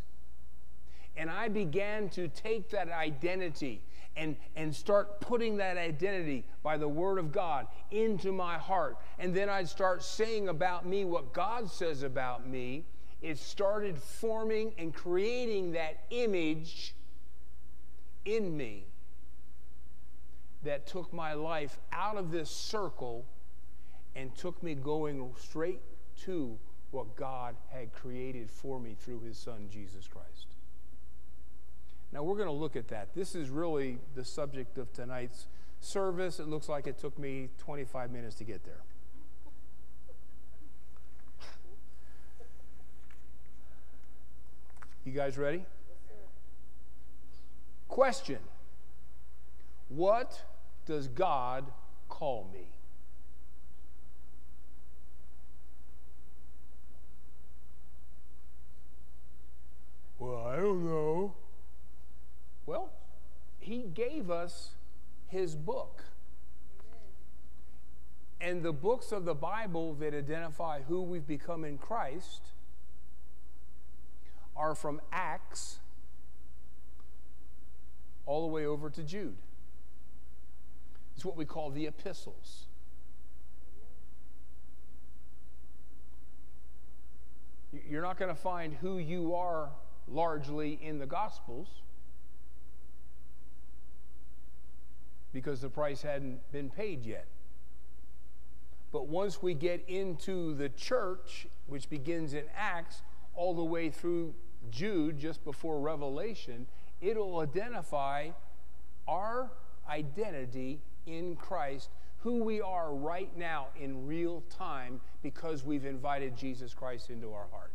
and 1.18 1.30
I 1.30 1.48
began 1.48 2.08
to 2.10 2.28
take 2.28 2.70
that 2.70 2.90
identity 2.90 3.82
and, 4.16 4.36
and 4.56 4.74
start 4.74 5.20
putting 5.20 5.58
that 5.58 5.76
identity 5.76 6.46
by 6.62 6.78
the 6.78 6.88
Word 6.88 7.18
of 7.18 7.32
God 7.32 7.66
into 7.90 8.32
my 8.32 8.60
heart. 8.60 8.98
And 9.18 9.34
then 9.36 9.50
I'd 9.50 9.68
start 9.68 10.04
saying 10.04 10.48
about 10.48 10.86
me 10.86 11.04
what 11.04 11.34
God 11.34 11.70
says 11.70 12.04
about 12.04 12.48
me. 12.48 12.86
It 13.24 13.40
started 13.40 13.98
forming 13.98 14.74
and 14.78 14.94
creating 14.94 15.72
that 15.72 16.04
image 16.12 16.94
in 18.24 18.56
me 18.56 18.86
that 20.64 20.86
took 20.86 21.12
my 21.12 21.34
life 21.34 21.80
out 21.92 22.18
of 22.18 22.30
this 22.30 22.52
circle 22.52 23.26
and 24.16 24.36
took 24.36 24.62
me 24.62 24.76
going 24.76 25.34
straight 25.38 25.82
to 26.24 26.58
what 26.92 27.16
God 27.16 27.56
had 27.70 27.94
created 27.94 28.50
for 28.50 28.80
me 28.80 28.96
through 29.00 29.22
His 29.22 29.38
Son, 29.38 29.68
Jesus 29.70 30.08
Christ. 30.08 30.56
Now, 32.12 32.24
we're 32.24 32.38
going 32.38 32.48
to 32.48 32.54
look 32.54 32.76
at 32.76 32.88
that. 32.90 33.14
This 33.14 33.36
is 33.36 33.50
really 33.50 33.98
the 34.16 34.24
subject 34.24 34.78
of 34.78 34.92
tonight's 34.94 35.48
service. 35.82 36.40
It 36.40 36.48
looks 36.48 36.70
like 36.70 36.88
it 36.88 36.98
took 36.98 37.20
me 37.20 37.50
25 37.58 38.12
minutes 38.12 38.36
to 38.36 38.44
get 38.44 38.64
there. 38.64 38.82
You 45.04 45.12
guys 45.12 45.38
ready? 45.38 45.64
Question 47.88 48.40
What 49.88 50.42
does 50.88 51.08
God 51.08 51.66
call 52.10 52.50
me? 52.52 52.70
Well, 60.26 60.48
I 60.48 60.56
don't 60.56 60.84
know. 60.84 61.36
Well, 62.66 62.92
he 63.60 63.84
gave 63.94 64.32
us 64.32 64.72
his 65.28 65.56
book. 65.56 66.04
And 68.42 68.64
the 68.64 68.74
books 68.74 69.12
of 69.12 69.26
the 69.26 69.36
Bible 69.36 69.94
that 69.96 70.16
identify 70.16 70.82
who 70.82 71.04
we've 71.04 71.28
become 71.28 71.64
in 71.64 71.78
Christ 71.78 72.42
are 74.56 74.74
from 74.74 75.00
Acts 75.12 75.78
all 78.26 78.48
the 78.48 78.52
way 78.52 78.66
over 78.66 78.90
to 78.90 79.04
Jude. 79.04 79.38
It's 81.16 81.24
what 81.24 81.38
we 81.38 81.46
call 81.46 81.70
the 81.70 81.86
epistles. 81.86 82.66
You're 87.88 88.02
not 88.02 88.18
going 88.18 88.34
to 88.34 88.42
find 88.42 88.74
who 88.74 88.98
you 88.98 89.36
are 89.36 89.70
largely 90.08 90.80
in 90.82 91.00
the 91.00 91.06
Gospels. 91.06 91.68
because 95.36 95.60
the 95.60 95.70
price 95.70 96.02
hadn't 96.02 96.40
been 96.54 96.70
paid 96.70 97.06
yet. 97.06 97.28
But 98.94 99.10
once 99.10 99.44
we 99.44 99.54
get 99.54 99.84
into 99.90 100.56
the 100.56 100.70
church, 100.70 101.46
which 101.68 101.90
begins 101.90 102.34
in 102.34 102.46
Acts, 102.56 103.02
all 103.36 103.54
the 103.54 103.64
way 103.64 103.90
through 103.90 104.34
Jude, 104.72 105.20
just 105.20 105.44
before 105.44 105.82
Revelation, 105.82 106.66
it'll 107.02 107.40
identify 107.40 108.30
our 109.10 109.52
identity 109.90 110.80
in 111.06 111.36
Christ, 111.36 111.90
who 112.20 112.42
we 112.42 112.62
are 112.62 112.96
right 112.96 113.38
now 113.38 113.68
in 113.78 114.08
real 114.08 114.42
time 114.50 115.02
because 115.22 115.66
we've 115.66 115.86
invited 115.86 116.38
Jesus 116.38 116.74
Christ 116.74 117.10
into 117.10 117.34
our 117.34 117.48
heart. 117.52 117.74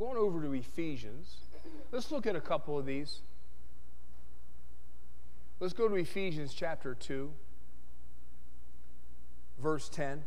Going 0.00 0.16
over 0.16 0.40
to 0.40 0.54
Ephesians, 0.54 1.36
let's 1.92 2.10
look 2.10 2.26
at 2.26 2.34
a 2.34 2.40
couple 2.40 2.78
of 2.78 2.86
these. 2.86 3.20
Let's 5.60 5.74
go 5.74 5.88
to 5.88 5.94
Ephesians 5.96 6.54
chapter 6.54 6.94
2, 6.94 7.30
verse 9.62 9.90
10. 9.90 10.22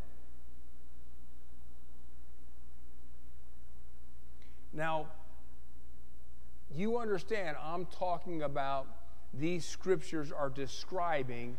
Now, 4.74 5.08
you 6.72 7.00
understand, 7.00 7.58
I'm 7.60 7.88
talking 7.88 8.44
about 8.44 8.86
these 9.34 9.66
scriptures 9.66 10.32
are 10.32 10.52
describing 10.52 11.58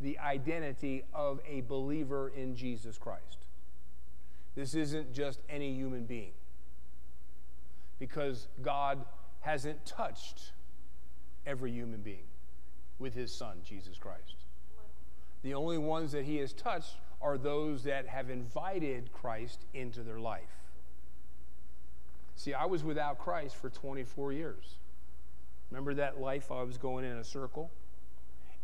the 0.00 0.20
identity 0.20 1.02
of 1.12 1.40
a 1.48 1.62
believer 1.62 2.28
in 2.28 2.54
Jesus 2.54 2.96
Christ. 2.96 3.43
This 4.54 4.74
isn't 4.74 5.12
just 5.12 5.40
any 5.48 5.74
human 5.74 6.04
being. 6.04 6.32
Because 7.98 8.48
God 8.62 9.04
hasn't 9.40 9.84
touched 9.84 10.52
every 11.46 11.72
human 11.72 12.00
being 12.00 12.26
with 12.98 13.14
his 13.14 13.32
son, 13.32 13.58
Jesus 13.64 13.98
Christ. 13.98 14.46
The 15.42 15.54
only 15.54 15.78
ones 15.78 16.12
that 16.12 16.24
he 16.24 16.36
has 16.38 16.52
touched 16.52 16.96
are 17.20 17.36
those 17.36 17.84
that 17.84 18.06
have 18.06 18.30
invited 18.30 19.12
Christ 19.12 19.64
into 19.74 20.02
their 20.02 20.20
life. 20.20 20.60
See, 22.36 22.54
I 22.54 22.64
was 22.66 22.82
without 22.82 23.18
Christ 23.18 23.56
for 23.56 23.70
24 23.70 24.32
years. 24.32 24.76
Remember 25.70 25.94
that 25.94 26.20
life 26.20 26.50
I 26.50 26.62
was 26.62 26.78
going 26.78 27.04
in 27.04 27.16
a 27.16 27.24
circle? 27.24 27.70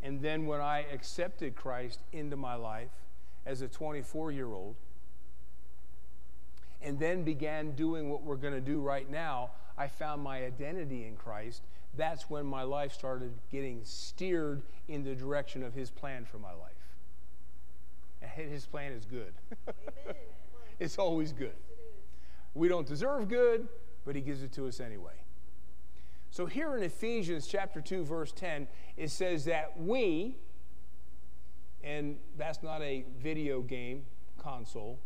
And 0.03 0.21
then 0.21 0.47
when 0.47 0.61
I 0.61 0.87
accepted 0.93 1.55
Christ 1.55 2.01
into 2.13 2.37
my 2.37 2.55
life 2.55 2.91
as 3.47 3.63
a 3.63 3.69
24 3.69 4.33
year 4.33 4.47
old, 4.47 4.77
and 6.83 6.99
then 6.99 7.23
began 7.23 7.73
doing 7.73 8.11
what 8.11 8.23
we're 8.23 8.37
going 8.37 8.55
to 8.55 8.61
do 8.61 8.81
right 8.81 9.11
now, 9.11 9.51
I 9.77 9.89
found 9.89 10.23
my 10.23 10.45
identity 10.45 11.07
in 11.07 11.17
Christ. 11.17 11.63
That's 11.97 12.31
when 12.31 12.47
my 12.47 12.63
life 12.63 12.93
started 12.93 13.33
getting 13.51 13.81
steered 13.85 14.63
in 14.89 15.03
the 15.03 15.15
direction 15.15 15.63
of 15.63 15.75
His 15.75 15.91
plan 15.91 16.25
for 16.25 16.39
my 16.39 16.53
life. 16.53 16.73
And 18.23 18.51
His 18.51 18.67
plan 18.67 18.93
is 18.93 19.05
good, 19.05 19.33
it's 20.79 20.99
always 20.99 21.33
good. 21.33 21.57
We 22.55 22.69
don't 22.69 22.87
deserve 22.87 23.29
good, 23.29 23.69
but 24.05 24.15
He 24.15 24.21
gives 24.21 24.43
it 24.43 24.53
to 24.53 24.67
us 24.67 24.81
anyway. 24.81 25.13
So 26.33 26.47
here 26.47 26.77
in 26.77 26.83
Ephesians 26.83 27.47
chapter 27.47 27.81
2 27.81 28.05
verse 28.05 28.33
10 28.33 28.69
it 28.97 29.11
says 29.11 29.45
that 29.47 29.79
we 29.79 30.37
and 31.83 32.19
that's 32.37 32.63
not 32.63 32.83
a 32.83 33.05
video 33.21 33.63
game 33.63 34.05
console 34.39 35.01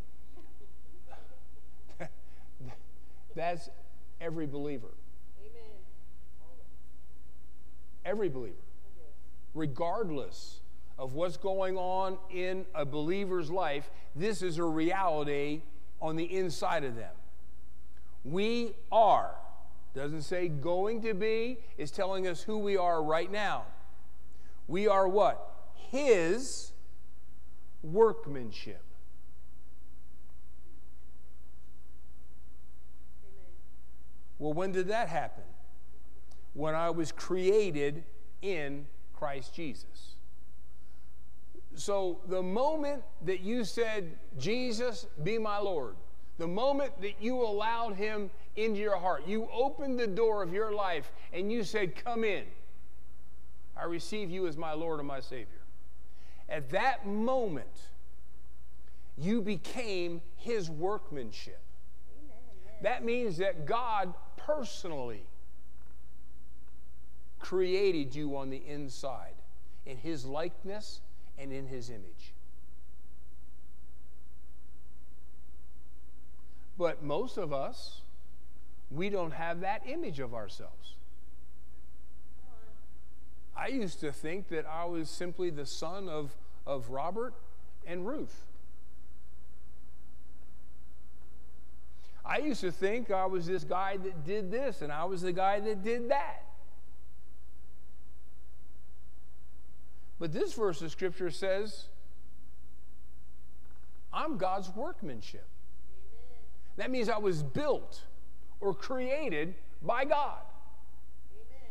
that's 3.34 3.68
every 4.20 4.46
believer. 4.46 4.94
Amen. 5.40 5.70
Every 8.04 8.28
believer. 8.28 8.56
Regardless 9.54 10.60
of 10.98 11.14
what's 11.14 11.36
going 11.36 11.76
on 11.76 12.18
in 12.32 12.66
a 12.74 12.84
believer's 12.84 13.50
life, 13.50 13.90
this 14.16 14.42
is 14.42 14.58
a 14.58 14.64
reality 14.64 15.62
on 16.00 16.16
the 16.16 16.24
inside 16.24 16.84
of 16.84 16.96
them. 16.96 17.12
We 18.24 18.74
are 18.90 19.34
doesn't 19.94 20.22
say 20.22 20.48
going 20.48 21.02
to 21.02 21.14
be, 21.14 21.58
is 21.78 21.92
telling 21.92 22.26
us 22.26 22.42
who 22.42 22.58
we 22.58 22.76
are 22.76 23.02
right 23.02 23.30
now. 23.30 23.64
We 24.66 24.88
are 24.88 25.06
what? 25.06 25.70
His 25.90 26.72
workmanship. 27.82 28.82
Amen. 33.22 33.44
Well, 34.38 34.52
when 34.52 34.72
did 34.72 34.88
that 34.88 35.08
happen? 35.08 35.44
When 36.54 36.74
I 36.74 36.90
was 36.90 37.12
created 37.12 38.04
in 38.42 38.86
Christ 39.14 39.54
Jesus. 39.54 40.14
So 41.74 42.20
the 42.28 42.42
moment 42.42 43.02
that 43.24 43.40
you 43.40 43.64
said, 43.64 44.16
Jesus, 44.38 45.06
be 45.22 45.38
my 45.38 45.58
Lord, 45.58 45.96
the 46.38 46.46
moment 46.46 47.00
that 47.00 47.20
you 47.20 47.40
allowed 47.40 47.96
him 47.96 48.30
into 48.56 48.80
your 48.80 48.96
heart, 48.96 49.26
you 49.26 49.48
opened 49.52 49.98
the 49.98 50.06
door 50.06 50.42
of 50.42 50.52
your 50.52 50.72
life 50.72 51.12
and 51.32 51.50
you 51.50 51.64
said, 51.64 51.94
Come 51.96 52.24
in. 52.24 52.44
I 53.76 53.84
receive 53.84 54.30
you 54.30 54.46
as 54.46 54.56
my 54.56 54.72
Lord 54.72 55.00
and 55.00 55.08
my 55.08 55.20
Savior. 55.20 55.62
At 56.48 56.70
that 56.70 57.06
moment, 57.06 57.88
you 59.16 59.40
became 59.40 60.20
his 60.36 60.70
workmanship. 60.70 61.60
Amen. 62.20 62.82
That 62.82 63.04
means 63.04 63.36
that 63.38 63.66
God 63.66 64.14
personally 64.46 65.22
created 67.38 68.14
you 68.14 68.36
on 68.36 68.50
the 68.50 68.62
inside 68.66 69.34
in 69.86 69.96
his 69.98 70.24
likeness 70.24 71.00
and 71.38 71.52
in 71.52 71.66
his 71.66 71.90
image. 71.90 72.32
But 76.76 77.02
most 77.02 77.36
of 77.36 77.52
us, 77.52 78.00
we 78.90 79.08
don't 79.08 79.32
have 79.32 79.60
that 79.60 79.82
image 79.86 80.20
of 80.20 80.34
ourselves. 80.34 80.94
I 83.56 83.68
used 83.68 84.00
to 84.00 84.10
think 84.10 84.48
that 84.48 84.66
I 84.66 84.84
was 84.84 85.08
simply 85.08 85.50
the 85.50 85.66
son 85.66 86.08
of, 86.08 86.32
of 86.66 86.90
Robert 86.90 87.34
and 87.86 88.06
Ruth. 88.06 88.46
I 92.24 92.38
used 92.38 92.62
to 92.62 92.72
think 92.72 93.10
I 93.10 93.26
was 93.26 93.46
this 93.46 93.64
guy 93.64 93.98
that 93.98 94.24
did 94.24 94.50
this 94.50 94.80
and 94.80 94.90
I 94.90 95.04
was 95.04 95.22
the 95.22 95.32
guy 95.32 95.60
that 95.60 95.82
did 95.82 96.10
that. 96.10 96.44
But 100.18 100.32
this 100.32 100.54
verse 100.54 100.80
of 100.80 100.90
Scripture 100.90 101.30
says, 101.30 101.86
I'm 104.12 104.38
God's 104.38 104.70
workmanship. 104.74 105.46
That 106.76 106.90
means 106.90 107.08
I 107.08 107.18
was 107.18 107.42
built 107.42 108.02
or 108.60 108.74
created 108.74 109.54
by 109.82 110.04
God. 110.04 110.40
Amen. 111.32 111.70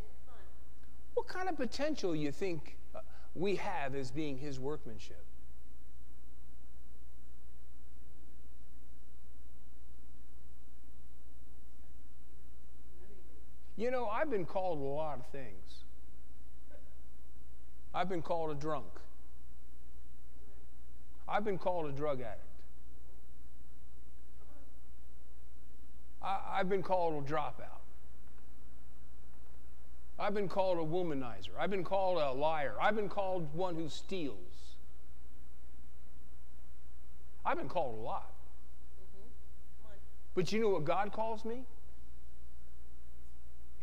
What 1.14 1.26
kind 1.26 1.48
of 1.48 1.56
potential 1.56 2.14
you 2.14 2.30
think 2.30 2.76
uh, 2.94 3.00
we 3.34 3.56
have 3.56 3.94
as 3.94 4.10
being 4.10 4.38
his 4.38 4.60
workmanship? 4.60 5.23
You 13.76 13.90
know, 13.90 14.06
I've 14.06 14.30
been 14.30 14.44
called 14.44 14.78
a 14.78 14.82
lot 14.82 15.18
of 15.18 15.26
things. 15.26 15.84
I've 17.92 18.08
been 18.08 18.22
called 18.22 18.50
a 18.50 18.54
drunk. 18.54 18.86
I've 21.28 21.44
been 21.44 21.58
called 21.58 21.86
a 21.86 21.92
drug 21.92 22.20
addict. 22.20 22.40
I, 26.22 26.58
have 26.58 26.68
been 26.68 26.82
called 26.82 27.22
a 27.22 27.30
dropout. 27.30 27.82
I've 30.18 30.32
been 30.32 30.48
called 30.48 30.78
a 30.78 30.82
womanizer. 30.82 31.50
I've 31.58 31.70
been 31.70 31.84
called 31.84 32.18
a 32.18 32.32
liar. 32.32 32.74
I've 32.80 32.96
been 32.96 33.08
called 33.08 33.52
one 33.52 33.74
who 33.74 33.88
steals. 33.88 34.76
I've 37.44 37.58
been 37.58 37.68
called 37.68 37.98
a 37.98 38.02
lot. 38.02 38.32
Mm-hmm. 39.00 39.90
But 40.34 40.52
you 40.52 40.60
know 40.60 40.70
what 40.70 40.84
God 40.84 41.12
calls 41.12 41.44
me? 41.44 41.64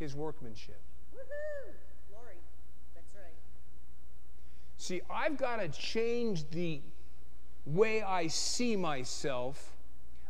His 0.01 0.15
workmanship. 0.15 0.81
Woohoo! 1.13 1.73
Glory. 2.09 2.37
That's 2.95 3.13
right. 3.13 3.35
See, 4.77 4.99
I've 5.11 5.37
got 5.37 5.57
to 5.57 5.67
change 5.67 6.49
the 6.49 6.81
way 7.67 8.01
I 8.01 8.25
see 8.25 8.75
myself 8.75 9.73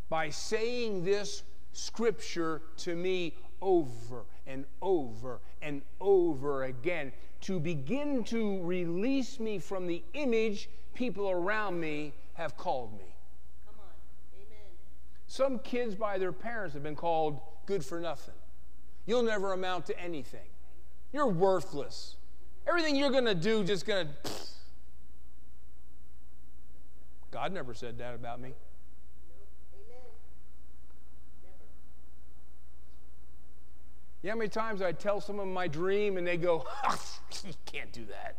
by 0.10 0.30
saying 0.30 1.06
this 1.06 1.44
Scripture 1.72 2.62
to 2.80 2.98
me 2.98 3.34
over 3.62 4.26
and 4.46 4.66
over 4.82 5.40
and 5.62 5.84
over 6.02 6.66
again 6.66 7.14
to 7.40 7.58
begin 7.58 8.26
to 8.26 8.62
release 8.64 9.40
me 9.40 9.58
from 9.58 9.88
the 9.88 10.04
image 10.16 10.70
people 10.94 11.32
around 11.32 11.80
me 11.80 12.12
have 12.34 12.58
called 12.58 12.92
me. 12.92 13.16
Come 13.66 13.76
on. 13.80 13.94
Amen. 14.36 14.68
Some 15.28 15.60
kids 15.60 15.96
by 15.96 16.18
their 16.18 16.34
parents 16.34 16.74
have 16.74 16.84
been 16.84 16.98
called 16.98 17.40
good 17.66 17.86
for 17.86 18.02
nothing. 18.02 18.34
You'll 19.06 19.24
never 19.24 19.54
amount 19.54 19.88
to 19.88 20.00
anything. 20.00 20.48
You're 21.12 21.28
worthless. 21.28 22.16
Everything 22.68 22.96
you're 22.96 23.10
going 23.10 23.26
to 23.26 23.36
do 23.36 23.64
just 23.64 23.86
going 23.86 24.08
to 24.08 24.32
God 27.32 27.54
never 27.54 27.74
said 27.74 27.98
that 28.00 28.14
about 28.14 28.42
me. 28.42 28.54
You 34.22 34.28
know 34.28 34.34
how 34.34 34.38
many 34.38 34.50
times 34.50 34.84
I 34.84 34.92
tell 34.92 35.20
someone 35.20 35.52
my 35.52 35.68
dream 35.68 36.18
and 36.18 36.28
they 36.28 36.38
go, 36.38 36.68
you 37.44 37.54
can't 37.66 37.92
do 37.92 38.06
that. 38.06 38.36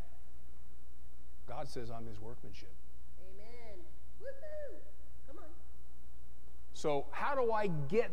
God 1.48 1.68
says 1.68 1.90
I'm 1.90 2.06
his 2.06 2.20
workmanship. 2.20 2.70
Amen. 3.20 3.80
Woohoo! 4.22 4.76
Come 5.26 5.38
on. 5.38 5.50
So, 6.72 7.06
how 7.10 7.34
do 7.34 7.50
I 7.52 7.66
get 7.88 8.12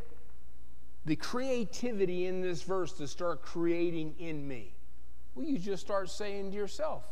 the 1.10 1.16
creativity 1.16 2.28
in 2.28 2.40
this 2.40 2.62
verse 2.62 2.94
to 2.94 3.08
start 3.08 3.42
creating 3.42 4.14
in 4.20 4.48
me? 4.48 4.76
Well, 5.34 5.44
you 5.44 5.58
just 5.58 5.82
start 5.82 6.08
saying 6.08 6.52
to 6.52 6.56
yourself, 6.56 7.04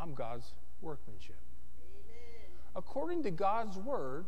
I'm 0.00 0.14
God's 0.14 0.54
workmanship. 0.80 1.36
Amen. 1.78 2.48
According 2.74 3.24
to 3.24 3.30
God's 3.30 3.76
word, 3.76 4.24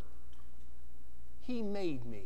He 1.47 1.63
made 1.63 2.05
me. 2.05 2.25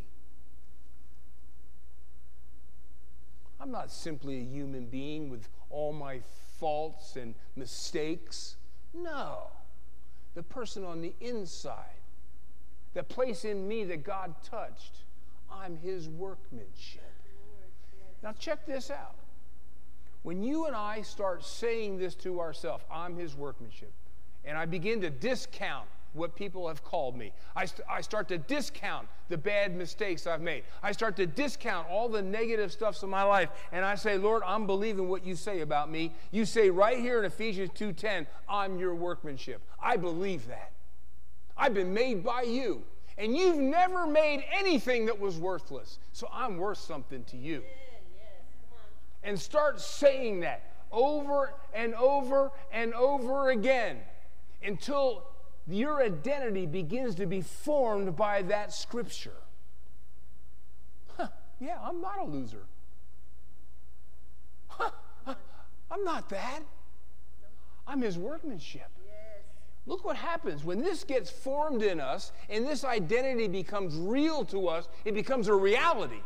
I'm 3.60 3.70
not 3.70 3.92
simply 3.92 4.40
a 4.40 4.44
human 4.44 4.86
being 4.86 5.30
with 5.30 5.48
all 5.70 5.92
my 5.92 6.22
faults 6.58 7.14
and 7.14 7.36
mistakes. 7.54 8.56
No. 8.92 9.46
The 10.34 10.42
person 10.42 10.82
on 10.82 11.02
the 11.02 11.14
inside, 11.20 12.02
the 12.94 13.04
place 13.04 13.44
in 13.44 13.68
me 13.68 13.84
that 13.84 14.02
God 14.02 14.34
touched, 14.42 15.04
I'm 15.62 15.76
his 15.78 16.08
workmanship. 16.08 17.02
Now, 18.22 18.32
check 18.38 18.66
this 18.66 18.90
out. 18.90 19.16
When 20.22 20.42
you 20.42 20.66
and 20.66 20.74
I 20.74 21.02
start 21.02 21.44
saying 21.44 21.98
this 21.98 22.14
to 22.16 22.40
ourselves, 22.40 22.82
I'm 22.90 23.16
his 23.16 23.34
workmanship, 23.36 23.92
and 24.44 24.56
I 24.56 24.64
begin 24.64 25.02
to 25.02 25.10
discount 25.10 25.86
what 26.14 26.34
people 26.34 26.66
have 26.68 26.82
called 26.82 27.16
me. 27.16 27.32
I, 27.54 27.66
st- 27.66 27.86
I 27.90 28.00
start 28.00 28.28
to 28.28 28.38
discount 28.38 29.06
the 29.28 29.36
bad 29.36 29.76
mistakes 29.76 30.26
I've 30.26 30.40
made. 30.40 30.62
I 30.82 30.92
start 30.92 31.16
to 31.16 31.26
discount 31.26 31.88
all 31.90 32.08
the 32.08 32.22
negative 32.22 32.72
stuffs 32.72 33.02
in 33.02 33.10
my 33.10 33.24
life. 33.24 33.50
And 33.72 33.84
I 33.84 33.96
say, 33.96 34.16
Lord, 34.16 34.42
I'm 34.46 34.66
believing 34.66 35.08
what 35.08 35.26
you 35.26 35.34
say 35.34 35.60
about 35.60 35.90
me. 35.90 36.12
You 36.30 36.44
say 36.44 36.70
right 36.70 36.98
here 36.98 37.18
in 37.18 37.24
Ephesians 37.24 37.70
2.10, 37.70 38.26
I'm 38.48 38.78
your 38.78 38.94
workmanship. 38.94 39.60
I 39.82 39.96
believe 39.96 40.46
that. 40.46 40.70
I've 41.56 41.74
been 41.74 41.92
made 41.92 42.24
by 42.24 42.42
you. 42.42 42.84
And 43.16 43.36
you've 43.36 43.58
never 43.58 44.06
made 44.06 44.44
anything 44.52 45.06
that 45.06 45.18
was 45.18 45.38
worthless. 45.38 45.98
So 46.12 46.28
I'm 46.32 46.56
worth 46.56 46.78
something 46.78 47.24
to 47.24 47.36
you. 47.36 47.62
And 49.22 49.38
start 49.38 49.80
saying 49.80 50.40
that 50.40 50.62
over 50.90 51.54
and 51.72 51.94
over 51.94 52.50
and 52.72 52.92
over 52.94 53.50
again 53.50 53.98
until 54.62 55.24
your 55.66 56.02
identity 56.02 56.66
begins 56.66 57.14
to 57.16 57.26
be 57.26 57.40
formed 57.40 58.16
by 58.16 58.42
that 58.42 58.72
scripture. 58.72 59.32
Huh, 61.16 61.28
yeah, 61.60 61.78
I'm 61.82 62.00
not 62.00 62.18
a 62.20 62.24
loser. 62.24 62.66
Huh, 64.68 64.90
I'm 65.90 66.04
not 66.04 66.28
that. 66.30 66.60
I'm 67.86 68.02
his 68.02 68.18
workmanship. 68.18 68.90
Look 69.86 70.04
what 70.04 70.16
happens 70.16 70.64
when 70.64 70.80
this 70.80 71.04
gets 71.04 71.30
formed 71.30 71.82
in 71.82 72.00
us 72.00 72.32
and 72.48 72.66
this 72.66 72.84
identity 72.84 73.48
becomes 73.48 73.94
real 73.96 74.44
to 74.46 74.68
us, 74.68 74.88
it 75.04 75.12
becomes 75.12 75.48
a 75.48 75.54
reality. 75.54 76.22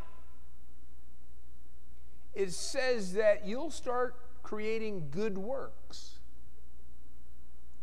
It 2.35 2.53
says 2.53 3.15
that 3.15 3.47
you'll 3.47 3.73
start 3.73 4.15
creating 4.43 5.09
good 5.11 5.37
works 5.37 6.19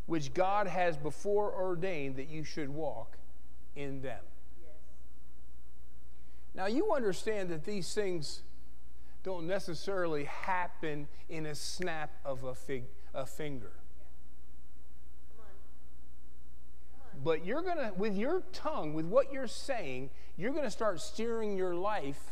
which 0.05 0.33
God 0.33 0.67
has 0.67 0.97
before 0.97 1.53
ordained 1.53 2.15
that 2.17 2.29
you 2.29 2.43
should 2.43 2.69
walk 2.69 3.17
in 3.75 4.01
them. 4.01 4.21
Yes. 4.61 4.75
Now, 6.53 6.67
you 6.67 6.93
understand 6.93 7.49
that 7.49 7.65
these 7.65 7.93
things 7.93 8.43
don't 9.23 9.47
necessarily 9.47 10.25
happen 10.25 11.07
in 11.27 11.47
a 11.47 11.55
snap 11.55 12.11
of 12.23 12.43
a, 12.43 12.53
fig, 12.53 12.83
a 13.13 13.25
finger. 13.25 13.71
But 17.23 17.45
you're 17.45 17.61
going 17.61 17.77
to, 17.77 17.91
with 17.97 18.15
your 18.15 18.43
tongue, 18.53 18.93
with 18.93 19.05
what 19.05 19.31
you're 19.31 19.47
saying, 19.47 20.09
you're 20.37 20.51
going 20.51 20.63
to 20.63 20.71
start 20.71 21.01
steering 21.01 21.57
your 21.57 21.73
life 21.73 22.31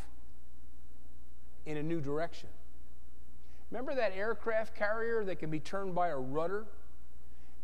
in 1.66 1.78
a 1.78 1.84
new 1.84 2.02
direction. 2.02 2.50
Remember 3.72 3.96
that 3.96 4.14
aircraft 4.16 4.76
carrier 4.76 5.24
that 5.24 5.40
can 5.40 5.50
be 5.50 5.60
turned 5.60 5.96
by 5.96 6.10
a 6.10 6.18
rudder? 6.18 6.66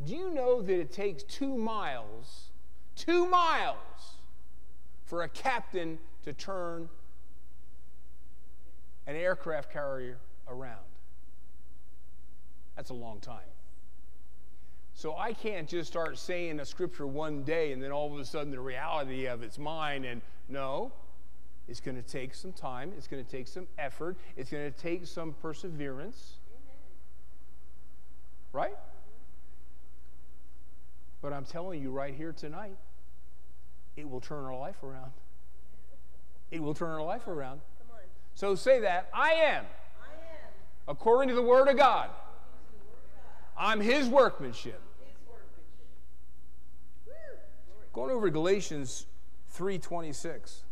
Do 0.03 0.15
you 0.15 0.32
know 0.32 0.61
that 0.61 0.74
it 0.74 0.91
takes 0.91 1.24
two 1.24 1.57
miles, 1.57 2.49
two 2.95 3.28
miles, 3.28 3.78
for 5.03 5.24
a 5.24 5.30
captain 5.30 5.99
to 6.24 6.34
turn 6.34 6.89
an 9.05 9.15
aircraft 9.15 9.72
carrier 9.72 10.17
around? 10.47 10.78
That's 12.76 12.91
a 12.91 12.95
long 12.95 13.20
time. 13.20 13.41
So 14.99 15.15
I 15.15 15.31
can't 15.31 15.65
just 15.65 15.89
start 15.89 16.17
saying 16.17 16.59
a 16.59 16.65
scripture 16.65 17.07
one 17.07 17.43
day 17.43 17.71
and 17.71 17.81
then 17.81 17.89
all 17.89 18.13
of 18.13 18.19
a 18.19 18.25
sudden 18.25 18.51
the 18.51 18.59
reality 18.59 19.27
of 19.27 19.43
it's 19.43 19.57
mine. 19.57 20.03
And 20.03 20.21
no, 20.49 20.91
it's 21.69 21.79
going 21.79 21.95
to 21.95 22.03
take 22.03 22.35
some 22.35 22.51
time. 22.51 22.91
It's 22.97 23.07
going 23.07 23.23
to 23.23 23.31
take 23.31 23.47
some 23.47 23.65
effort. 23.77 24.17
It's 24.35 24.51
going 24.51 24.69
to 24.69 24.77
take 24.77 25.07
some 25.07 25.35
perseverance. 25.41 26.33
Right? 28.51 28.75
But 31.21 31.31
I'm 31.31 31.45
telling 31.45 31.81
you 31.81 31.91
right 31.91 32.13
here 32.13 32.33
tonight, 32.33 32.75
it 33.95 34.09
will 34.09 34.19
turn 34.19 34.43
our 34.43 34.59
life 34.59 34.83
around. 34.83 35.13
It 36.51 36.61
will 36.61 36.73
turn 36.73 36.89
our 36.89 37.03
life 37.03 37.25
around. 37.25 37.61
So 38.35 38.53
say 38.53 38.81
that 38.81 39.07
I 39.13 39.31
am, 39.31 39.63
I 39.63 40.11
am. 40.33 40.51
according 40.89 41.29
to 41.29 41.35
the 41.35 41.41
Word 41.41 41.69
of 41.69 41.77
God. 41.77 42.09
I'm 43.57 43.79
His 43.79 44.09
workmanship. 44.09 44.81
Going 47.99 48.11
over 48.11 48.27
to 48.27 48.31
Galatians 48.31 49.07
3:26. 49.49 50.63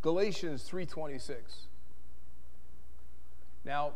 Galatians 0.00 0.62
3:26. 0.62 1.66
Now, 3.64 3.94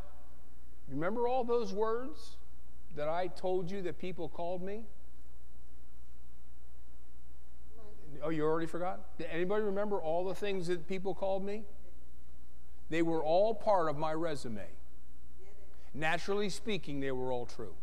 remember 0.88 1.28
all 1.28 1.44
those 1.44 1.72
words? 1.72 2.38
that 2.96 3.08
I 3.08 3.28
told 3.28 3.70
you 3.70 3.82
that 3.82 3.98
people 3.98 4.28
called 4.28 4.62
me? 4.62 4.84
Oh, 8.20 8.30
you 8.30 8.44
already 8.44 8.66
forgot? 8.66 9.16
Did 9.16 9.28
anybody 9.28 9.62
remember 9.62 10.00
all 10.00 10.24
the 10.24 10.34
things 10.34 10.66
that 10.66 10.88
people 10.88 11.14
called 11.14 11.44
me? 11.44 11.64
They 12.90 13.02
were 13.02 13.22
all 13.22 13.54
part 13.54 13.88
of 13.88 13.96
my 13.96 14.12
resume. 14.12 14.66
Naturally 15.92 16.48
speaking, 16.48 16.98
they 16.98 17.12
were 17.12 17.30
all 17.30 17.46
true. 17.46 17.76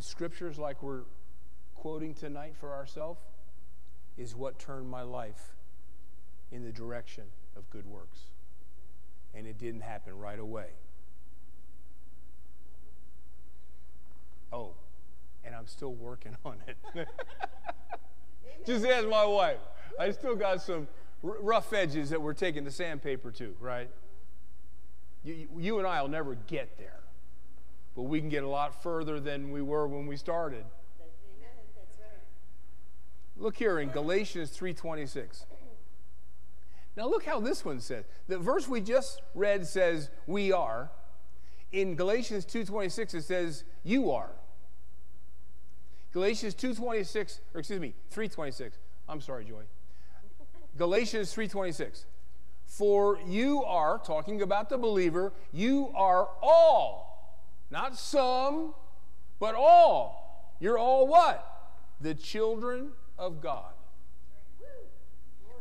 In 0.00 0.04
scriptures 0.04 0.58
like 0.58 0.82
we're 0.82 1.02
quoting 1.74 2.14
tonight 2.14 2.54
for 2.58 2.72
ourselves, 2.72 3.20
is 4.16 4.34
what 4.34 4.58
turned 4.58 4.88
my 4.88 5.02
life 5.02 5.52
in 6.50 6.64
the 6.64 6.72
direction 6.72 7.24
of 7.54 7.68
good 7.68 7.84
works. 7.84 8.20
And 9.34 9.46
it 9.46 9.58
didn't 9.58 9.82
happen 9.82 10.16
right 10.16 10.38
away. 10.38 10.68
Oh, 14.50 14.72
and 15.44 15.54
I'm 15.54 15.66
still 15.66 15.92
working 15.92 16.34
on 16.46 16.56
it. 16.66 16.78
Just 18.66 18.86
ask 18.86 19.06
my 19.06 19.26
wife. 19.26 19.60
I 19.98 20.12
still 20.12 20.34
got 20.34 20.62
some 20.62 20.88
r- 21.22 21.36
rough 21.42 21.74
edges 21.74 22.08
that 22.08 22.22
we're 22.22 22.32
taking 22.32 22.64
the 22.64 22.70
sandpaper 22.70 23.30
to, 23.32 23.54
right? 23.60 23.90
You, 25.24 25.46
you 25.58 25.78
and 25.78 25.86
I 25.86 26.00
will 26.00 26.08
never 26.08 26.36
get 26.46 26.78
there, 26.78 27.00
but 28.00 28.08
we 28.08 28.18
can 28.18 28.30
get 28.30 28.42
a 28.42 28.48
lot 28.48 28.82
further 28.82 29.20
than 29.20 29.50
we 29.50 29.60
were 29.60 29.86
when 29.86 30.06
we 30.06 30.16
started. 30.16 30.64
Look 33.36 33.56
here 33.56 33.78
in 33.78 33.90
Galatians 33.90 34.56
3:26. 34.56 35.44
Now 36.96 37.06
look 37.06 37.26
how 37.26 37.40
this 37.40 37.62
one 37.62 37.78
says. 37.78 38.06
The 38.26 38.38
verse 38.38 38.66
we 38.66 38.80
just 38.80 39.20
read 39.34 39.66
says 39.66 40.08
we 40.26 40.50
are. 40.50 40.90
In 41.72 41.94
Galatians 41.94 42.46
2:26 42.46 43.12
it 43.12 43.22
says 43.22 43.64
you 43.84 44.10
are. 44.10 44.30
Galatians 46.14 46.54
2:26 46.54 47.40
or 47.52 47.60
excuse 47.60 47.80
me, 47.80 47.94
3:26. 48.10 48.78
I'm 49.10 49.20
sorry, 49.20 49.44
Joy. 49.44 49.64
Galatians 50.78 51.34
3:26. 51.34 52.06
For 52.64 53.18
you 53.26 53.62
are 53.62 53.98
talking 53.98 54.40
about 54.40 54.70
the 54.70 54.78
believer, 54.78 55.34
you 55.52 55.92
are 55.94 56.30
all, 56.40 57.09
not 57.70 57.96
some, 57.96 58.74
but 59.38 59.54
all. 59.54 60.56
You're 60.60 60.78
all 60.78 61.06
what? 61.06 61.46
The 62.00 62.14
children 62.14 62.92
of 63.18 63.40
God 63.40 63.72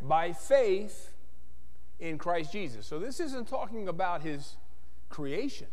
by 0.01 0.33
faith 0.33 1.13
in 1.99 2.17
Christ 2.17 2.51
Jesus. 2.51 2.85
So 2.85 2.99
this 2.99 3.19
isn't 3.19 3.47
talking 3.47 3.87
about 3.87 4.21
his 4.21 4.57
creation. 5.09 5.67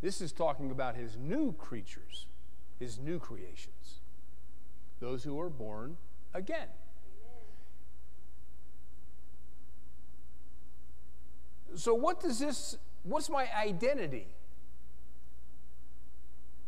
This 0.00 0.20
is 0.20 0.32
talking 0.32 0.70
about 0.70 0.96
his 0.96 1.16
new 1.16 1.52
creatures, 1.52 2.26
his 2.80 2.98
new 2.98 3.18
creations, 3.18 4.00
those 5.00 5.22
who 5.22 5.40
are 5.40 5.50
born 5.50 5.96
again. 6.34 6.68
So, 11.74 11.94
what 11.94 12.20
does 12.20 12.38
this, 12.38 12.76
what's 13.02 13.30
my 13.30 13.48
identity? 13.56 14.26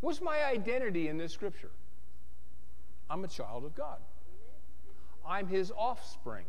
What's 0.05 0.20
my 0.20 0.44
identity 0.44 1.09
in 1.09 1.16
this 1.16 1.32
scripture? 1.32 1.70
I'm 3.09 3.24
a 3.24 3.26
child 3.26 3.64
of 3.64 3.74
God. 3.74 4.00
I'm 5.26 5.48
his 5.48 5.72
offspring. 5.74 6.44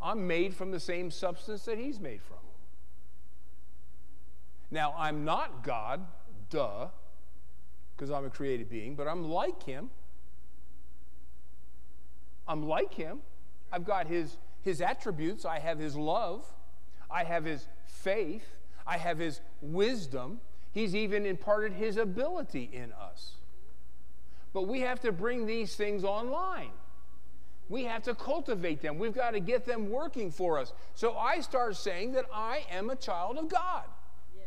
I'm 0.00 0.28
made 0.28 0.54
from 0.54 0.70
the 0.70 0.78
same 0.78 1.10
substance 1.10 1.64
that 1.64 1.76
he's 1.76 1.98
made 1.98 2.22
from. 2.22 2.36
Now, 4.70 4.94
I'm 4.96 5.24
not 5.24 5.64
God, 5.64 6.06
duh, 6.50 6.86
because 7.96 8.12
I'm 8.12 8.26
a 8.26 8.30
created 8.30 8.70
being, 8.70 8.94
but 8.94 9.08
I'm 9.08 9.28
like 9.28 9.64
him. 9.64 9.90
I'm 12.46 12.62
like 12.62 12.94
him. 12.94 13.22
I've 13.72 13.84
got 13.84 14.06
his, 14.06 14.36
his 14.62 14.80
attributes. 14.80 15.44
I 15.44 15.58
have 15.58 15.80
his 15.80 15.96
love. 15.96 16.46
I 17.10 17.24
have 17.24 17.44
his 17.44 17.66
faith. 17.86 18.46
I 18.86 18.98
have 18.98 19.18
his 19.18 19.40
wisdom. 19.60 20.40
He's 20.72 20.94
even 20.94 21.24
imparted 21.26 21.72
his 21.72 21.96
ability 21.96 22.70
in 22.72 22.92
us. 22.92 23.36
but 24.52 24.62
we 24.68 24.80
have 24.80 25.00
to 25.00 25.10
bring 25.12 25.46
these 25.46 25.74
things 25.74 26.04
online. 26.04 26.70
We 27.68 27.84
have 27.84 28.02
to 28.04 28.14
cultivate 28.14 28.80
them. 28.82 28.98
We've 28.98 29.14
got 29.14 29.32
to 29.32 29.40
get 29.40 29.64
them 29.64 29.90
working 29.90 30.30
for 30.30 30.58
us. 30.58 30.72
So 30.94 31.16
I 31.16 31.40
start 31.40 31.76
saying 31.76 32.12
that 32.12 32.26
I 32.32 32.64
am 32.70 32.90
a 32.90 32.96
child 32.96 33.36
of 33.38 33.48
God. 33.48 33.84
Yes. 34.36 34.46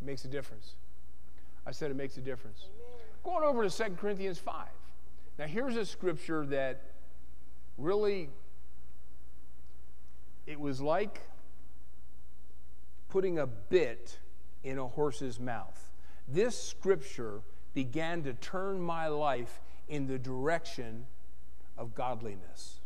It 0.00 0.06
makes 0.06 0.24
a 0.24 0.28
difference. 0.28 0.74
I 1.66 1.72
said 1.72 1.90
it 1.90 1.96
makes 1.96 2.16
a 2.18 2.20
difference. 2.20 2.60
Amen. 2.64 3.06
Going 3.24 3.44
over 3.44 3.68
to 3.68 3.84
2 3.84 3.96
Corinthians 3.96 4.38
5. 4.38 4.68
Now, 5.38 5.46
here's 5.46 5.76
a 5.76 5.84
scripture 5.84 6.46
that 6.46 6.82
really, 7.78 8.28
it 10.46 10.58
was 10.60 10.80
like 10.80 11.20
putting 13.08 13.38
a 13.38 13.46
bit 13.46 14.18
in 14.62 14.78
a 14.78 14.86
horse's 14.86 15.40
mouth. 15.40 15.90
This 16.28 16.60
scripture 16.60 17.42
began 17.74 18.22
to 18.22 18.32
turn 18.34 18.80
my 18.80 19.08
life 19.08 19.60
in 19.88 20.06
the 20.06 20.18
direction 20.18 21.06
of 21.76 21.94
godliness 21.94 22.80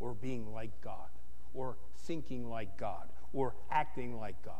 or 0.00 0.14
being 0.14 0.52
like 0.52 0.70
God 0.80 1.08
or 1.52 1.76
thinking 1.98 2.48
like 2.48 2.76
God 2.78 3.08
or 3.32 3.54
acting 3.70 4.18
like 4.18 4.40
God. 4.42 4.54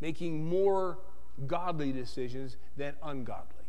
Making 0.00 0.48
more 0.48 0.98
godly 1.46 1.92
decisions 1.92 2.56
than 2.76 2.94
ungodly. 3.02 3.64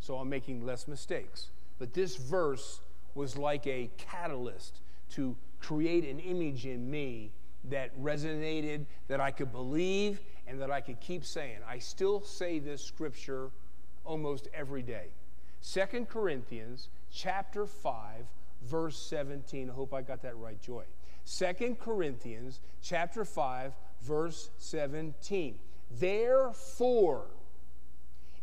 So 0.00 0.16
I'm 0.16 0.28
making 0.28 0.64
less 0.64 0.88
mistakes. 0.88 1.48
But 1.78 1.94
this 1.94 2.16
verse 2.16 2.80
was 3.14 3.36
like 3.36 3.66
a 3.66 3.90
catalyst 3.96 4.80
to 5.10 5.36
create 5.60 6.04
an 6.04 6.18
image 6.20 6.66
in 6.66 6.90
me 6.90 7.32
that 7.64 7.98
resonated, 8.00 8.86
that 9.08 9.20
I 9.20 9.30
could 9.30 9.52
believe, 9.52 10.20
and 10.46 10.60
that 10.60 10.70
I 10.70 10.80
could 10.80 11.00
keep 11.00 11.24
saying. 11.24 11.58
I 11.68 11.78
still 11.78 12.22
say 12.22 12.58
this 12.58 12.82
scripture 12.82 13.50
almost 14.04 14.48
every 14.54 14.82
day. 14.82 15.08
Second 15.60 16.08
Corinthians 16.08 16.88
chapter 17.10 17.66
5 17.66 18.26
verse 18.62 18.98
17. 18.98 19.70
I 19.70 19.72
hope 19.72 19.94
I 19.94 20.02
got 20.02 20.22
that 20.22 20.36
right, 20.36 20.60
Joy. 20.60 20.84
Second 21.24 21.78
Corinthians 21.78 22.60
chapter 22.82 23.24
5 23.24 23.72
verse 24.02 24.50
17. 24.58 25.58
Therefore, 25.90 27.26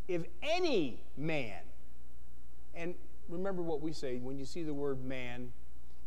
if 0.07 0.23
any 0.41 1.01
man, 1.17 1.59
and 2.73 2.95
remember 3.29 3.61
what 3.61 3.81
we 3.81 3.91
say 3.91 4.17
when 4.17 4.37
you 4.37 4.45
see 4.45 4.63
the 4.63 4.73
word 4.73 5.03
man, 5.03 5.51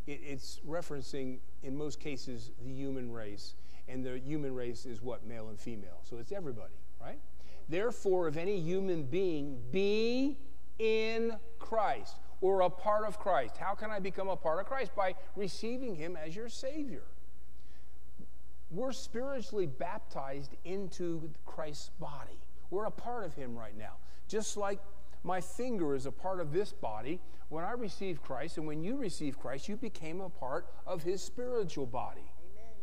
it, 0.09 0.21
it's 0.25 0.59
referencing, 0.67 1.39
in 1.63 1.77
most 1.77 1.99
cases, 1.99 2.51
the 2.63 2.71
human 2.71 3.11
race. 3.11 3.53
And 3.87 4.03
the 4.03 4.19
human 4.19 4.53
race 4.53 4.85
is 4.85 5.01
what? 5.01 5.25
Male 5.25 5.49
and 5.49 5.59
female. 5.59 5.99
So 6.03 6.17
it's 6.17 6.31
everybody, 6.31 6.73
right? 7.01 7.19
Therefore, 7.67 8.27
if 8.27 8.37
any 8.37 8.59
human 8.59 9.03
being 9.03 9.61
be 9.71 10.37
in 10.79 11.33
Christ 11.59 12.15
or 12.41 12.61
a 12.61 12.69
part 12.69 13.05
of 13.05 13.19
Christ, 13.19 13.57
how 13.57 13.73
can 13.75 13.91
I 13.91 13.99
become 13.99 14.29
a 14.29 14.35
part 14.35 14.59
of 14.59 14.65
Christ? 14.65 14.95
By 14.95 15.15
receiving 15.35 15.95
Him 15.95 16.15
as 16.15 16.35
your 16.35 16.49
Savior. 16.49 17.03
We're 18.71 18.91
spiritually 18.91 19.65
baptized 19.65 20.55
into 20.63 21.29
Christ's 21.45 21.89
body. 21.99 22.39
We're 22.69 22.85
a 22.85 22.91
part 22.91 23.25
of 23.25 23.33
Him 23.33 23.57
right 23.57 23.75
now. 23.77 23.93
Just 24.27 24.57
like 24.57 24.79
my 25.23 25.41
finger 25.41 25.95
is 25.95 26.05
a 26.05 26.11
part 26.11 26.39
of 26.39 26.51
this 26.51 26.71
body, 26.71 27.19
when 27.49 27.63
I 27.63 27.71
received 27.71 28.21
Christ 28.21 28.57
and 28.57 28.67
when 28.67 28.83
you 28.83 28.95
received 28.95 29.39
Christ, 29.39 29.67
you 29.67 29.75
became 29.75 30.21
a 30.21 30.29
part 30.29 30.67
of 30.85 31.03
His 31.03 31.21
spiritual 31.21 31.87
body. 31.87 32.21
Amen. 32.21 32.73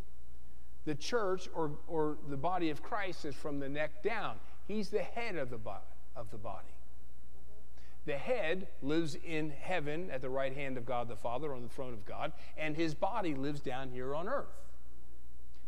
The 0.85 0.95
church 0.97 1.49
or, 1.55 1.73
or 1.87 2.19
the 2.29 2.37
body 2.37 2.71
of 2.71 2.83
Christ 2.83 3.25
is 3.25 3.35
from 3.35 3.61
the 3.61 3.69
neck 3.69 4.03
down. 4.03 4.37
He's 4.67 4.91
the 4.91 5.03
head 5.03 5.37
of 5.37 5.51
the, 5.51 5.59
bo- 5.59 5.85
of 6.17 6.31
the 6.31 6.39
body. 6.39 6.67
Mm-hmm. 6.67 8.11
The 8.11 8.19
head 8.19 8.69
lives 8.83 9.17
in 9.25 9.51
heaven 9.51 10.11
at 10.11 10.21
the 10.21 10.31
right 10.31 10.53
hand 10.53 10.77
of 10.77 10.85
God 10.85 11.09
the 11.09 11.17
Father 11.17 11.55
on 11.55 11.63
the 11.63 11.69
throne 11.69 11.93
of 11.93 12.05
God, 12.05 12.33
and 12.59 12.77
his 12.77 12.93
body 12.93 13.37
lives 13.37 13.61
down 13.61 13.91
here 13.91 14.17
on 14.17 14.29
earth. 14.29 14.67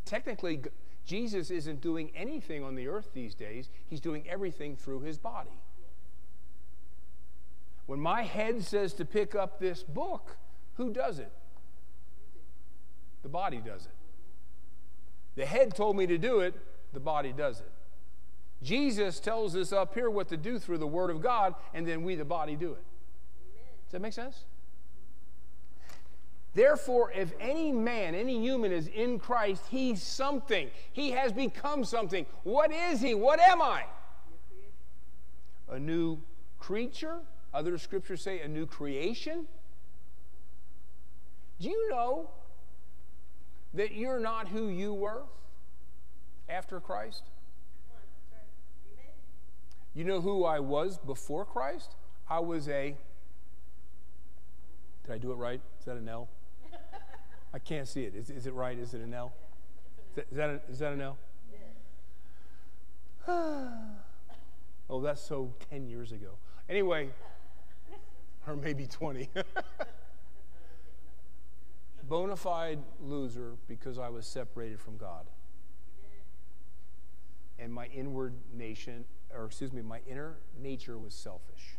Technically, 0.05 0.61
Jesus 1.05 1.51
isn't 1.51 1.81
doing 1.81 2.11
anything 2.17 2.65
on 2.65 2.75
the 2.75 2.89
earth 2.89 3.11
these 3.15 3.35
days, 3.35 3.71
he's 3.87 4.01
doing 4.01 4.29
everything 4.29 4.75
through 4.75 5.01
his 5.01 5.19
body. 5.19 5.63
When 7.89 8.01
my 8.01 8.21
head 8.21 8.63
says 8.63 8.93
to 8.95 9.07
pick 9.07 9.35
up 9.35 9.59
this 9.59 9.83
book, 9.83 10.37
who 10.75 10.93
does 10.93 11.19
it? 11.19 11.33
The 13.23 13.31
body 13.31 13.63
does 13.65 13.87
it. 13.87 13.93
The 15.37 15.47
head 15.47 15.75
told 15.75 15.97
me 15.97 16.07
to 16.07 16.19
do 16.19 16.41
it, 16.41 16.55
the 16.93 17.01
body 17.01 17.33
does 17.33 17.61
it. 17.61 17.73
Jesus 18.63 19.21
tells 19.21 19.57
us 19.57 19.73
up 19.73 19.95
here 19.95 20.11
what 20.11 20.29
to 20.29 20.37
do 20.37 20.59
through 20.59 20.77
the 20.77 20.87
Word 20.87 21.09
of 21.09 21.23
God, 21.23 21.55
and 21.73 21.89
then 21.89 22.03
we, 22.03 22.15
the 22.15 22.27
body, 22.27 22.57
do 22.57 22.73
it. 22.73 22.85
Does 23.87 23.93
that 23.93 24.03
make 24.03 24.13
sense? 24.13 24.45
Therefore, 26.53 27.11
if 27.13 27.33
any 27.41 27.73
man, 27.73 28.15
any 28.15 28.39
human 28.39 28.71
is 28.71 28.89
in 28.89 29.19
Christ, 29.19 29.63
he's 29.71 30.03
something. 30.03 30.69
He 30.93 31.13
has 31.13 31.33
become 31.33 31.85
something. 31.85 32.27
What 32.43 32.71
is 32.71 33.01
he? 33.01 33.15
What 33.15 33.41
am 33.41 33.63
I? 33.63 33.85
A 35.71 35.79
new 35.79 36.19
creature? 36.59 37.21
Other 37.59 37.77
scriptures 37.77 38.23
say 38.23 38.39
a 38.39 38.47
new 38.47 38.67
creation. 38.67 39.49
Do 41.59 41.69
you 41.69 41.91
know 41.91 42.31
that 43.75 43.95
you're 43.95 44.21
not 44.21 44.47
who 44.47 44.69
you 44.69 44.95
were 44.95 45.25
after 46.49 46.79
Christ? 46.79 47.25
Come 47.89 47.97
on. 47.97 48.03
That's 48.31 48.45
right. 48.95 49.03
Amen. 49.03 49.13
You 49.93 50.05
know 50.05 50.21
who 50.21 50.45
I 50.45 50.61
was 50.61 50.99
before 50.99 51.45
Christ? 51.45 51.97
I 52.31 52.39
was 52.39 52.69
a. 52.69 52.97
Did 55.05 55.13
I 55.15 55.19
do 55.19 55.33
it 55.33 55.35
right? 55.35 55.61
Is 55.81 55.87
that 55.87 55.97
an 55.97 56.09
L? 56.09 56.29
I 57.53 57.59
can't 57.59 57.89
see 57.89 58.05
it. 58.05 58.15
Is, 58.15 58.31
is 58.31 58.47
it 58.47 58.55
right? 58.55 58.79
Is 58.79 58.95
it 58.95 59.01
an 59.01 59.13
L? 59.13 59.33
Is 60.11 60.15
that, 60.15 60.27
is 60.31 60.37
that, 60.37 60.49
a, 60.49 60.61
is 60.71 60.79
that 60.79 60.93
an 60.93 61.01
L? 61.01 61.19
oh, 64.89 65.01
that's 65.01 65.21
so 65.21 65.53
10 65.71 65.89
years 65.89 66.13
ago. 66.13 66.35
Anyway, 66.69 67.11
or 68.49 68.57
maybe 68.57 68.87
20. 68.87 69.29
Bona 72.09 72.37
fide 72.37 72.79
loser 73.03 73.57
because 73.69 73.99
I 73.99 74.09
was 74.09 74.27
separated 74.27 74.81
from 74.81 74.97
God. 74.97 75.27
And 77.59 77.73
my 77.73 77.87
inward 77.87 78.35
nation, 78.55 79.05
or 79.35 79.47
excuse 79.47 79.73
me, 79.73 79.83
my 79.83 80.01
inner 80.09 80.39
nature 80.59 80.97
was 80.97 81.13
selfish. 81.13 81.77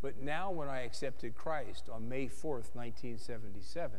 But 0.00 0.22
now, 0.22 0.50
when 0.50 0.68
I 0.68 0.82
accepted 0.82 1.34
Christ 1.34 1.88
on 1.92 2.08
May 2.08 2.26
4th, 2.26 2.74
1977, 2.74 3.98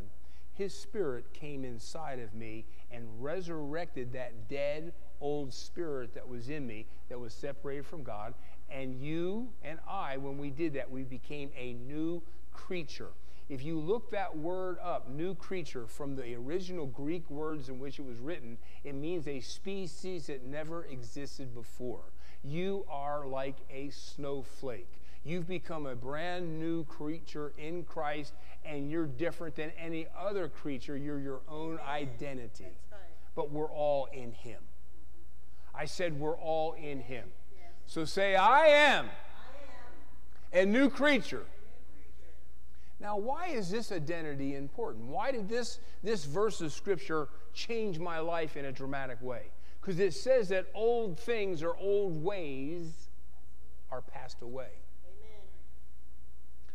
his 0.54 0.74
spirit 0.74 1.34
came 1.34 1.64
inside 1.64 2.20
of 2.20 2.34
me 2.34 2.66
and 2.90 3.06
resurrected 3.20 4.14
that 4.14 4.48
dead 4.50 4.94
old 5.22 5.54
spirit 5.54 6.14
that 6.14 6.28
was 6.28 6.50
in 6.50 6.66
me 6.66 6.88
that 7.10 7.20
was 7.20 7.34
separated 7.34 7.86
from 7.86 8.04
God. 8.04 8.34
And 8.70 8.96
you 9.00 9.50
and 9.64 9.80
I, 9.90 10.18
when 10.18 10.38
we 10.38 10.50
did 10.50 10.74
that, 10.74 10.90
we 10.90 11.04
became 11.04 11.52
a 11.58 11.74
new 11.74 12.22
creature. 12.54 13.12
If 13.50 13.64
you 13.64 13.80
look 13.80 14.12
that 14.12 14.38
word 14.38 14.78
up, 14.84 15.10
new 15.10 15.34
creature, 15.34 15.88
from 15.88 16.16
the 16.16 16.36
original 16.36 16.86
Greek 16.86 17.30
words 17.30 17.70
in 17.70 17.80
which 17.80 17.98
it 17.98 18.06
was 18.06 18.20
written, 18.20 18.58
it 18.84 18.94
means 18.94 19.26
a 19.28 19.40
species 19.40 20.28
that 20.28 20.46
never 20.46 20.84
existed 20.86 21.56
before. 21.56 22.12
You 22.44 22.86
are 22.90 23.26
like 23.26 23.56
a 23.72 23.90
snowflake. 23.90 24.90
You've 25.24 25.48
become 25.48 25.86
a 25.86 25.96
brand 25.96 26.60
new 26.60 26.84
creature 26.86 27.54
in 27.58 27.84
Christ, 27.84 28.34
and 28.66 28.92
you're 28.92 29.08
different 29.08 29.56
than 29.56 29.72
any 29.80 30.08
other 30.18 30.50
creature. 30.50 30.98
You're 30.98 31.20
your 31.20 31.42
own 31.50 31.80
identity. 31.88 32.68
But 33.36 33.52
we're 33.52 33.72
all 33.72 34.08
in 34.12 34.32
Him. 34.32 34.60
I 35.74 35.86
said 35.86 36.20
we're 36.20 36.38
all 36.38 36.74
in 36.74 37.00
Him. 37.00 37.30
So 37.88 38.06
say, 38.06 38.36
I 38.36 38.68
am 38.68 39.10
a 40.54 40.66
new 40.66 40.90
creature. 40.90 41.46
Now, 43.00 43.18
why 43.18 43.48
is 43.48 43.70
this 43.70 43.92
identity 43.92 44.56
important? 44.56 45.06
Why 45.06 45.32
did 45.32 45.48
this, 45.48 45.80
this 46.04 46.26
verse 46.26 46.62
of 46.62 46.74
Scripture 46.74 47.28
change 47.54 48.00
my 48.00 48.20
life 48.20 48.58
in 48.58 48.66
a 48.66 48.72
dramatic 48.72 49.22
way? 49.22 49.44
Because 49.80 50.00
it 50.00 50.14
says 50.14 50.50
that 50.50 50.66
old 50.74 51.20
things 51.20 51.64
or 51.64 51.76
old 51.78 52.22
ways 52.24 53.08
are 53.92 54.02
passed 54.02 54.42
away. 54.42 54.70
Amen. 55.06 55.42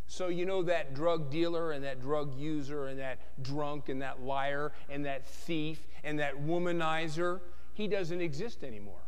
So, 0.07 0.29
you 0.29 0.47
know, 0.47 0.63
that 0.63 0.95
drug 0.95 1.31
dealer 1.31 1.73
and 1.73 1.85
that 1.85 2.01
drug 2.01 2.39
user 2.39 2.87
and 2.87 2.99
that 3.01 3.19
drunk 3.43 3.89
and 3.89 4.01
that 4.01 4.23
liar 4.23 4.73
and 4.89 5.05
that 5.05 5.27
thief 5.27 5.87
and 6.05 6.21
that 6.21 6.37
womanizer, 6.37 7.41
he 7.75 7.89
doesn't 7.89 8.21
exist 8.21 8.65
anymore. 8.65 9.03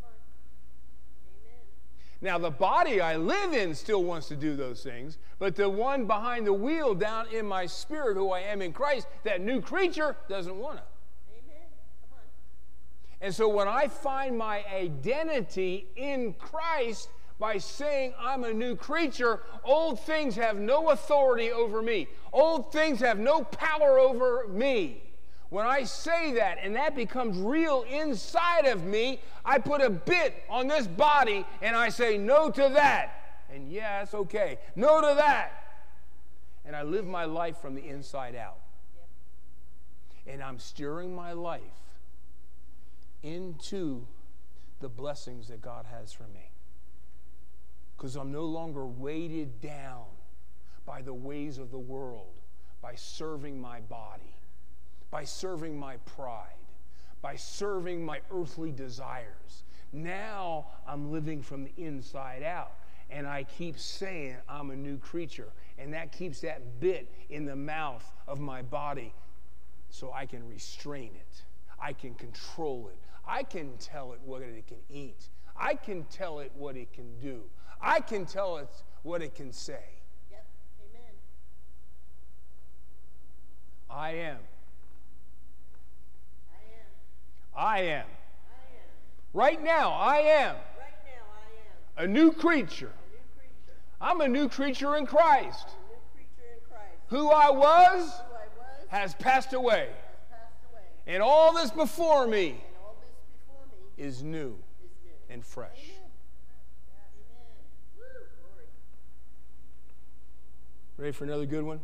Come 0.00 0.08
on. 0.08 0.14
Amen. 1.44 1.60
Now, 2.20 2.36
the 2.36 2.50
body 2.50 3.00
I 3.00 3.16
live 3.16 3.52
in 3.52 3.74
still 3.74 4.02
wants 4.02 4.26
to 4.28 4.36
do 4.36 4.56
those 4.56 4.82
things, 4.82 5.18
but 5.38 5.54
the 5.54 5.68
one 5.68 6.06
behind 6.06 6.46
the 6.46 6.52
wheel 6.52 6.94
down 6.94 7.26
in 7.32 7.46
my 7.46 7.66
spirit, 7.66 8.16
who 8.16 8.32
I 8.32 8.40
am 8.40 8.60
in 8.60 8.72
Christ, 8.72 9.06
that 9.22 9.40
new 9.40 9.60
creature, 9.60 10.16
doesn't 10.28 10.56
want 10.56 10.78
to. 10.78 10.82
Amen. 11.30 11.68
And 13.20 13.32
so 13.32 13.48
when 13.48 13.68
I 13.68 13.86
find 13.86 14.36
my 14.36 14.64
identity 14.66 15.86
in 15.94 16.34
Christ 16.34 17.08
by 17.38 17.58
saying 17.58 18.14
I'm 18.18 18.42
a 18.42 18.52
new 18.52 18.74
creature, 18.74 19.42
old 19.62 20.00
things 20.00 20.34
have 20.34 20.56
no 20.58 20.90
authority 20.90 21.52
over 21.52 21.82
me. 21.82 22.08
Old 22.32 22.72
things 22.72 22.98
have 22.98 23.20
no 23.20 23.44
power 23.44 23.96
over 24.00 24.48
me. 24.48 25.07
When 25.50 25.64
I 25.64 25.84
say 25.84 26.34
that 26.34 26.58
and 26.62 26.76
that 26.76 26.94
becomes 26.94 27.38
real 27.38 27.84
inside 27.88 28.66
of 28.66 28.84
me, 28.84 29.20
I 29.44 29.58
put 29.58 29.80
a 29.80 29.88
bit 29.88 30.44
on 30.50 30.68
this 30.68 30.86
body 30.86 31.46
and 31.62 31.74
I 31.74 31.88
say 31.88 32.18
no 32.18 32.50
to 32.50 32.68
that. 32.74 33.44
And 33.52 33.72
it's 33.72 34.12
okay. 34.12 34.58
No 34.76 35.00
to 35.00 35.14
that. 35.16 35.52
And 36.66 36.76
I 36.76 36.82
live 36.82 37.06
my 37.06 37.24
life 37.24 37.56
from 37.62 37.74
the 37.74 37.86
inside 37.86 38.36
out. 38.36 38.58
And 40.26 40.42
I'm 40.42 40.58
steering 40.58 41.14
my 41.14 41.32
life 41.32 41.62
into 43.22 44.06
the 44.80 44.88
blessings 44.90 45.48
that 45.48 45.62
God 45.62 45.86
has 45.90 46.12
for 46.12 46.24
me. 46.24 46.50
Because 47.96 48.16
I'm 48.16 48.30
no 48.30 48.44
longer 48.44 48.86
weighted 48.86 49.62
down 49.62 50.04
by 50.84 51.00
the 51.00 51.14
ways 51.14 51.56
of 51.56 51.70
the 51.70 51.78
world, 51.78 52.34
by 52.82 52.94
serving 52.94 53.58
my 53.58 53.80
body 53.80 54.37
by 55.10 55.24
serving 55.24 55.78
my 55.78 55.96
pride, 55.98 56.46
by 57.22 57.36
serving 57.36 58.04
my 58.04 58.20
earthly 58.30 58.72
desires. 58.72 59.64
Now 59.92 60.66
I'm 60.86 61.10
living 61.10 61.42
from 61.42 61.64
the 61.64 61.72
inside 61.76 62.42
out. 62.42 62.72
And 63.10 63.26
I 63.26 63.44
keep 63.44 63.78
saying 63.78 64.36
I'm 64.48 64.70
a 64.70 64.76
new 64.76 64.98
creature. 64.98 65.48
And 65.78 65.94
that 65.94 66.12
keeps 66.12 66.40
that 66.40 66.80
bit 66.80 67.10
in 67.30 67.46
the 67.46 67.56
mouth 67.56 68.04
of 68.26 68.38
my 68.38 68.60
body 68.60 69.14
so 69.88 70.12
I 70.12 70.26
can 70.26 70.46
restrain 70.46 71.12
it. 71.14 71.42
I 71.80 71.94
can 71.94 72.14
control 72.14 72.90
it. 72.92 72.98
I 73.26 73.42
can 73.42 73.76
tell 73.78 74.12
it 74.12 74.20
what 74.24 74.42
it 74.42 74.66
can 74.66 74.78
eat. 74.90 75.28
I 75.56 75.74
can 75.74 76.04
tell 76.04 76.40
it 76.40 76.52
what 76.54 76.76
it 76.76 76.92
can 76.92 77.18
do. 77.20 77.42
I 77.80 78.00
can 78.00 78.26
tell 78.26 78.58
it 78.58 78.68
what 79.02 79.22
it 79.22 79.34
can 79.34 79.52
say. 79.52 79.84
Yep. 80.30 80.44
Amen. 80.90 81.14
I 83.90 84.10
am 84.10 84.38
I 87.56 87.80
am. 87.80 87.86
I 87.86 87.90
am. 88.04 88.06
Right 89.34 89.62
now, 89.62 89.92
I 89.92 90.18
am 90.18 90.54
Right 90.56 90.94
now, 91.04 91.24
I 91.98 92.02
am 92.02 92.04
a 92.04 92.06
new 92.12 92.32
creature. 92.32 92.92
a 92.92 93.12
new 93.12 93.20
creature. 93.36 93.78
I'm 94.00 94.20
a 94.20 94.28
new 94.28 94.48
creature 94.48 94.96
in 94.96 95.06
Christ. 95.06 95.66
Creature 96.14 96.54
in 96.54 96.60
Christ. 96.70 96.94
Who 97.08 97.28
I 97.30 97.50
was 97.50 98.04
Who 98.04 98.10
I 98.10 98.46
was 98.58 98.86
has 98.88 99.14
passed 99.16 99.52
away, 99.52 99.88
has 99.90 100.30
passed 100.30 100.54
away. 100.72 100.82
and 101.06 101.22
all 101.22 101.52
this 101.54 101.70
before 101.70 102.26
me 102.26 102.48
And 102.50 102.58
all 102.82 102.96
this 103.00 103.10
before 103.46 103.66
me 103.66 104.04
is 104.06 104.22
new 104.22 104.30
is 104.30 104.90
new. 105.04 105.34
and 105.34 105.44
fresh. 105.44 105.70
Amen. 105.80 106.04
Woo. 107.96 108.04
Ready 110.96 111.12
for 111.12 111.24
another 111.24 111.46
good 111.46 111.64
one? 111.64 111.80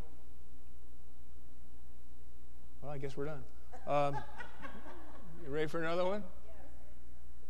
Well, 2.83 2.93
I 2.93 2.99
guess 2.99 3.17
we're 3.17 3.27
done. 3.27 3.43
Um, 3.87 4.17
you 5.45 5.53
ready 5.53 5.67
for 5.67 5.83
another 5.83 6.05
one? 6.05 6.23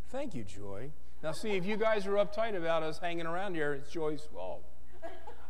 Thank 0.08 0.34
you, 0.34 0.42
Joy. 0.42 0.90
Now, 1.22 1.32
see, 1.32 1.50
if 1.50 1.64
you 1.64 1.76
guys 1.76 2.06
are 2.06 2.14
uptight 2.14 2.56
about 2.56 2.82
us 2.82 2.98
hanging 2.98 3.26
around 3.26 3.54
here, 3.54 3.72
it's 3.74 3.90
Joy's 3.90 4.22
fault. 4.32 4.64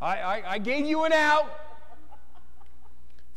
I, 0.01 0.18
I, 0.18 0.53
I 0.53 0.59
gave 0.59 0.84
you 0.84 1.05
an 1.05 1.12
out. 1.12 1.51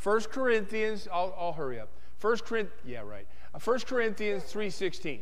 1 0.03 0.21
Corinthians, 0.23 1.07
I'll, 1.11 1.33
I'll 1.39 1.53
hurry 1.53 1.79
up. 1.79 1.89
1 2.21 2.37
Corinthians, 2.39 2.81
yeah, 2.85 3.01
right. 3.01 3.27
Uh, 3.53 3.59
1 3.59 3.79
Corinthians 3.81 4.43
3.16. 4.43 5.19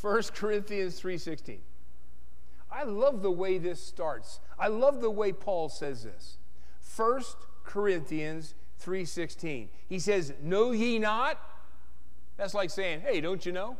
1 0.00 0.22
Corinthians 0.34 1.00
3.16. 1.00 1.58
I 2.70 2.82
love 2.82 3.22
the 3.22 3.30
way 3.30 3.58
this 3.58 3.82
starts. 3.82 4.40
I 4.58 4.68
love 4.68 5.00
the 5.00 5.10
way 5.10 5.32
Paul 5.32 5.68
says 5.68 6.02
this. 6.02 6.38
1 6.96 7.22
Corinthians 7.64 8.54
3:16. 8.78 9.68
He 9.88 9.98
says, 9.98 10.32
"Know 10.40 10.72
ye 10.72 10.98
not?" 10.98 11.38
That's 12.36 12.54
like 12.54 12.70
saying, 12.70 13.00
"Hey, 13.00 13.20
don't 13.20 13.44
you 13.44 13.52
know?" 13.52 13.76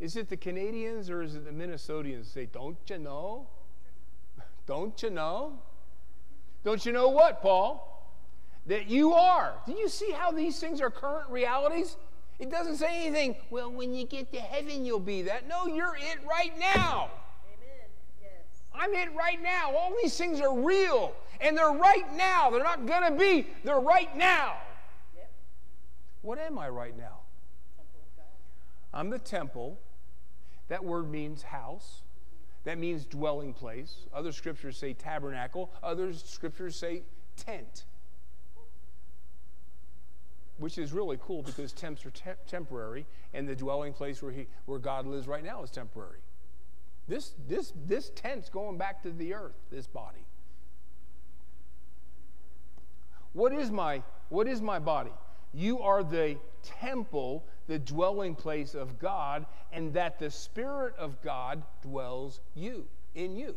Is 0.00 0.16
it 0.16 0.28
the 0.28 0.36
Canadians 0.36 1.10
or 1.10 1.22
is 1.22 1.36
it 1.36 1.44
the 1.44 1.52
Minnesotans 1.52 2.26
say, 2.26 2.46
"Don't 2.46 2.78
you 2.88 2.98
know?" 2.98 3.46
Don't 4.66 5.02
you 5.02 5.10
know? 5.10 5.58
Don't 6.64 6.86
you 6.86 6.92
know 6.92 7.08
what, 7.08 7.42
Paul? 7.42 7.88
That 8.66 8.88
you 8.88 9.12
are. 9.12 9.54
Do 9.66 9.72
you 9.72 9.88
see 9.88 10.12
how 10.12 10.30
these 10.30 10.60
things 10.60 10.80
are 10.80 10.90
current 10.90 11.28
realities? 11.30 11.96
It 12.38 12.50
doesn't 12.50 12.76
say 12.76 13.06
anything, 13.06 13.36
well, 13.50 13.70
when 13.70 13.94
you 13.94 14.04
get 14.06 14.32
to 14.32 14.40
heaven, 14.40 14.84
you'll 14.84 15.00
be 15.00 15.22
that. 15.22 15.48
No, 15.48 15.66
you're 15.66 15.96
it 15.96 16.18
right 16.28 16.56
now. 16.58 17.10
I'm 18.74 18.94
it 18.94 19.14
right 19.14 19.40
now. 19.42 19.74
All 19.76 19.92
these 20.02 20.16
things 20.16 20.40
are 20.40 20.54
real, 20.54 21.14
and 21.40 21.56
they're 21.56 21.72
right 21.72 22.04
now. 22.16 22.50
They're 22.50 22.62
not 22.62 22.86
going 22.86 23.04
to 23.04 23.18
be, 23.18 23.46
they're 23.64 23.80
right 23.80 24.14
now. 24.16 24.56
Yep. 25.14 25.30
What 26.22 26.38
am 26.38 26.58
I 26.58 26.68
right 26.68 26.96
now? 26.96 27.20
Temple 27.76 28.00
of 28.00 28.16
God. 28.16 28.98
I'm 28.98 29.10
the 29.10 29.18
temple. 29.18 29.78
That 30.68 30.84
word 30.84 31.10
means 31.10 31.42
house. 31.42 32.02
That 32.64 32.78
means 32.78 33.04
dwelling 33.04 33.52
place. 33.52 34.06
Other 34.14 34.32
scriptures 34.32 34.78
say 34.78 34.94
tabernacle. 34.94 35.70
Other 35.82 36.12
scriptures 36.12 36.76
say 36.76 37.02
tent. 37.36 37.84
Which 40.58 40.78
is 40.78 40.92
really 40.92 41.18
cool 41.20 41.42
because 41.42 41.72
tents 41.72 42.06
are 42.06 42.10
te- 42.10 42.30
temporary, 42.46 43.04
and 43.34 43.48
the 43.48 43.56
dwelling 43.56 43.92
place 43.92 44.22
where, 44.22 44.32
he, 44.32 44.46
where 44.66 44.78
God 44.78 45.06
lives 45.06 45.26
right 45.26 45.44
now 45.44 45.62
is 45.62 45.70
temporary. 45.70 46.20
This, 47.08 47.34
this, 47.48 47.72
this 47.86 48.10
tent's 48.14 48.48
going 48.48 48.78
back 48.78 49.02
to 49.02 49.10
the 49.10 49.34
earth, 49.34 49.56
this 49.70 49.86
body. 49.86 50.24
What 53.32 53.52
is 53.52 53.70
my, 53.70 54.02
what 54.28 54.46
is 54.46 54.60
my 54.60 54.78
body? 54.78 55.12
You 55.54 55.80
are 55.80 56.02
the 56.02 56.36
temple, 56.62 57.44
the 57.66 57.78
dwelling 57.78 58.34
place 58.34 58.74
of 58.74 58.98
God, 58.98 59.46
and 59.72 59.92
that 59.94 60.18
the 60.18 60.30
Spirit 60.30 60.94
of 60.98 61.20
God 61.22 61.62
dwells 61.82 62.40
you, 62.54 62.86
in 63.14 63.36
you. 63.36 63.54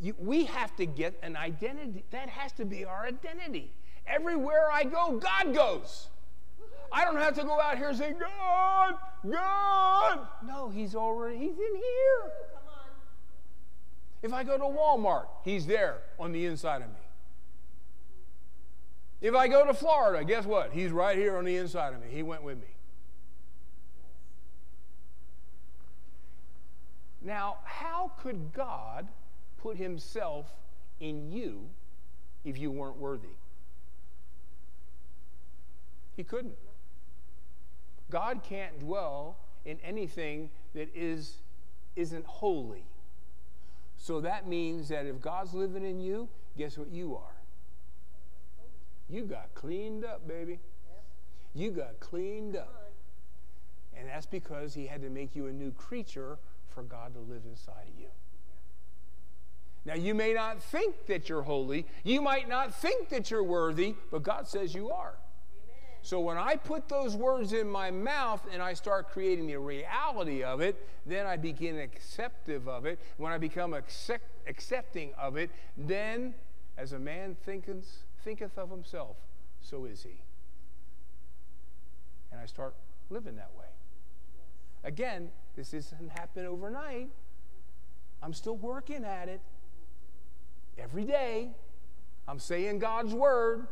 you. 0.00 0.14
We 0.18 0.44
have 0.44 0.76
to 0.76 0.86
get 0.86 1.18
an 1.22 1.36
identity. 1.36 2.04
That 2.10 2.28
has 2.28 2.52
to 2.52 2.64
be 2.64 2.84
our 2.84 3.06
identity. 3.06 3.72
Everywhere 4.06 4.70
I 4.70 4.84
go, 4.84 5.18
God 5.18 5.54
goes. 5.54 6.08
I 6.92 7.04
don't 7.04 7.16
have 7.16 7.34
to 7.36 7.44
go 7.44 7.60
out 7.60 7.78
here 7.78 7.88
and 7.88 7.98
say, 7.98 8.12
God, 8.12 8.94
God. 9.30 10.26
No, 10.46 10.68
He's 10.68 10.94
already, 10.94 11.38
He's 11.38 11.58
in 11.58 11.76
here. 11.76 12.32
Come 12.54 12.68
on. 12.68 12.90
If 14.22 14.32
I 14.32 14.44
go 14.44 14.58
to 14.58 14.64
Walmart, 14.64 15.26
He's 15.44 15.66
there 15.66 15.98
on 16.18 16.32
the 16.32 16.46
inside 16.46 16.82
of 16.82 16.88
me. 16.88 16.94
If 19.20 19.34
I 19.36 19.46
go 19.46 19.64
to 19.64 19.72
Florida, 19.72 20.24
guess 20.24 20.44
what? 20.44 20.72
He's 20.72 20.90
right 20.90 21.16
here 21.16 21.36
on 21.36 21.44
the 21.44 21.56
inside 21.56 21.94
of 21.94 22.00
me. 22.00 22.08
He 22.10 22.24
went 22.24 22.42
with 22.42 22.58
me. 22.58 22.66
Now, 27.24 27.58
how 27.62 28.10
could 28.20 28.52
God 28.52 29.06
put 29.58 29.76
Himself 29.76 30.46
in 30.98 31.30
you 31.30 31.68
if 32.44 32.58
you 32.58 32.72
weren't 32.72 32.96
worthy? 32.96 33.28
He 36.16 36.24
couldn't. 36.24 36.56
God 38.12 38.42
can't 38.46 38.78
dwell 38.78 39.38
in 39.64 39.78
anything 39.82 40.50
that 40.74 40.94
is, 40.94 41.38
isn't 41.96 42.26
holy. 42.26 42.84
So 43.96 44.20
that 44.20 44.46
means 44.46 44.90
that 44.90 45.06
if 45.06 45.18
God's 45.20 45.54
living 45.54 45.82
in 45.82 45.98
you, 45.98 46.28
guess 46.58 46.76
what 46.76 46.90
you 46.90 47.16
are? 47.16 47.32
You 49.08 49.24
got 49.24 49.54
cleaned 49.54 50.04
up, 50.04 50.28
baby. 50.28 50.60
You 51.54 51.70
got 51.70 52.00
cleaned 52.00 52.54
up. 52.54 52.90
And 53.96 54.08
that's 54.08 54.26
because 54.26 54.74
He 54.74 54.86
had 54.86 55.00
to 55.02 55.08
make 55.08 55.34
you 55.34 55.46
a 55.46 55.52
new 55.52 55.70
creature 55.70 56.38
for 56.68 56.82
God 56.82 57.14
to 57.14 57.20
live 57.20 57.42
inside 57.48 57.88
of 57.88 57.98
you. 57.98 58.08
Now, 59.86 59.94
you 59.94 60.14
may 60.14 60.34
not 60.34 60.62
think 60.62 61.06
that 61.06 61.30
you're 61.30 61.42
holy, 61.42 61.86
you 62.04 62.20
might 62.20 62.48
not 62.48 62.74
think 62.74 63.08
that 63.08 63.30
you're 63.30 63.42
worthy, 63.42 63.94
but 64.10 64.22
God 64.22 64.46
says 64.46 64.74
you 64.74 64.90
are. 64.90 65.14
So 66.02 66.18
when 66.18 66.36
I 66.36 66.56
put 66.56 66.88
those 66.88 67.14
words 67.14 67.52
in 67.52 67.70
my 67.70 67.90
mouth 67.92 68.42
and 68.52 68.60
I 68.60 68.74
start 68.74 69.10
creating 69.10 69.46
the 69.46 69.58
reality 69.58 70.42
of 70.42 70.60
it, 70.60 70.88
then 71.06 71.26
I 71.26 71.36
begin 71.36 71.78
acceptive 71.78 72.68
of 72.68 72.86
it. 72.86 72.98
When 73.18 73.32
I 73.32 73.38
become 73.38 73.72
accept, 73.72 74.24
accepting 74.48 75.12
of 75.14 75.36
it, 75.36 75.50
then 75.76 76.34
as 76.76 76.92
a 76.92 76.98
man 76.98 77.36
thinketh, 77.46 78.04
thinketh 78.24 78.58
of 78.58 78.68
himself, 78.68 79.16
so 79.60 79.84
is 79.84 80.02
he. 80.02 80.20
And 82.32 82.40
I 82.40 82.46
start 82.46 82.74
living 83.08 83.36
that 83.36 83.50
way. 83.56 83.66
Again, 84.82 85.30
this 85.54 85.70
doesn't 85.70 86.10
happen 86.10 86.46
overnight. 86.46 87.10
I'm 88.20 88.32
still 88.32 88.56
working 88.56 89.04
at 89.04 89.28
it 89.28 89.40
every 90.76 91.04
day. 91.04 91.50
I'm 92.26 92.40
saying 92.40 92.80
God's 92.80 93.14
word. 93.14 93.68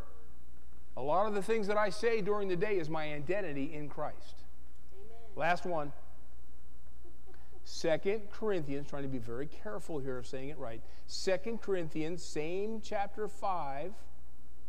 A 0.96 1.02
lot 1.02 1.26
of 1.26 1.34
the 1.34 1.42
things 1.42 1.66
that 1.66 1.76
I 1.76 1.90
say 1.90 2.20
during 2.20 2.48
the 2.48 2.56
day 2.56 2.78
is 2.78 2.90
my 2.90 3.14
identity 3.14 3.72
in 3.72 3.88
Christ. 3.88 4.42
Amen. 4.92 5.16
Last 5.36 5.64
one. 5.64 5.92
Second 7.64 8.22
Corinthians, 8.32 8.88
trying 8.88 9.04
to 9.04 9.08
be 9.08 9.18
very 9.18 9.46
careful 9.46 9.98
here 9.98 10.18
of 10.18 10.26
saying 10.26 10.48
it 10.48 10.58
right. 10.58 10.82
Second 11.06 11.62
Corinthians, 11.62 12.22
same 12.22 12.80
chapter 12.82 13.28
5 13.28 13.92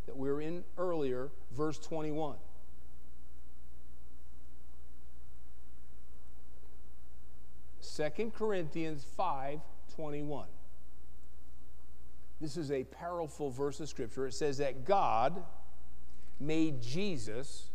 that 0.05 0.17
we 0.17 0.29
were 0.29 0.41
in 0.41 0.63
earlier, 0.77 1.31
verse 1.51 1.79
21. 1.79 2.35
Second 7.79 8.33
Corinthians 8.33 9.03
5 9.17 9.59
21. 9.95 10.47
This 12.39 12.55
is 12.57 12.71
a 12.71 12.83
powerful 12.85 13.51
verse 13.51 13.79
of 13.79 13.89
scripture. 13.89 14.25
It 14.25 14.33
says 14.33 14.57
that 14.59 14.85
God 14.85 15.43
made 16.41 16.81
Jesus 16.81 17.69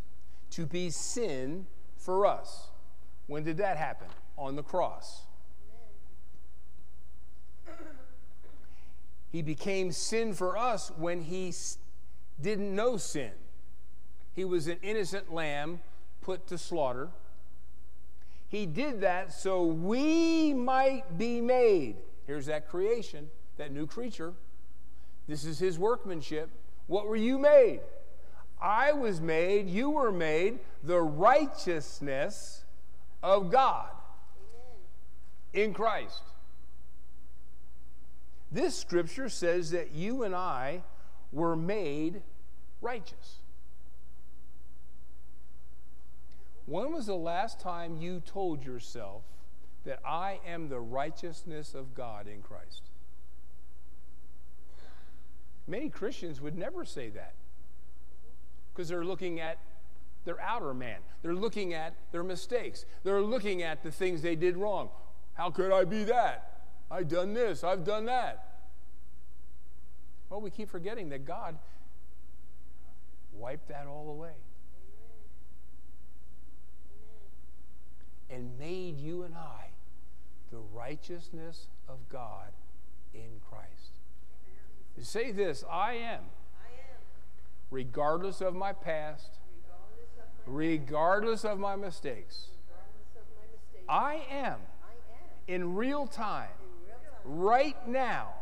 to 0.51 0.67
be 0.67 0.91
sin 0.91 1.67
for 1.97 2.27
us. 2.27 2.69
When 3.27 3.43
did 3.43 3.57
that 3.59 3.77
happen? 3.77 4.09
On 4.37 4.57
the 4.57 4.63
cross. 4.63 5.23
He 9.31 9.43
became 9.43 9.93
sin 9.93 10.33
for 10.35 10.57
us 10.57 10.91
when 10.97 11.23
he 11.23 11.53
didn't 12.41 12.75
know 12.75 12.97
sin. 12.97 13.33
He 14.35 14.45
was 14.45 14.67
an 14.67 14.79
innocent 14.83 15.33
lamb 15.33 15.81
put 16.21 16.47
to 16.49 16.59
slaughter. 16.59 17.11
He 18.49 18.67
did 18.67 19.01
that 19.01 19.33
so 19.33 19.65
we 19.65 20.55
might 20.55 21.19
be 21.19 21.41
made. 21.41 21.97
Here's 22.27 22.47
that 22.47 22.69
creation, 22.69 23.29
that 23.57 23.73
new 23.73 23.87
creature. 23.87 24.35
This 25.27 25.45
is 25.45 25.59
his 25.59 25.79
workmanship. 25.79 26.51
What 26.87 27.07
were 27.07 27.17
you 27.17 27.39
made? 27.39 27.81
I 28.61 28.93
was 28.93 29.21
made, 29.21 29.69
you 29.69 29.91
were 29.91 30.13
made, 30.13 30.59
the 30.83 31.01
righteousness 31.01 32.65
of 33.23 33.51
God 33.51 33.91
in 35.53 35.75
Christ. 35.75 36.23
This 38.51 38.79
scripture 38.79 39.29
says 39.29 39.71
that 39.71 39.93
you 39.93 40.23
and 40.23 40.35
I 40.35 40.83
were 41.33 41.57
made 41.57 42.23
righteous. 42.81 43.41
When 46.67 46.93
was 46.93 47.07
the 47.07 47.15
last 47.15 47.61
time 47.61 47.97
you 48.01 48.21
told 48.25 48.65
yourself 48.65 49.23
that 49.85 50.01
I 50.05 50.41
am 50.47 50.69
the 50.69 50.81
righteousness 50.81 51.75
of 51.75 51.95
God 51.95 52.27
in 52.27 52.43
Christ? 52.43 52.83
Many 55.69 55.89
Christians 55.89 56.41
would 56.41 56.57
never 56.57 56.85
say 56.85 57.09
that 57.11 57.35
because 58.77 58.89
they're 58.89 59.05
looking 59.05 59.41
at 59.41 59.59
their 60.27 60.39
outer 60.41 60.75
man. 60.75 60.99
They're 61.23 61.35
looking 61.35 61.73
at 61.73 61.95
their 62.13 62.23
mistakes. 62.23 62.85
They're 63.05 63.23
looking 63.23 63.63
at 63.63 63.83
the 63.83 63.91
things 63.91 64.21
they 64.21 64.37
did 64.37 64.57
wrong. 64.57 64.91
How 65.35 65.51
could 65.51 65.73
I 65.73 65.85
be 65.85 66.05
that? 66.05 66.61
I've 66.91 67.09
done 67.09 67.33
this, 67.33 67.65
I've 67.65 67.85
done 67.85 68.05
that. 68.05 68.43
Well, 70.29 70.41
we 70.41 70.51
keep 70.51 70.69
forgetting 70.69 71.09
that 71.11 71.25
God 71.25 71.57
wiped 73.33 73.69
that 73.69 73.87
all 73.87 74.11
away 74.11 74.35
and 78.29 78.59
made 78.59 78.99
you 78.99 79.23
and 79.23 79.35
I 79.35 79.71
the 80.51 80.59
righteousness 80.59 81.69
of 81.89 82.09
God 82.09 82.51
in 83.15 83.41
Christ. 83.49 84.01
Say 85.01 85.31
this 85.31 85.65
I 85.71 85.95
am, 85.95 86.25
regardless 87.71 88.41
of 88.41 88.55
my 88.55 88.73
past, 88.73 89.39
regardless 90.47 91.45
of 91.45 91.59
my, 91.59 91.77
mistakes. 91.77 92.49
I 93.89 94.23
am 94.31 94.59
in 95.47 95.75
real 95.75 96.07
time, 96.07 96.49
right 97.25 97.77
now, 97.89 98.35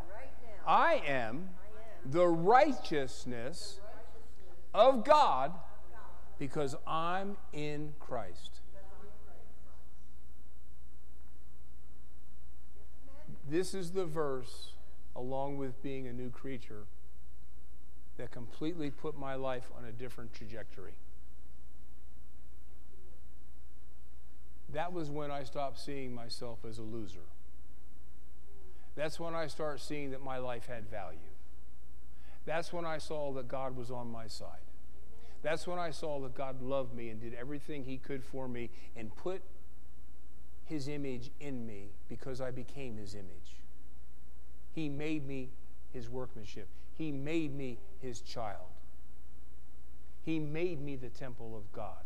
I 0.65 1.01
am 1.07 1.49
the 2.05 2.27
righteousness 2.27 3.79
of 4.73 5.03
God 5.03 5.53
because 6.37 6.75
I'm 6.85 7.37
in 7.53 7.93
Christ. 7.99 8.61
This 13.47 13.75
is 13.75 13.91
the 13.91 14.05
verse, 14.05 14.73
along 15.15 15.57
with 15.57 15.81
being 15.83 16.07
a 16.07 16.13
new 16.13 16.29
creature, 16.29 16.85
that 18.17 18.31
completely 18.31 18.89
put 18.91 19.17
my 19.17 19.35
life 19.35 19.69
on 19.77 19.85
a 19.85 19.91
different 19.91 20.33
trajectory. 20.33 20.93
That 24.73 24.93
was 24.93 25.09
when 25.09 25.31
I 25.31 25.43
stopped 25.43 25.79
seeing 25.79 26.13
myself 26.13 26.59
as 26.67 26.79
a 26.79 26.83
loser. 26.83 27.27
That's 28.95 29.19
when 29.19 29.35
I 29.35 29.47
started 29.47 29.81
seeing 29.81 30.11
that 30.11 30.23
my 30.23 30.37
life 30.37 30.67
had 30.67 30.89
value. 30.89 31.19
That's 32.45 32.71
when 32.71 32.85
I 32.85 32.97
saw 32.97 33.33
that 33.33 33.47
God 33.47 33.75
was 33.75 33.91
on 33.91 34.11
my 34.11 34.27
side. 34.27 34.59
That's 35.41 35.67
when 35.67 35.77
I 35.77 35.91
saw 35.91 36.19
that 36.21 36.33
God 36.33 36.61
loved 36.61 36.95
me 36.95 37.09
and 37.09 37.21
did 37.21 37.33
everything 37.33 37.83
He 37.83 37.97
could 37.97 38.23
for 38.23 38.47
me 38.47 38.69
and 38.95 39.15
put 39.15 39.41
His 40.65 40.87
image 40.87 41.31
in 41.39 41.67
me 41.67 41.91
because 42.09 42.41
I 42.41 42.51
became 42.51 42.97
His 42.97 43.13
image. 43.13 43.61
He 44.71 44.89
made 44.89 45.27
me 45.27 45.49
His 45.93 46.09
workmanship, 46.09 46.67
He 46.97 47.11
made 47.11 47.55
me 47.55 47.77
His 48.01 48.21
child. 48.21 48.67
He 50.23 50.39
made 50.39 50.81
me 50.81 50.95
the 50.95 51.09
temple 51.09 51.55
of 51.55 51.71
God. 51.71 52.03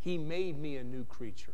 He 0.00 0.18
made 0.18 0.58
me 0.58 0.76
a 0.76 0.84
new 0.84 1.04
creature. 1.04 1.52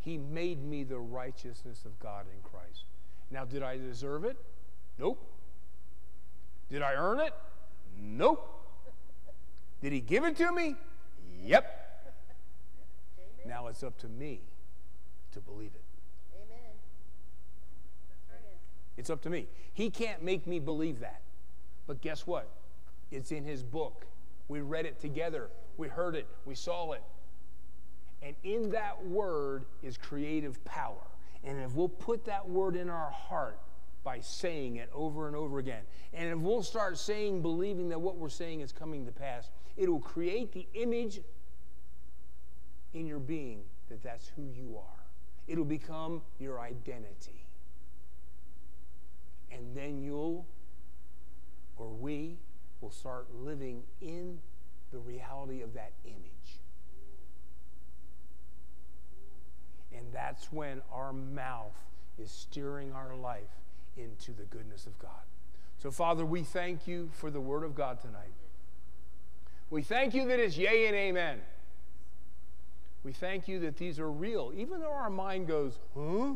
He 0.00 0.16
made 0.16 0.64
me 0.64 0.84
the 0.84 0.98
righteousness 0.98 1.84
of 1.84 1.98
God 1.98 2.26
in 2.32 2.40
Christ. 2.42 2.84
Now, 3.30 3.44
did 3.44 3.62
I 3.62 3.76
deserve 3.76 4.24
it? 4.24 4.36
Nope. 4.98 5.22
Did 6.70 6.82
I 6.82 6.94
earn 6.94 7.20
it? 7.20 7.34
Nope. 8.00 8.54
Did 9.82 9.92
He 9.92 10.00
give 10.00 10.24
it 10.24 10.36
to 10.36 10.50
me? 10.52 10.76
Yep. 11.42 11.74
Now 13.46 13.66
it's 13.68 13.82
up 13.82 13.98
to 13.98 14.08
me 14.08 14.40
to 15.32 15.40
believe 15.40 15.72
it. 15.74 15.84
Amen. 16.34 16.72
Amen. 18.30 18.58
It's 18.98 19.10
up 19.10 19.22
to 19.22 19.30
me. 19.30 19.46
He 19.72 19.88
can't 19.88 20.22
make 20.22 20.46
me 20.46 20.58
believe 20.58 21.00
that. 21.00 21.22
But 21.86 22.02
guess 22.02 22.26
what? 22.26 22.50
It's 23.10 23.32
in 23.32 23.44
His 23.44 23.62
book. 23.62 24.06
We 24.48 24.60
read 24.60 24.86
it 24.86 25.00
together, 25.00 25.50
we 25.76 25.88
heard 25.88 26.16
it, 26.16 26.26
we 26.44 26.54
saw 26.54 26.92
it. 26.92 27.02
And 28.22 28.34
in 28.42 28.70
that 28.70 29.06
word 29.06 29.64
is 29.82 29.96
creative 29.96 30.62
power. 30.64 31.06
And 31.44 31.60
if 31.60 31.74
we'll 31.74 31.88
put 31.88 32.24
that 32.24 32.48
word 32.48 32.74
in 32.74 32.90
our 32.90 33.10
heart 33.10 33.60
by 34.02 34.20
saying 34.20 34.76
it 34.76 34.90
over 34.92 35.28
and 35.28 35.36
over 35.36 35.58
again, 35.58 35.82
and 36.12 36.28
if 36.30 36.38
we'll 36.38 36.62
start 36.62 36.98
saying, 36.98 37.42
believing 37.42 37.90
that 37.90 38.00
what 38.00 38.16
we're 38.16 38.28
saying 38.28 38.62
is 38.62 38.72
coming 38.72 39.06
to 39.06 39.12
pass, 39.12 39.50
it 39.76 39.88
will 39.88 40.00
create 40.00 40.52
the 40.52 40.66
image 40.74 41.20
in 42.94 43.06
your 43.06 43.20
being 43.20 43.60
that 43.88 44.02
that's 44.02 44.28
who 44.34 44.48
you 44.48 44.76
are. 44.76 45.04
It'll 45.46 45.64
become 45.64 46.22
your 46.38 46.58
identity. 46.60 47.37
And 49.50 49.74
then 49.76 50.02
you'll, 50.02 50.46
or 51.76 51.88
we, 51.88 52.38
will 52.80 52.90
start 52.90 53.28
living 53.34 53.82
in 54.00 54.38
the 54.92 54.98
reality 54.98 55.62
of 55.62 55.74
that 55.74 55.92
image. 56.04 56.60
And 59.96 60.06
that's 60.12 60.52
when 60.52 60.82
our 60.92 61.12
mouth 61.12 61.76
is 62.18 62.30
steering 62.30 62.92
our 62.92 63.16
life 63.16 63.50
into 63.96 64.32
the 64.32 64.44
goodness 64.44 64.86
of 64.86 64.98
God. 64.98 65.10
So, 65.78 65.90
Father, 65.90 66.24
we 66.24 66.42
thank 66.42 66.86
you 66.86 67.10
for 67.12 67.30
the 67.30 67.40
Word 67.40 67.64
of 67.64 67.74
God 67.74 68.00
tonight. 68.00 68.32
We 69.70 69.82
thank 69.82 70.14
you 70.14 70.26
that 70.28 70.40
it's 70.40 70.56
yea 70.56 70.86
and 70.86 70.96
amen. 70.96 71.40
We 73.04 73.12
thank 73.12 73.48
you 73.48 73.60
that 73.60 73.76
these 73.76 74.00
are 74.00 74.10
real, 74.10 74.52
even 74.56 74.80
though 74.80 74.92
our 74.92 75.10
mind 75.10 75.46
goes, 75.46 75.78
huh? 75.96 76.34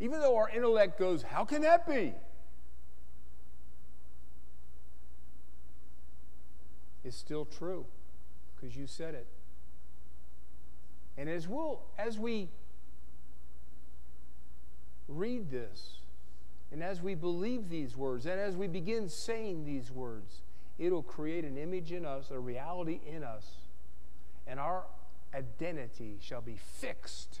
Even 0.00 0.20
though 0.20 0.36
our 0.36 0.48
intellect 0.48 0.98
goes, 0.98 1.22
how 1.22 1.44
can 1.44 1.62
that 1.62 1.86
be? 1.86 2.14
It's 7.04 7.16
still 7.16 7.44
true 7.44 7.86
because 8.54 8.76
you 8.76 8.86
said 8.86 9.14
it. 9.14 9.26
And 11.16 11.28
as 11.28 11.48
we'll, 11.48 11.80
as 11.98 12.18
we 12.18 12.48
read 15.08 15.50
this, 15.50 15.98
and 16.70 16.82
as 16.82 17.00
we 17.00 17.14
believe 17.14 17.70
these 17.70 17.96
words, 17.96 18.26
and 18.26 18.38
as 18.38 18.56
we 18.56 18.68
begin 18.68 19.08
saying 19.08 19.64
these 19.64 19.90
words, 19.90 20.42
it'll 20.78 21.02
create 21.02 21.44
an 21.44 21.56
image 21.56 21.92
in 21.92 22.04
us, 22.04 22.30
a 22.30 22.38
reality 22.38 23.00
in 23.06 23.24
us, 23.24 23.46
and 24.46 24.60
our 24.60 24.84
identity 25.34 26.18
shall 26.20 26.40
be 26.40 26.56
fixed 26.56 27.40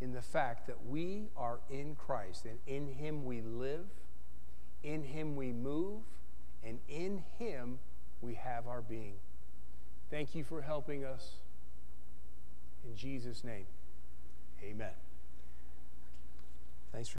in 0.00 0.12
the 0.12 0.22
fact 0.22 0.66
that 0.66 0.86
we 0.86 1.28
are 1.36 1.58
in 1.70 1.96
Christ 1.96 2.44
and 2.44 2.58
in 2.66 2.94
Him 2.94 3.24
we 3.24 3.40
live, 3.40 3.86
in 4.82 5.02
Him 5.02 5.36
we 5.36 5.52
move, 5.52 6.02
and 6.64 6.78
in 6.88 7.24
Him 7.38 7.78
we 8.20 8.34
have 8.34 8.66
our 8.66 8.80
being. 8.80 9.14
Thank 10.10 10.34
you 10.34 10.44
for 10.44 10.62
helping 10.62 11.04
us. 11.04 11.32
In 12.84 12.96
Jesus' 12.96 13.44
name, 13.44 13.66
amen. 14.62 14.92
Thanks 16.92 17.08
for. 17.08 17.16